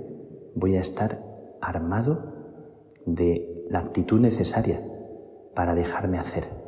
[0.56, 1.24] voy a estar
[1.62, 2.34] armado
[3.06, 4.86] de la actitud necesaria
[5.56, 6.61] para dejarme hacer.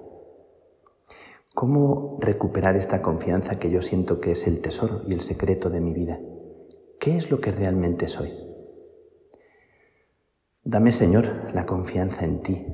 [1.53, 5.81] ¿Cómo recuperar esta confianza que yo siento que es el tesoro y el secreto de
[5.81, 6.19] mi vida?
[6.99, 8.33] ¿Qué es lo que realmente soy?
[10.63, 12.65] Dame, Señor, la confianza en ti,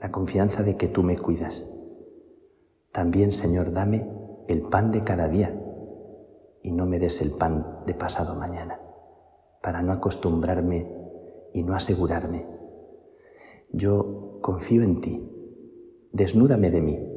[0.00, 1.68] la confianza de que tú me cuidas.
[2.92, 4.08] También, Señor, dame
[4.46, 5.60] el pan de cada día
[6.62, 8.80] y no me des el pan de pasado mañana
[9.60, 10.88] para no acostumbrarme
[11.52, 12.46] y no asegurarme.
[13.72, 15.28] Yo confío en ti,
[16.12, 17.13] desnúdame de mí,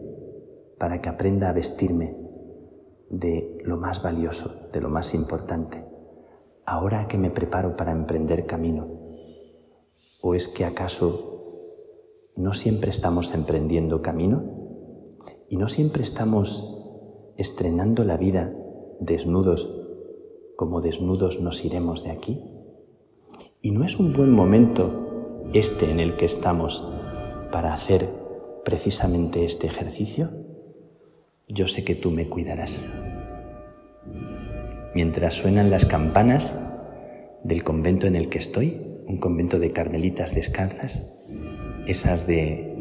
[0.78, 2.16] para que aprenda a vestirme
[3.10, 5.86] de lo más valioso, de lo más importante,
[6.66, 8.88] ahora que me preparo para emprender camino.
[10.22, 14.44] ¿O es que acaso no siempre estamos emprendiendo camino?
[15.50, 16.74] ¿Y no siempre estamos
[17.38, 18.54] estrenando la vida
[19.00, 19.74] desnudos
[20.58, 22.44] como desnudos nos iremos de aquí?
[23.62, 26.84] ¿Y no es un buen momento este en el que estamos
[27.52, 28.10] para hacer
[28.66, 30.47] precisamente este ejercicio?
[31.50, 32.86] Yo sé que tú me cuidarás.
[34.94, 36.54] Mientras suenan las campanas
[37.42, 41.08] del convento en el que estoy, un convento de carmelitas descalzas,
[41.88, 42.76] esas de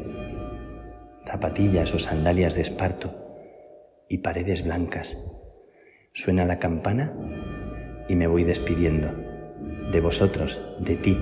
[1.25, 3.15] zapatillas o sandalias de esparto
[4.09, 5.17] y paredes blancas,
[6.13, 7.15] suena la campana
[8.09, 9.13] y me voy despidiendo
[9.93, 11.17] de vosotros, de ti,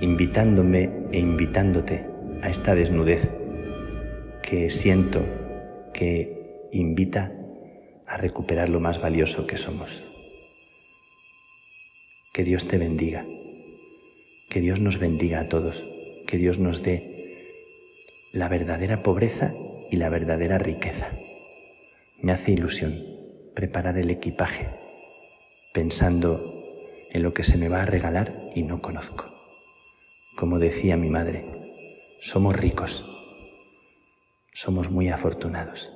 [0.00, 2.06] invitándome e invitándote
[2.40, 3.28] a esta desnudez
[4.42, 5.24] que siento
[5.92, 6.35] que
[6.76, 7.32] invita
[8.06, 10.02] a recuperar lo más valioso que somos.
[12.32, 13.24] Que Dios te bendiga.
[14.48, 15.84] Que Dios nos bendiga a todos.
[16.26, 17.16] Que Dios nos dé
[18.32, 19.54] la verdadera pobreza
[19.90, 21.10] y la verdadera riqueza.
[22.20, 23.02] Me hace ilusión
[23.54, 24.68] preparar el equipaje
[25.72, 26.52] pensando
[27.10, 29.30] en lo que se me va a regalar y no conozco.
[30.36, 31.44] Como decía mi madre,
[32.20, 33.04] somos ricos,
[34.52, 35.95] somos muy afortunados.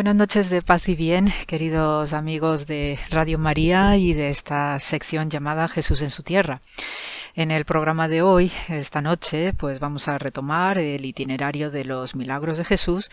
[0.00, 5.28] Buenas noches de paz y bien, queridos amigos de Radio María y de esta sección
[5.28, 6.62] llamada Jesús en su tierra.
[7.34, 12.16] En el programa de hoy, esta noche, pues vamos a retomar el itinerario de los
[12.16, 13.10] milagros de Jesús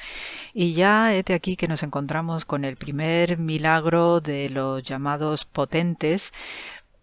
[0.53, 6.31] y ya de aquí que nos encontramos con el primer milagro de los llamados potentes,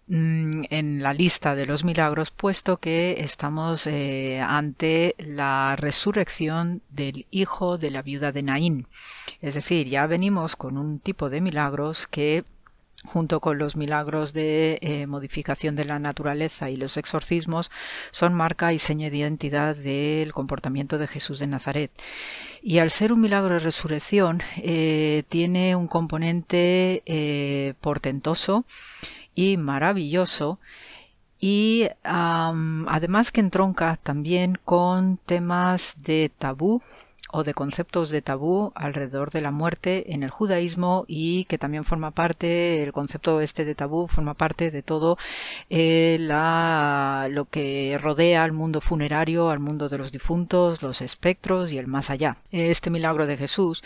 [0.09, 7.78] en la lista de los milagros, puesto que estamos eh, ante la resurrección del hijo
[7.78, 8.86] de la viuda de Naín.
[9.40, 12.44] Es decir, ya venimos con un tipo de milagros que
[13.06, 17.70] junto con los milagros de eh, modificación de la naturaleza y los exorcismos,
[18.12, 21.90] son marca y seña de identidad del comportamiento de Jesús de Nazaret.
[22.62, 28.64] Y al ser un milagro de resurrección, eh, tiene un componente portentoso
[29.35, 30.59] y maravilloso.
[31.39, 36.81] Y además que entronca también con temas de tabú
[37.35, 41.82] o de conceptos de tabú alrededor de la muerte en el judaísmo y que también
[41.82, 45.19] forma parte, el concepto este de tabú forma parte de todo
[45.69, 51.73] eh, la, lo que rodea al mundo funerario, al mundo de los difuntos, los espectros
[51.73, 52.36] y el más allá.
[52.52, 53.82] Este milagro de Jesús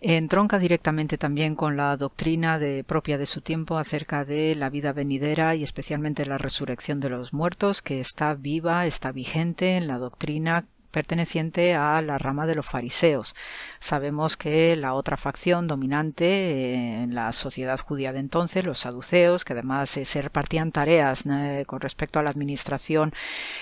[0.00, 4.94] entronca directamente también con la doctrina de, propia de su tiempo acerca de la vida
[4.94, 9.98] venidera y especialmente la resurrección de los muertos, que está viva, está vigente en la
[9.98, 13.34] doctrina perteneciente a la rama de los fariseos.
[13.80, 19.52] Sabemos que la otra facción dominante en la sociedad judía de entonces, los saduceos, que
[19.52, 23.12] además eh, se repartían tareas eh, con respecto a la administración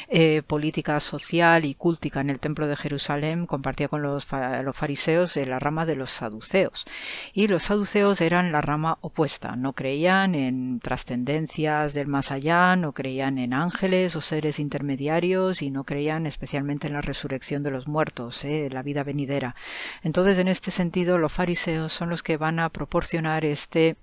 [0.08, 5.58] eh, política, social y cúltica en el templo de Jerusalén, compartía con los, fariseos la
[5.58, 6.86] rama de los saduceos.
[7.32, 12.92] Y los saduceos eran la rama opuesta, no creían en trascendencias del más allá, no
[12.92, 17.88] creían en ángeles o seres intermediarios y no creían especialmente en la resurrección de los
[17.88, 18.68] muertos, ¿eh?
[18.70, 19.56] la vida venidera.
[20.02, 23.96] Entonces, en este sentido, los fariseos son los que van a proporcionar este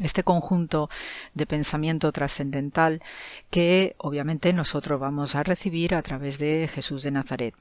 [0.00, 0.90] este conjunto
[1.32, 3.00] de pensamiento trascendental
[3.50, 7.54] que obviamente nosotros vamos a recibir a través de Jesús de Nazaret.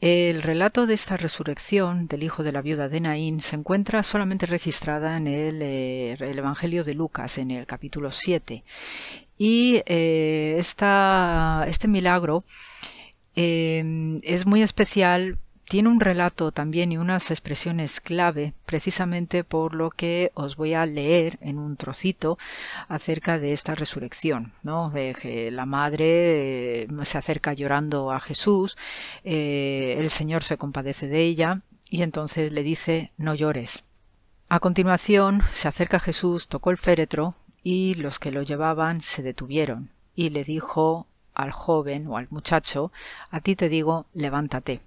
[0.00, 4.46] El relato de esta resurrección del hijo de la viuda de Naín se encuentra solamente
[4.46, 8.62] registrada en el, eh, Evangelio de Lucas, en el capítulo 7.
[9.38, 12.44] Y eh, este milagro
[13.36, 19.90] Em, es muy especial, tiene un relato también y unas expresiones clave, precisamente por lo
[19.90, 22.38] que os voy a leer en un trocito
[22.88, 24.92] acerca de esta resurrección, ¿no?
[24.92, 28.76] que la madre eh, se acerca llorando a Jesús,
[29.22, 33.84] eh, el Señor se compadece de ella y entonces le dice no llores.
[34.48, 39.92] A continuación se acerca Jesús, tocó el féretro y los que lo llevaban se detuvieron
[40.16, 41.06] y le dijo
[41.42, 42.92] al joven o al muchacho,
[43.30, 44.80] a ti te digo, levántate.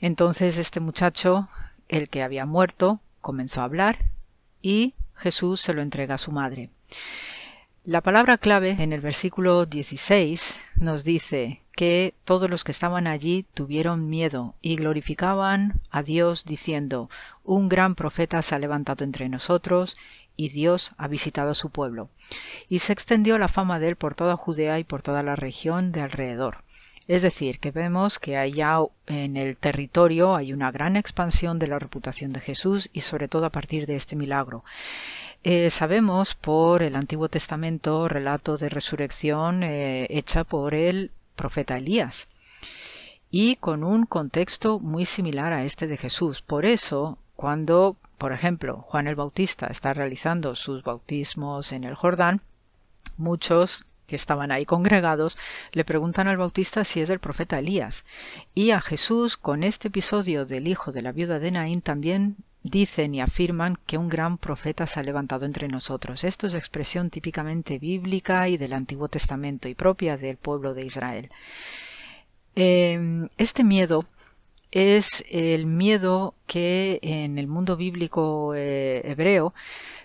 [0.00, 1.48] Entonces este muchacho,
[1.88, 3.98] el que había muerto, comenzó a hablar
[4.62, 6.70] y Jesús se lo entrega a su madre.
[7.84, 13.46] La palabra clave en el versículo 16 nos dice que todos los que estaban allí
[13.54, 17.08] tuvieron miedo y glorificaban a Dios diciendo,
[17.42, 19.96] un gran profeta se ha levantado entre nosotros
[20.40, 22.08] y Dios ha visitado a su pueblo.
[22.70, 25.92] Y se extendió la fama de él por toda Judea y por toda la región
[25.92, 26.64] de alrededor.
[27.06, 31.78] Es decir, que vemos que allá en el territorio hay una gran expansión de la
[31.78, 34.64] reputación de Jesús y sobre todo a partir de este milagro.
[35.44, 42.28] Eh, sabemos por el Antiguo Testamento relato de resurrección eh, hecha por el profeta Elías
[43.30, 46.40] y con un contexto muy similar a este de Jesús.
[46.40, 52.42] Por eso, cuando por ejemplo, Juan el Bautista está realizando sus bautismos en el Jordán,
[53.16, 55.38] muchos que estaban ahí congregados
[55.72, 58.04] le preguntan al Bautista si es el profeta Elías.
[58.54, 63.14] Y a Jesús, con este episodio del hijo de la viuda de Naín, también dicen
[63.14, 66.22] y afirman que un gran profeta se ha levantado entre nosotros.
[66.22, 71.30] Esto es expresión típicamente bíblica y del Antiguo Testamento y propia del pueblo de Israel.
[72.54, 74.04] Em, este miedo
[74.72, 79.54] es el miedo que en el mundo bíblico eh, hebreo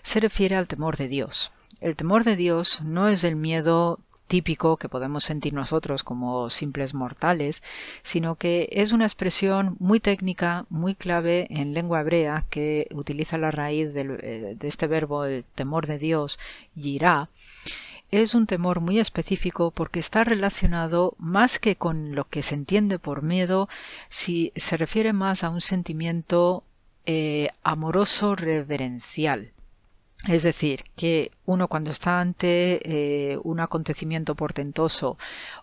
[0.02, 1.50] se refiere al temor de Dios.
[1.80, 6.94] El temor de Dios no es el miedo típico que podemos sentir nosotros como simples
[6.94, 7.62] mortales,
[8.02, 13.50] sino que es una expresión muy técnica, muy clave en lengua hebrea que utiliza la
[13.50, 16.38] raíz eh, de este verbo el temor de Dios,
[16.74, 17.28] yirá,
[18.10, 22.98] es un temor muy específico porque está relacionado más que con lo que se entiende
[22.98, 23.68] por miedo,
[24.08, 26.64] si se refiere más a un sentimiento
[27.04, 29.52] eh, amoroso reverencial.
[30.28, 35.18] Es decir, que uno cuando está ante eh, un acontecimiento portentoso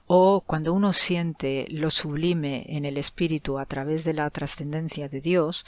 [0.06, 5.22] o cuando uno siente lo sublime en el espíritu a través de la trascendencia de
[5.22, 5.65] Dios,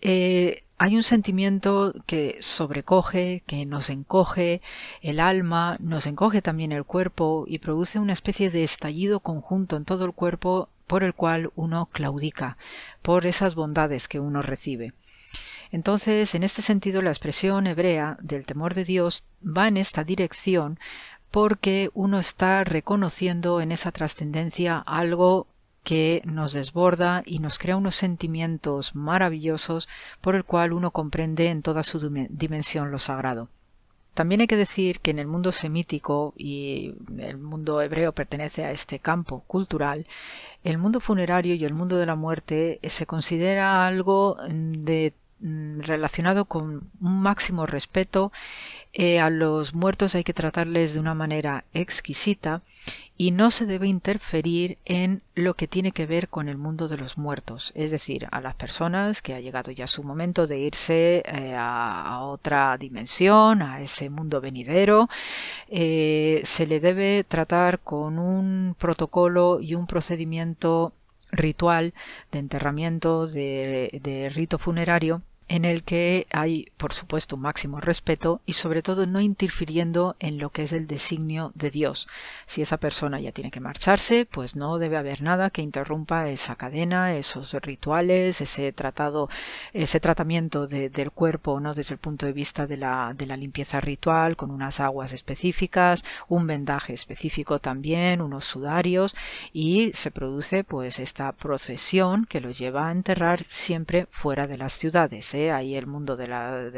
[0.00, 4.62] eh, hay un sentimiento que sobrecoge, que nos encoge
[5.02, 9.84] el alma, nos encoge también el cuerpo y produce una especie de estallido conjunto en
[9.84, 12.56] todo el cuerpo por el cual uno claudica,
[13.02, 14.94] por esas bondades que uno recibe.
[15.72, 20.78] Entonces, en este sentido, la expresión hebrea del temor de Dios va en esta dirección
[21.30, 25.46] porque uno está reconociendo en esa trascendencia algo
[25.88, 29.88] que nos desborda y nos crea unos sentimientos maravillosos
[30.20, 31.98] por el cual uno comprende en toda su
[32.28, 33.48] dimensión lo sagrado.
[34.12, 38.70] También hay que decir que en el mundo semítico y el mundo hebreo pertenece a
[38.70, 40.06] este campo cultural,
[40.62, 46.46] el mundo funerario y el mundo de la muerte se considera algo de Mm, relacionado
[46.46, 48.32] con un máximo respeto.
[48.94, 52.62] Eh, a los muertos hay que tratarles de una manera exquisita
[53.16, 56.96] y no se debe interferir en lo que tiene que ver con el mundo de
[56.96, 61.22] los muertos, es decir, a las personas que ha llegado ya su momento de irse
[61.26, 65.08] eh, a, otra dimensión, a ese mundo venidero,
[65.68, 70.92] eh, se le debe tratar con un protocolo y un procedimiento
[71.30, 71.92] ritual
[72.32, 78.52] de enterramiento, de, rito funerario, en el que hay, por supuesto, un máximo respeto y
[78.52, 82.06] sobre todo no interfiriendo en lo que es el designio de Dios.
[82.46, 86.56] Si esa persona ya tiene que marcharse, pues no debe haber nada que interrumpa esa
[86.56, 89.30] cadena, esos rituales, ese tratado,
[89.72, 91.74] ese tratamiento del cuerpo, ¿no?
[91.74, 96.04] Desde el punto de vista de la, de la limpieza ritual, con unas aguas específicas,
[96.28, 99.16] un vendaje específico también, unos sudarios,
[99.52, 104.74] y se produce pues esta procesión que lo lleva a enterrar siempre fuera de las
[104.74, 106.28] ciudades ahí el mundo de,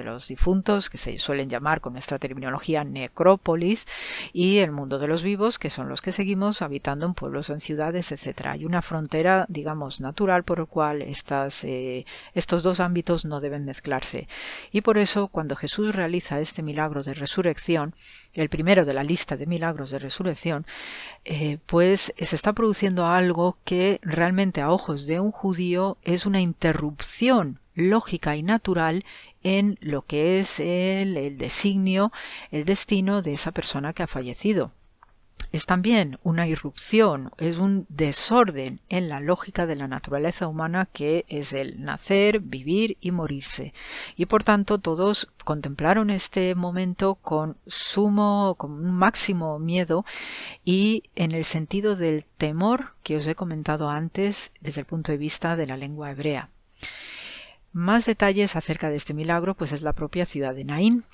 [0.04, 3.86] los difuntos, que se suelen llamar con nuestra terminología necrópolis,
[4.32, 7.60] y el mundo de los vivos, que son los que seguimos habitando en pueblos, en
[7.60, 8.46] ciudades, etc.
[8.46, 12.04] Hay una frontera, digamos, natural por lo cual estas, eh,
[12.34, 14.28] estos dos ámbitos no deben mezclarse.
[14.72, 17.94] Y por eso, cuando Jesús realiza este milagro de resurrección,
[18.34, 20.66] el primero de la lista de milagros de resurrección,
[21.24, 26.40] eh, pues se está produciendo algo que realmente a ojos de un judío es una
[26.40, 29.04] interrupción lógica y natural
[29.42, 32.12] en lo que es el, designio,
[32.50, 34.72] el destino de esa persona que ha fallecido
[35.52, 41.24] es también una irrupción, es un desorden en la lógica de la naturaleza humana que
[41.28, 43.72] es el nacer, vivir y morirse.
[44.16, 50.04] Y por tanto todos contemplaron este momento con sumo, con un máximo miedo
[50.64, 55.18] y en el sentido del temor que os he comentado antes desde el punto de
[55.18, 56.50] vista de la lengua hebrea.
[57.72, 61.04] Más detalles acerca de este milagro pues es la propia ciudad de Naín.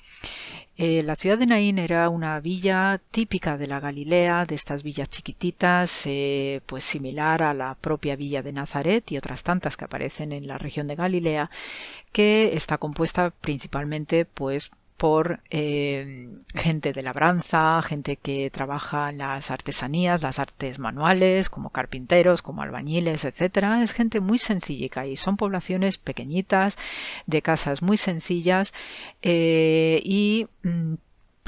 [0.79, 5.09] Eh, la ciudad de Naín era una villa típica de la Galilea, de estas villas
[5.09, 10.31] chiquititas, eh, pues similar a la propia villa de Nazaret y otras tantas que aparecen
[10.31, 11.49] en la región de Galilea,
[12.11, 20.21] que está compuesta principalmente pues por eh, gente de labranza, gente que trabaja las artesanías,
[20.23, 23.83] las artes manuales, como carpinteros, como albañiles, etcétera.
[23.83, 26.77] Es gente muy sencilla y son poblaciones pequeñitas,
[27.27, 28.73] de casas muy sencillas
[29.21, 30.95] eh, y mm,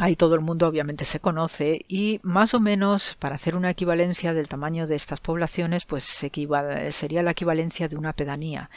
[0.02, 4.34] Ahí todo el mundo obviamente se conoce y más o menos para hacer una equivalencia
[4.34, 8.70] del tamaño de estas poblaciones pues sería la equivalencia de una pedanía.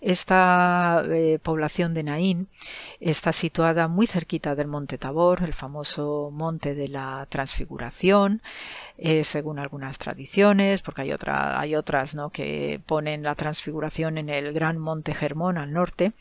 [0.00, 2.48] Esta eh, población de Naín
[2.98, 8.42] está situada muy cerquita del monte Tabor, el famoso monte de la transfiguración,
[8.98, 12.30] eh, según algunas tradiciones, porque hay, hay otras ¿no?
[12.30, 16.12] que ponen la transfiguración en el gran monte Germón al norte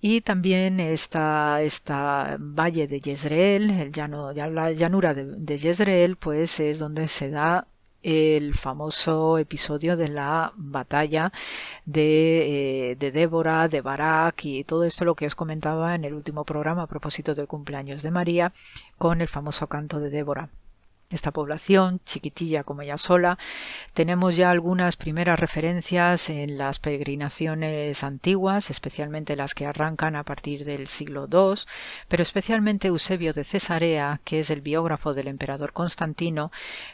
[0.00, 6.60] y también está esta valle de Jezreel, el llano, la llanura de, de Jezreel, pues
[6.60, 7.66] es donde se da
[8.02, 11.32] el famoso episodio de la batalla
[11.84, 16.14] de, eh, de, Débora, de Barak y todo esto lo que os comentaba en el
[16.14, 18.52] último programa a propósito del cumpleaños de María
[18.98, 20.48] con el famoso canto de Débora
[21.10, 23.38] esta población, chiquitilla como ella sola.
[23.94, 30.64] Tenemos ya algunas primeras referencias en las peregrinaciones antiguas, especialmente las que arrancan a partir
[30.64, 31.62] del siglo II,
[32.08, 36.50] pero especialmente Eusebio de Cesarea, que es el biógrafo del emperador Constantino,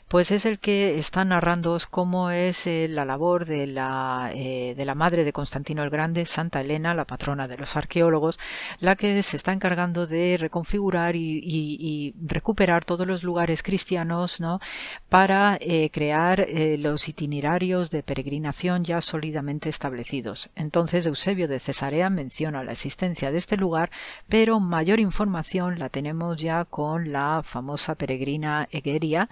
[0.06, 4.84] pues es el que está narrando cómo es eh, la labor de la, eh, de
[4.84, 8.38] la madre de Constantino el Grande, Santa Elena, la patrona de los arqueólogos,
[8.78, 14.60] la que se está encargando de reconfigurar y recuperar todos los lugares cristianos ¿no?
[15.08, 20.50] para eh, crear eh, los itinerarios de peregrinación ya sólidamente establecidos.
[20.54, 23.90] Entonces Eusebio de Cesarea menciona la existencia de este lugar,
[24.28, 29.28] pero mayor información la tenemos ya con la famosa peregrina Egeria,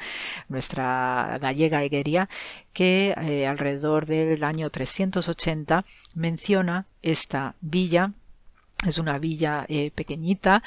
[0.48, 2.28] nuestra gallega Egeria,
[2.72, 5.84] que eh, alrededor del año 380
[6.14, 8.12] menciona esta villa
[8.86, 10.62] es una villa eh, pequeñita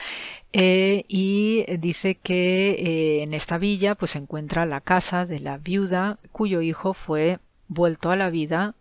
[0.53, 5.57] eh, y dice que eh, en esta villa pues se encuentra la casa de la
[5.57, 8.75] viuda cuyo hijo fue vuelto a la vida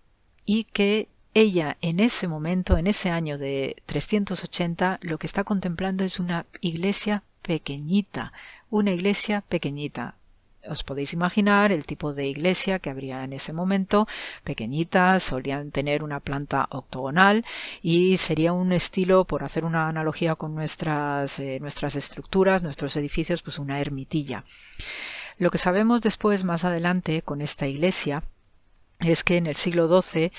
[0.44, 6.05] y que ella en ese momento, en ese año de 380, lo que está contemplando
[6.05, 8.32] es una iglesia pequeñita,
[8.70, 10.16] una iglesia pequeñita.
[10.68, 14.06] Os podéis imaginar el tipo de iglesia que habría en ese momento,
[14.44, 17.44] pequeñitas, solían tener una planta octogonal
[17.82, 23.42] y sería un estilo, por hacer una analogía con nuestras, eh, nuestras estructuras, nuestros edificios,
[23.42, 24.44] pues una ermitilla.
[25.38, 28.22] Lo que sabemos después, más adelante, con esta iglesia,
[29.05, 30.31] es que en el siglo XII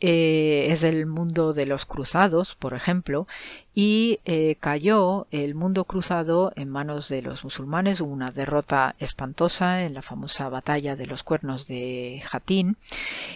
[0.00, 3.26] eh, es el mundo de los cruzados, por ejemplo,
[3.74, 9.82] y eh, cayó el mundo cruzado en manos de los musulmanes, hubo una derrota espantosa
[9.82, 12.76] en la famosa batalla de los cuernos de Jatín,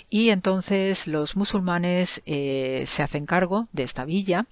[0.09, 4.47] y entonces los musulmanes eh, se hacen cargo de esta villa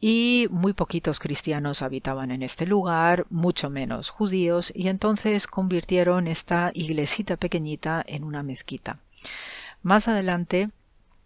[0.00, 6.70] y muy poquitos cristianos habitaban en este lugar, mucho menos judíos, y entonces convirtieron esta
[6.74, 8.98] iglesita pequeñita en una mezquita.
[9.82, 10.70] Más adelante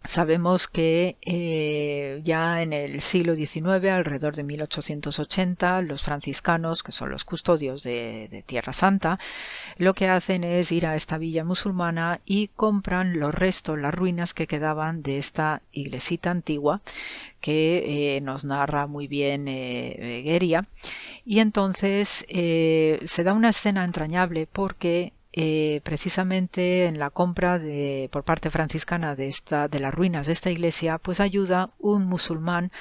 [0.07, 7.09] Sabemos que eh, ya en el siglo XIX, alrededor de 1880, los franciscanos, que son
[7.09, 9.19] los custodios de, Tierra Santa,
[9.77, 14.33] lo que hacen es ir a esta villa musulmana y compran los restos, las ruinas
[14.33, 16.81] que quedaban de esta iglesita antigua,
[17.41, 20.67] que eh, nos narra muy bien eh, Gueria.
[21.25, 28.23] Y entonces se da una escena entrañable porque eh, precisamente en la compra de, por
[28.23, 32.71] parte franciscana de, esta, de las ruinas de esta iglesia, pues ayuda un musulmán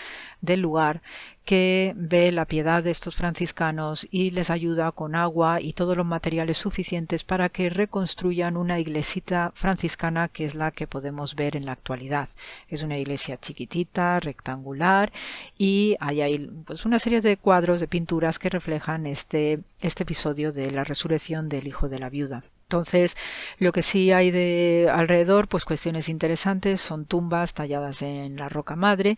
[0.41, 1.03] del lugar
[1.45, 6.07] que ve la piedad de estos franciscanos y les ayuda con agua y todos los
[6.07, 11.67] materiales suficientes para que reconstruyan una iglesita franciscana que es la que podemos ver en
[11.67, 12.29] la actualidad.
[12.69, 15.13] Es una iglesia chiquitita, rectangular
[15.59, 20.71] y hay pues, una serie de cuadros de pinturas que reflejan este, este episodio de
[20.71, 22.43] la resurrección del hijo de la viuda.
[22.75, 23.17] Entonces,
[23.59, 28.75] lo que sí hay de alrededor, pues cuestiones interesantes, son tumbas talladas en la roca
[28.75, 29.17] madre,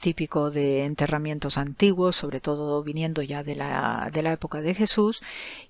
[0.00, 5.22] típico de enterramientos antiguos, sobre todo viniendo ya de la, de la época de Jesús,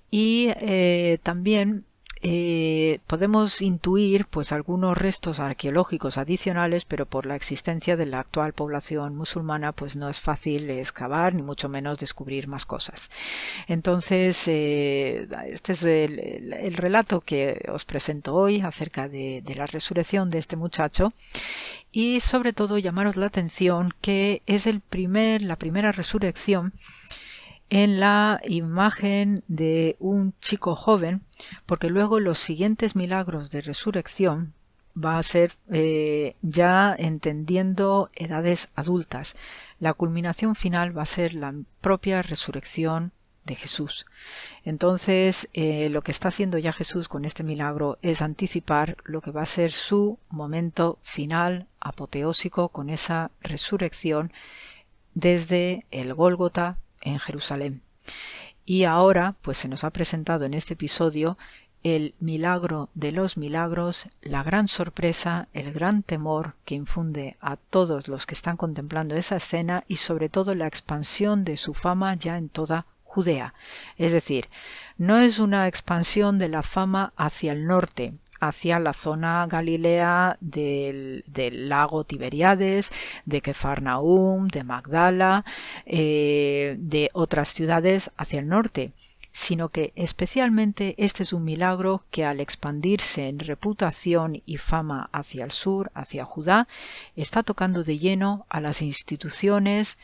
[0.09, 1.85] y eh, también
[2.21, 8.53] eh, podemos intuir pues algunos restos arqueológicos adicionales, pero por la existencia de la actual
[8.53, 13.09] población musulmana pues no es fácil excavar ni mucho menos descubrir más cosas.
[13.67, 20.29] Entonces, eh, este es el, relato que os presento hoy acerca de, de la resurrección
[20.29, 21.13] de este muchacho
[21.91, 26.73] y sobre todo llamaros la atención que es el primer, la primera resurrección
[27.69, 31.21] en la imagen de un chico joven,
[31.65, 34.53] porque luego los siguientes milagros de resurrección
[34.97, 39.35] va a ser eh, ya entendiendo edades adultas.
[39.79, 43.11] La culminación final va a ser la propia resurrección
[43.47, 44.05] de Jesús.
[44.63, 49.31] Entonces, eh, lo que está haciendo ya Jesús con este milagro es anticipar lo que
[49.31, 54.33] va a ser su momento final apoteósico con esa resurrección
[55.13, 56.77] desde el Gólgota
[57.07, 57.81] en Jerusalén.
[58.65, 61.37] Y ahora, pues se nos ha presentado en este episodio
[61.83, 68.07] el milagro de los milagros, la gran sorpresa, el gran temor que infunde a todos
[68.07, 72.37] los que están contemplando esa escena y sobre todo la expansión de su fama ya
[72.37, 73.53] en toda Judea.
[73.97, 74.49] Es decir,
[74.97, 81.23] no es una expansión de la fama hacia el norte, hacia la zona Galilea del,
[81.69, 82.91] lago Tiberiades,
[83.25, 85.45] de Kefarnaum, de Magdala,
[85.85, 88.91] eh, de otras ciudades hacia el norte,
[89.31, 95.45] sino que especialmente este es un milagro que al expandirse en reputación y fama hacia
[95.45, 96.67] el sur, hacia Judá,
[97.15, 99.99] está tocando de lleno a las instituciones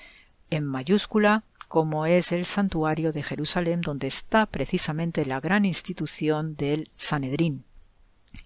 [0.51, 6.91] en mayúscula como es el santuario de Jerusalén, donde está precisamente la gran institución del
[6.97, 7.63] Sanedrín.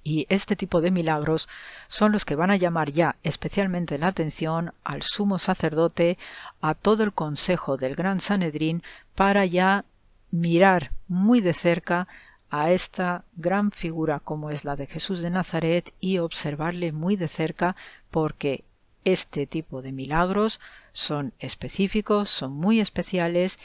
[0.03, 1.47] Y este tipo de milagros
[1.87, 6.17] son los que van a llamar ya especialmente la atención al sumo sacerdote,
[6.61, 8.83] a todo el consejo del gran Sanedrín,
[9.15, 9.85] para ya
[10.31, 12.07] mirar muy de cerca
[12.49, 17.27] a esta gran figura como es la de Jesús de Nazaret y observarle muy de
[17.27, 17.75] cerca
[18.09, 18.63] porque
[19.03, 20.59] este tipo de milagros
[20.93, 23.57] son específicos, son muy especiales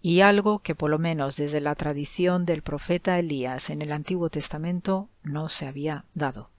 [0.00, 4.30] y algo que por lo menos desde la tradición del profeta Elías en el Antiguo
[4.30, 6.50] Testamento no se había dado.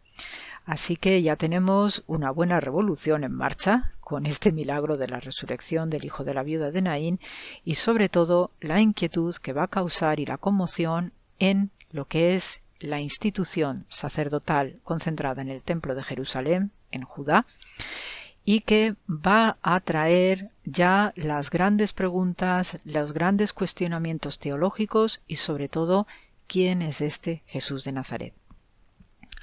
[0.65, 5.89] Así que ya tenemos una buena revolución en marcha con este milagro de la resurrección
[5.89, 7.19] del hijo de la viuda de Naín
[7.63, 12.35] y sobre todo la inquietud que va a causar y la conmoción en lo que
[12.35, 17.45] es la institución sacerdotal concentrada en el templo de Jerusalén, en Judá,
[18.51, 25.69] y que va a traer ya las grandes preguntas, los grandes cuestionamientos teológicos y sobre
[25.69, 26.07] todo
[26.47, 28.33] quién es este Jesús de Nazaret.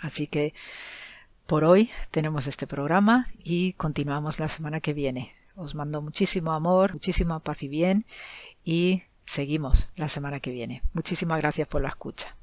[0.00, 0.54] Así que
[1.46, 5.36] por hoy tenemos este programa y continuamos la semana que viene.
[5.54, 8.06] Os mando muchísimo amor, muchísima paz y bien
[8.64, 10.82] y seguimos la semana que viene.
[10.94, 12.34] Muchísimas gracias por la escucha.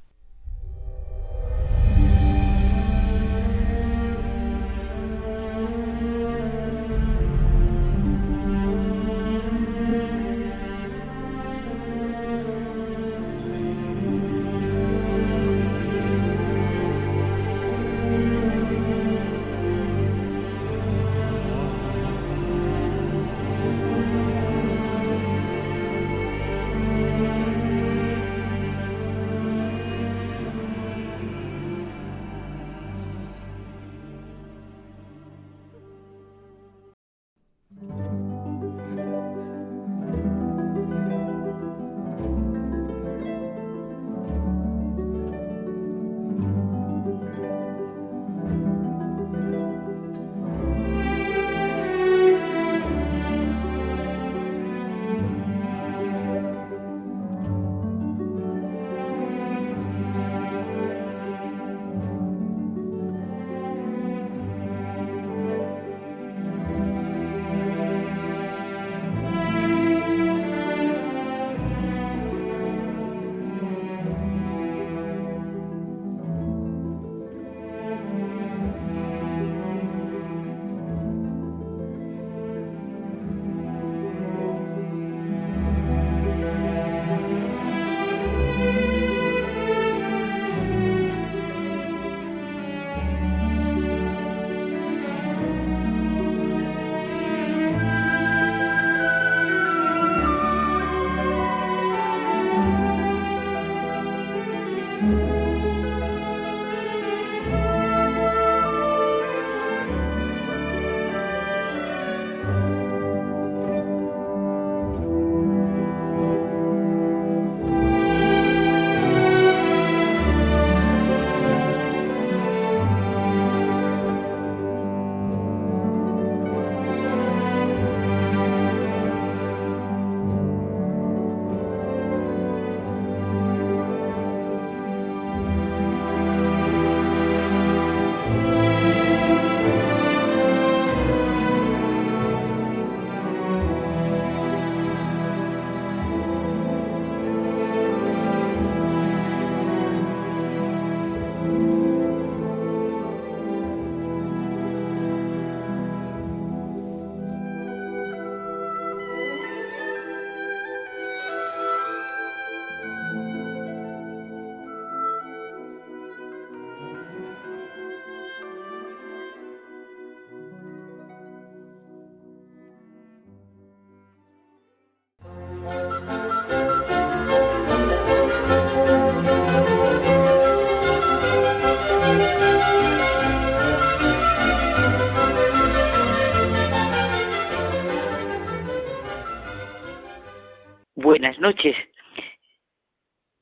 [191.44, 191.76] Noches.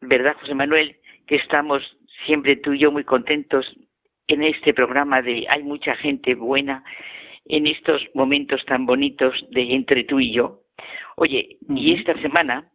[0.01, 0.99] ¿Verdad, José Manuel?
[1.29, 1.81] Que estamos
[2.27, 3.65] siempre tú y yo muy contentos
[4.27, 6.83] en este programa de Hay mucha gente buena,
[7.45, 10.65] en estos momentos tan bonitos de entre tú y yo.
[11.15, 12.73] Oye, y esta semana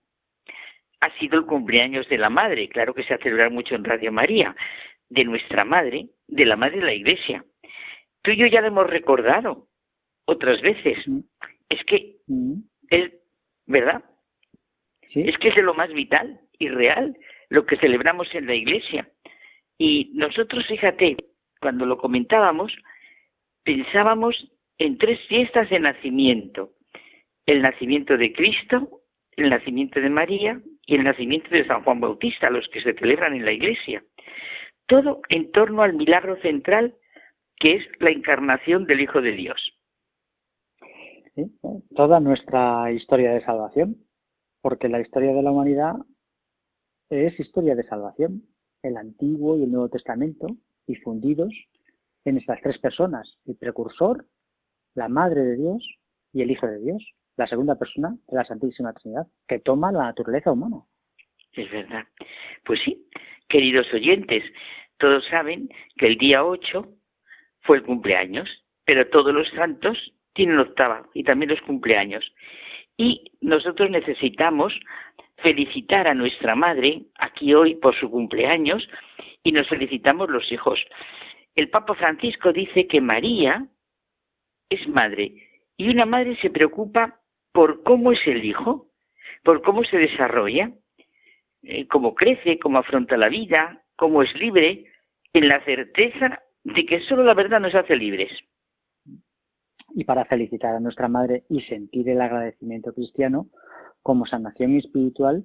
[1.02, 4.14] ha sido el cumpleaños de la madre, claro que se ha celebrado mucho en Radio
[4.14, 4.56] María,
[5.10, 7.44] de nuestra madre, de la madre de la iglesia.
[8.22, 9.68] Tú y yo ya lo hemos recordado
[10.26, 11.06] otras veces.
[11.68, 12.16] Es que
[12.90, 13.12] es,
[13.66, 14.04] ¿verdad?
[15.26, 17.18] Es que es de lo más vital y real
[17.50, 19.10] lo que celebramos en la iglesia.
[19.78, 21.18] Y nosotros, fíjate,
[21.62, 22.74] cuando lo comentábamos,
[23.64, 26.74] pensábamos en tres fiestas de nacimiento.
[27.46, 29.02] El nacimiento de Cristo,
[29.36, 33.36] el nacimiento de María y el nacimiento de San Juan Bautista, los que se celebran
[33.36, 34.04] en la iglesia.
[34.86, 36.96] Todo en torno al milagro central
[37.60, 39.74] que es la encarnación del Hijo de Dios.
[41.96, 44.07] toda nuestra historia de salvación,
[44.68, 45.96] porque la historia de la humanidad
[47.10, 48.44] es historia de salvación,
[48.84, 51.54] el Antiguo y el Nuevo Testamento, difundidos
[52.26, 54.28] en estas tres personas, el precursor,
[54.94, 55.98] la Madre de Dios
[56.34, 57.02] y el Hijo de Dios
[57.38, 60.82] la segunda persona de la Santísima Trinidad, que toma la naturaleza humana.
[61.54, 62.04] Es verdad.
[62.66, 63.08] Pues sí,
[63.48, 64.44] queridos oyentes,
[64.98, 66.94] todos saben que el día 8
[67.62, 72.34] fue el cumpleaños, pero todos los santos tienen octava y también los cumpleaños.
[72.98, 74.74] Y nosotros necesitamos
[75.38, 78.88] felicitar a nuestra madre aquí hoy por su cumpleaños
[79.44, 80.84] y nos felicitamos los hijos.
[81.56, 83.68] El Papa Francisco dice que María
[84.70, 85.34] es madre
[85.78, 87.20] y una madre se preocupa
[87.52, 88.88] por cómo es el hijo,
[89.44, 90.72] por cómo se desarrolla,
[91.64, 94.86] eh, cómo crece, cómo afronta la vida, cómo es libre,
[95.34, 98.32] en la certeza de que solo la verdad nos hace libres.
[99.98, 103.48] Y para felicitar a nuestra madre y sentir el agradecimiento cristiano,
[104.04, 105.44] como sanación espiritual,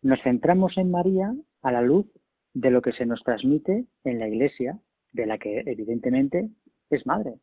[0.00, 2.06] nos centramos en María a la luz
[2.54, 4.78] de lo que se nos transmite en la Iglesia,
[5.12, 6.48] de la que evidentemente
[6.88, 7.34] es madre.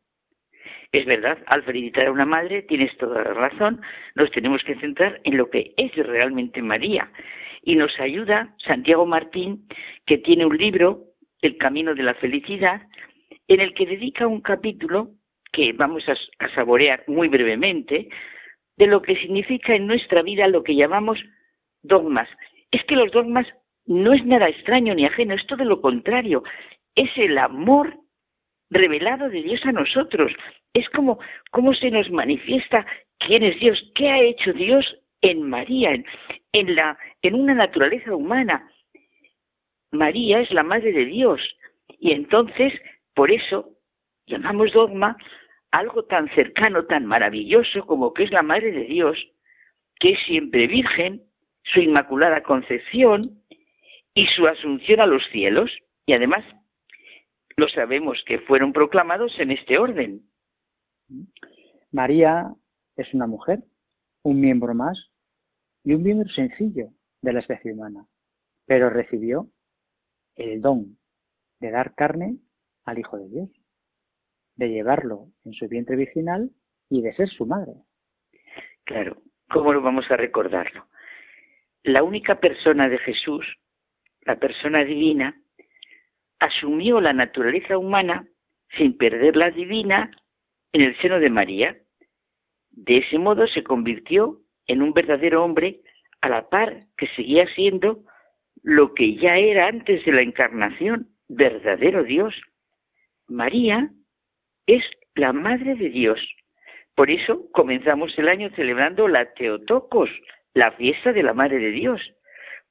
[0.90, 3.80] Es verdad, al felicitar a una madre tienes toda la razón,
[4.16, 7.08] nos tenemos que centrar en lo que es realmente María.
[7.62, 9.68] Y nos ayuda Santiago Martín,
[10.06, 11.04] que tiene un libro,
[11.40, 12.82] El Camino de la Felicidad,
[13.46, 15.12] en el que dedica un capítulo
[15.58, 16.14] que vamos a,
[16.54, 18.08] saborear muy brevemente,
[18.76, 21.18] de lo que significa en nuestra vida lo que llamamos
[21.82, 22.28] dogmas.
[22.70, 23.44] Es que los dogmas
[23.84, 26.44] no es nada extraño ni ajeno, es todo lo contrario,
[26.94, 27.98] es el amor
[28.70, 30.30] revelado de Dios a nosotros.
[30.74, 31.18] Es como
[31.50, 32.86] cómo se nos manifiesta
[33.18, 35.90] quién es Dios, qué ha hecho Dios en María,
[36.52, 38.70] en, la, en una naturaleza humana.
[39.90, 41.40] María es la madre de Dios
[41.98, 42.72] y entonces
[43.14, 43.70] por eso
[44.28, 45.16] llamamos dogma
[45.70, 49.18] algo tan cercano, tan maravilloso como que es la madre de Dios,
[49.98, 51.22] que es siempre virgen,
[51.62, 53.42] su inmaculada concepción
[54.14, 55.70] y su asunción a los cielos
[56.06, 56.44] y además
[57.56, 60.22] lo sabemos que fueron proclamados en este orden.
[61.90, 62.54] María
[62.96, 63.62] es una mujer,
[64.22, 65.10] un miembro más
[65.84, 66.90] y un miembro sencillo
[67.20, 68.06] de la especie humana,
[68.64, 69.50] pero recibió
[70.36, 70.98] el don
[71.60, 72.38] de dar carne
[72.84, 73.50] al Hijo de Dios,
[74.58, 76.50] de llevarlo en su vientre virginal
[76.90, 77.72] y de ser su madre.
[78.84, 80.86] Claro, ¿cómo lo vamos a recordarlo?
[81.84, 83.46] La única persona de Jesús,
[84.22, 85.40] la persona divina,
[86.40, 88.26] asumió la naturaleza humana
[88.76, 90.10] sin perder la divina
[90.72, 91.78] en el seno de María.
[92.70, 95.82] De ese modo se convirtió en un verdadero hombre
[96.20, 98.04] a la par que seguía siendo
[98.62, 102.34] lo que ya era antes de la encarnación, verdadero Dios.
[103.28, 103.92] María
[104.68, 104.84] es
[105.14, 106.20] la Madre de Dios.
[106.94, 110.10] Por eso comenzamos el año celebrando la Teotocos,
[110.54, 112.00] la fiesta de la Madre de Dios.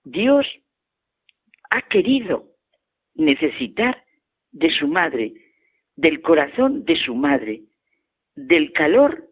[0.03, 0.45] Dios
[1.69, 2.53] ha querido
[3.15, 4.05] necesitar
[4.51, 5.33] de su madre,
[5.95, 7.63] del corazón de su madre,
[8.35, 9.29] del calor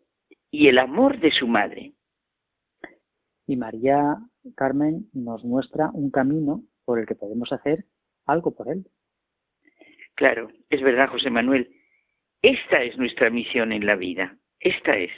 [0.49, 1.93] y el amor de su madre.
[3.47, 4.17] Y María
[4.55, 7.85] Carmen nos muestra un camino por el que podemos hacer
[8.25, 8.87] algo por él.
[10.15, 11.69] Claro, es verdad, José Manuel.
[12.45, 14.38] Esta es nuestra misión en la vida.
[14.59, 15.09] Esta es.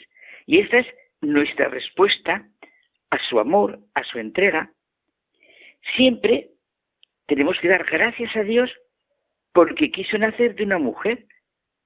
[0.45, 0.87] Y esta es
[1.19, 2.47] nuestra respuesta
[3.09, 4.71] a su amor, a su entrega.
[5.97, 6.51] Siempre
[7.25, 8.71] tenemos que dar gracias a Dios
[9.51, 11.25] porque quiso nacer de una mujer,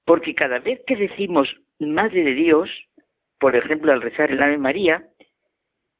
[0.04, 1.48] porque cada vez que decimos
[1.80, 2.70] Madre de Dios,
[3.40, 5.08] por ejemplo al rezar el Ave María,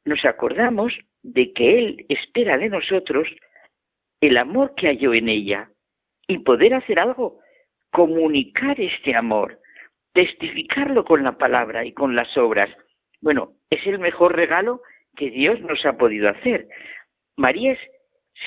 [0.05, 3.27] nos acordamos de que Él espera de nosotros
[4.21, 5.73] el amor que halló en ella
[6.29, 7.41] y poder hacer algo,
[7.93, 9.61] comunicar este amor,
[10.13, 12.71] testificarlo con la palabra y con las obras.
[13.21, 14.83] Bueno, es el mejor regalo
[15.15, 16.69] que Dios nos ha podido hacer.
[17.37, 17.79] María es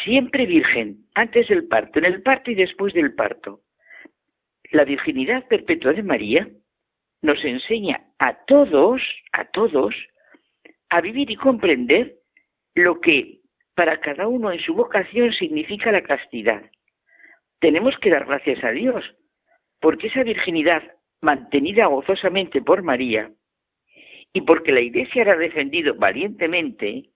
[0.04, 3.62] siempre virgen, antes del parto, en el parto y después del parto.
[4.72, 6.50] La virginidad perpetua de María
[7.22, 9.02] nos enseña a todos,
[9.32, 9.96] a todos,
[10.90, 12.18] a vivir y comprender
[12.74, 13.42] lo que
[13.76, 16.64] para cada uno en su vocación significa la castidad.
[17.60, 19.04] Tenemos que dar gracias a Dios,
[19.80, 20.84] porque esa virginidad
[21.22, 23.32] mantenida gozosamente por María
[24.34, 27.10] y porque la Iglesia la ha defendido valientemente,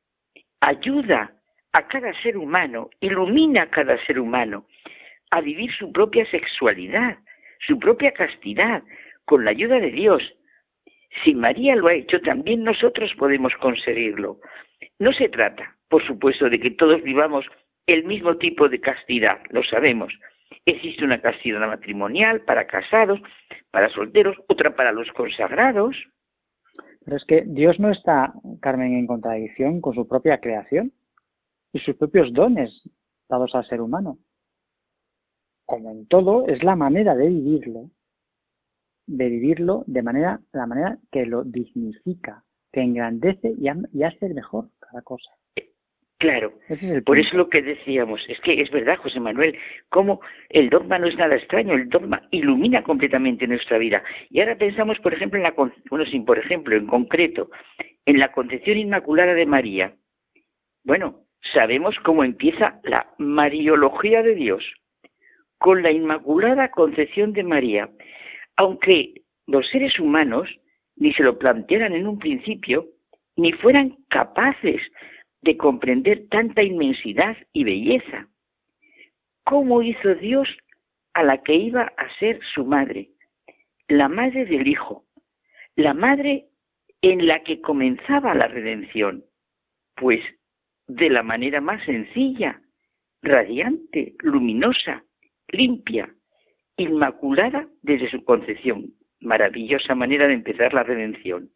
[0.61, 1.34] ayuda
[1.73, 4.65] a cada ser humano, ilumina a cada ser humano
[5.31, 7.19] a vivir su propia sexualidad,
[7.68, 8.84] su propia castidad,
[9.26, 10.23] con la ayuda de Dios.
[11.23, 14.40] Si María lo ha hecho, también nosotros podemos conseguirlo.
[14.98, 17.45] No se trata, por supuesto, de que todos vivamos
[17.86, 20.14] el mismo tipo de castidad, lo sabemos.
[20.65, 23.19] Existe una castidad matrimonial para casados,
[23.72, 25.95] para solteros, otra para los consagrados.
[27.03, 30.94] Pero es que Dios no está, Carmen, en contradicción con su propia creación
[31.73, 32.88] y sus propios dones
[33.27, 34.19] dados al ser humano.
[35.65, 37.91] Como en todo, es la manera de vivirlo,
[39.06, 45.02] de vivirlo de manera, la manera que lo dignifica, que engrandece y hace mejor cada
[45.02, 45.39] cosa.
[46.20, 46.52] Claro,
[47.06, 50.20] por eso lo que decíamos, es que es verdad, José Manuel, como
[50.50, 54.04] el dogma no es nada extraño, el dogma ilumina completamente nuestra vida.
[54.30, 55.54] Y ahora pensamos, por ejemplo, en la,
[55.90, 57.50] bueno, sin por ejemplo, en concreto,
[58.06, 59.96] en la concepción inmaculada de María.
[60.84, 61.24] Bueno,
[61.54, 64.74] sabemos cómo empieza la Mariología de Dios,
[65.58, 67.90] con la Inmaculada Concepción de María.
[68.58, 70.50] Aunque los seres humanos
[70.98, 72.90] ni se lo plantearan en un principio,
[73.38, 74.82] ni fueran capaces
[75.41, 78.28] de comprender tanta inmensidad y belleza.
[79.44, 80.48] ¿Cómo hizo Dios
[81.14, 83.11] a la que iba a ser su madre?
[83.88, 85.06] La madre del Hijo,
[85.76, 86.48] la madre
[87.02, 89.26] en la que comenzaba la redención.
[89.95, 90.22] Pues
[90.88, 92.61] de la manera más sencilla,
[93.22, 95.03] radiante, luminosa,
[95.48, 96.14] limpia,
[96.78, 98.94] inmaculada desde su concepción.
[99.20, 101.52] Maravillosa manera de empezar la redención.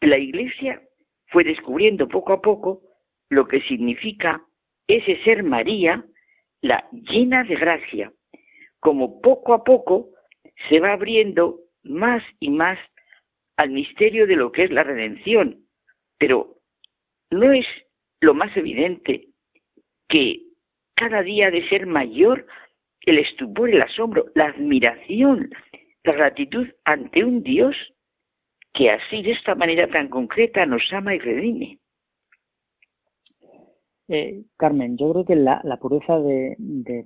[0.00, 0.82] La Iglesia
[1.32, 2.82] fue descubriendo poco a poco
[3.30, 4.44] lo que significa
[4.86, 6.04] ese ser María,
[6.60, 8.12] la llena de gracia,
[8.78, 10.10] como poco a poco
[10.68, 12.78] se va abriendo más y más
[13.56, 15.66] al misterio de lo que es la redención.
[16.18, 16.58] Pero
[17.30, 17.66] no es
[18.20, 19.28] lo más evidente
[20.08, 20.42] que
[20.94, 22.46] cada día ha de ser mayor
[23.00, 25.50] el estupor, el asombro, la admiración,
[26.04, 27.74] la gratitud ante un Dios
[28.72, 31.78] que así, de esta manera tan concreta, nos ama y redime.
[34.08, 36.56] Eh, Carmen, yo creo que la, pureza de,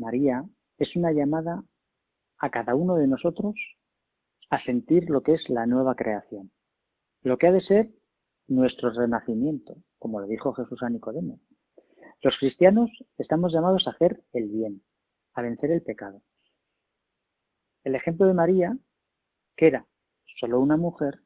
[0.01, 0.45] María
[0.79, 1.63] es una llamada
[2.39, 3.55] a cada uno de nosotros
[4.51, 6.51] a sentir lo que es la nueva creación,
[7.23, 7.91] lo que ha de ser
[8.49, 11.41] nuestro renacimiento, como le dijo Jesús a Nicodemo.
[12.23, 14.83] Los cristianos estamos llamados a hacer el bien,
[15.35, 16.23] a vencer el pecado.
[17.85, 18.77] El ejemplo de María,
[19.57, 19.87] que era
[20.41, 21.21] solo una mujer,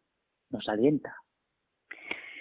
[0.50, 1.14] nos alienta.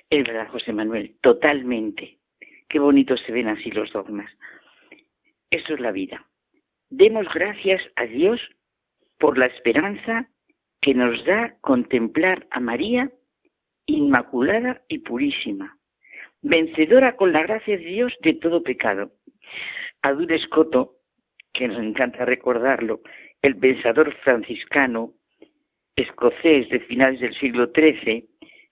[0.09, 2.19] Es verdad, José Manuel, totalmente.
[2.67, 4.31] Qué bonito se ven así los dogmas.
[5.49, 6.25] Eso es la vida.
[6.89, 8.39] Demos gracias a Dios
[9.17, 10.29] por la esperanza
[10.81, 13.11] que nos da contemplar a María
[13.85, 15.77] inmaculada y purísima,
[16.41, 19.11] vencedora con la gracia de Dios de todo pecado.
[20.01, 20.97] Adur Escoto,
[21.53, 23.01] que nos encanta recordarlo,
[23.41, 25.13] el pensador franciscano
[25.99, 28.27] escocés de finales del siglo XIII,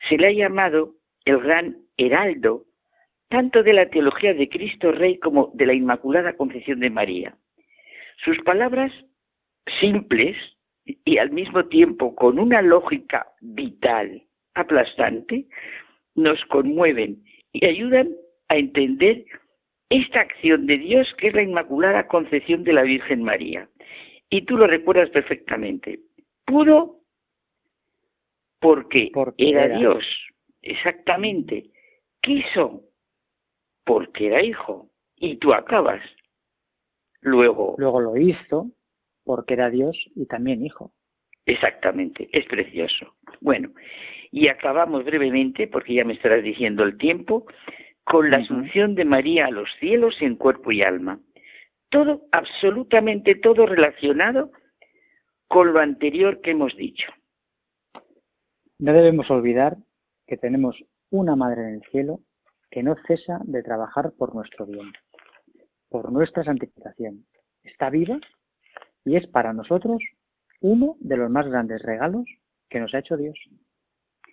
[0.08, 0.95] se le ha llamado
[1.26, 2.66] el gran heraldo
[3.30, 7.38] tanto de la teología de Cristo Rey como de la Inmaculada Concepción de María.
[8.24, 8.91] Sus palabras
[9.80, 10.38] simples
[10.86, 14.24] y al mismo tiempo con una lógica vital
[14.54, 15.45] aplastante
[16.16, 18.10] nos conmueven y ayudan
[18.48, 19.26] a entender
[19.90, 23.70] esta acción de Dios que es la Inmaculada Concepción de la Virgen María.
[24.30, 25.99] Y tú lo recuerdas perfectamente.
[26.45, 26.97] Pudo
[28.59, 30.05] porque, era, Dios,
[30.61, 31.71] exactamente.
[32.21, 32.84] Quiso
[33.84, 36.01] porque era hijo y tú acabas.
[37.21, 37.75] Luego.
[37.77, 38.71] Luego lo hizo
[39.23, 40.93] porque era Dios y también hijo.
[41.45, 43.15] Exactamente, es precioso.
[43.39, 43.71] Bueno,
[44.31, 47.45] y acabamos brevemente, porque ya me estarás diciendo el tiempo,
[48.03, 51.19] con la asunción de María a los cielos en cuerpo y alma.
[51.89, 54.51] Todo, absolutamente todo relacionado
[55.47, 57.11] con lo anterior que hemos dicho.
[58.80, 59.78] No debemos olvidar
[60.28, 60.78] que tenemos
[61.10, 62.20] una Madre en el cielo
[62.70, 64.94] que no cesa de trabajar por nuestro bien,
[65.90, 67.26] por nuestra santificación.
[67.64, 68.20] Está viva
[69.04, 70.04] y es para nosotros
[70.62, 72.26] uno de los más grandes regalos
[72.70, 73.38] que nos ha hecho Dios.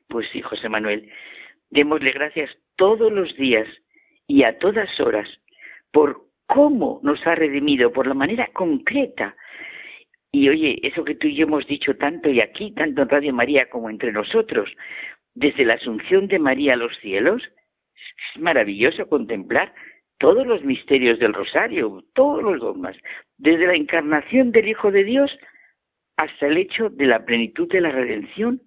[0.09, 1.11] Pues sí, José Manuel.
[1.71, 3.67] Démosle gracias todos los días
[4.27, 5.29] y a todas horas
[5.91, 9.37] por cómo nos ha redimido, por la manera concreta.
[10.35, 13.33] Y oye, eso que tú y yo hemos dicho tanto y aquí, tanto en Radio
[13.33, 14.69] María como entre nosotros,
[15.33, 17.41] desde la asunción de María a los cielos,
[17.95, 19.73] es maravilloso contemplar
[20.19, 22.97] todos los misterios del rosario, todos los dogmas,
[23.39, 25.31] desde la encarnación del Hijo de Dios
[26.17, 28.61] hasta el hecho de la plenitud de la redención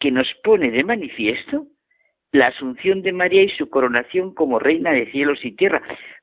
[0.00, 1.68] que nos pone de manifiesto
[2.32, 5.80] la asunción de María y su coronación como reina de cielos y tierra,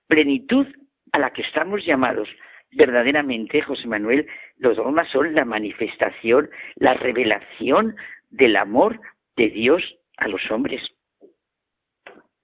[0.07, 0.67] plenitud
[1.13, 2.27] a la que estamos llamados.
[2.71, 4.27] Verdaderamente, José Manuel,
[4.57, 7.95] los dogmas son la manifestación, la revelación
[8.29, 8.99] del amor
[9.35, 9.83] de Dios
[10.17, 10.81] a los hombres.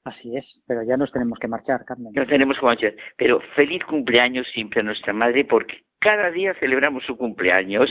[0.04, 2.14] Así es, pero ya nos tenemos que marchar, Carmen.
[2.14, 2.96] Nos tenemos que marchar.
[3.18, 7.90] Pero feliz cumpleaños siempre a nuestra madre, porque cada día celebramos su cumpleaños.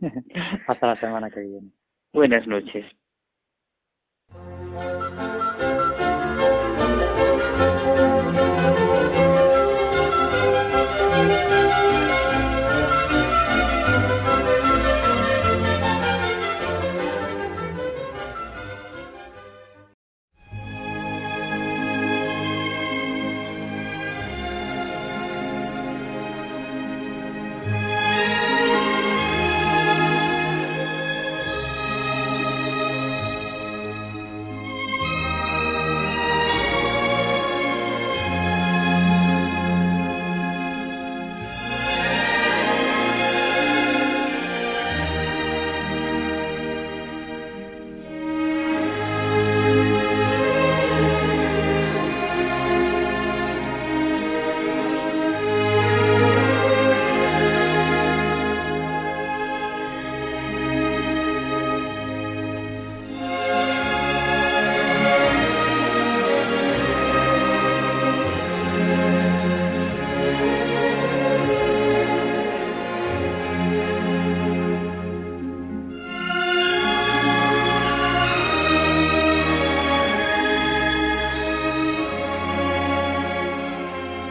[0.66, 1.70] Hasta la semana que viene.
[2.12, 2.86] Buenas noches.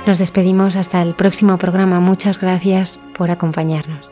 [0.06, 2.02] Nos despedimos hasta el próximo programa.
[2.02, 4.12] Muchas gracias por acompañarnos.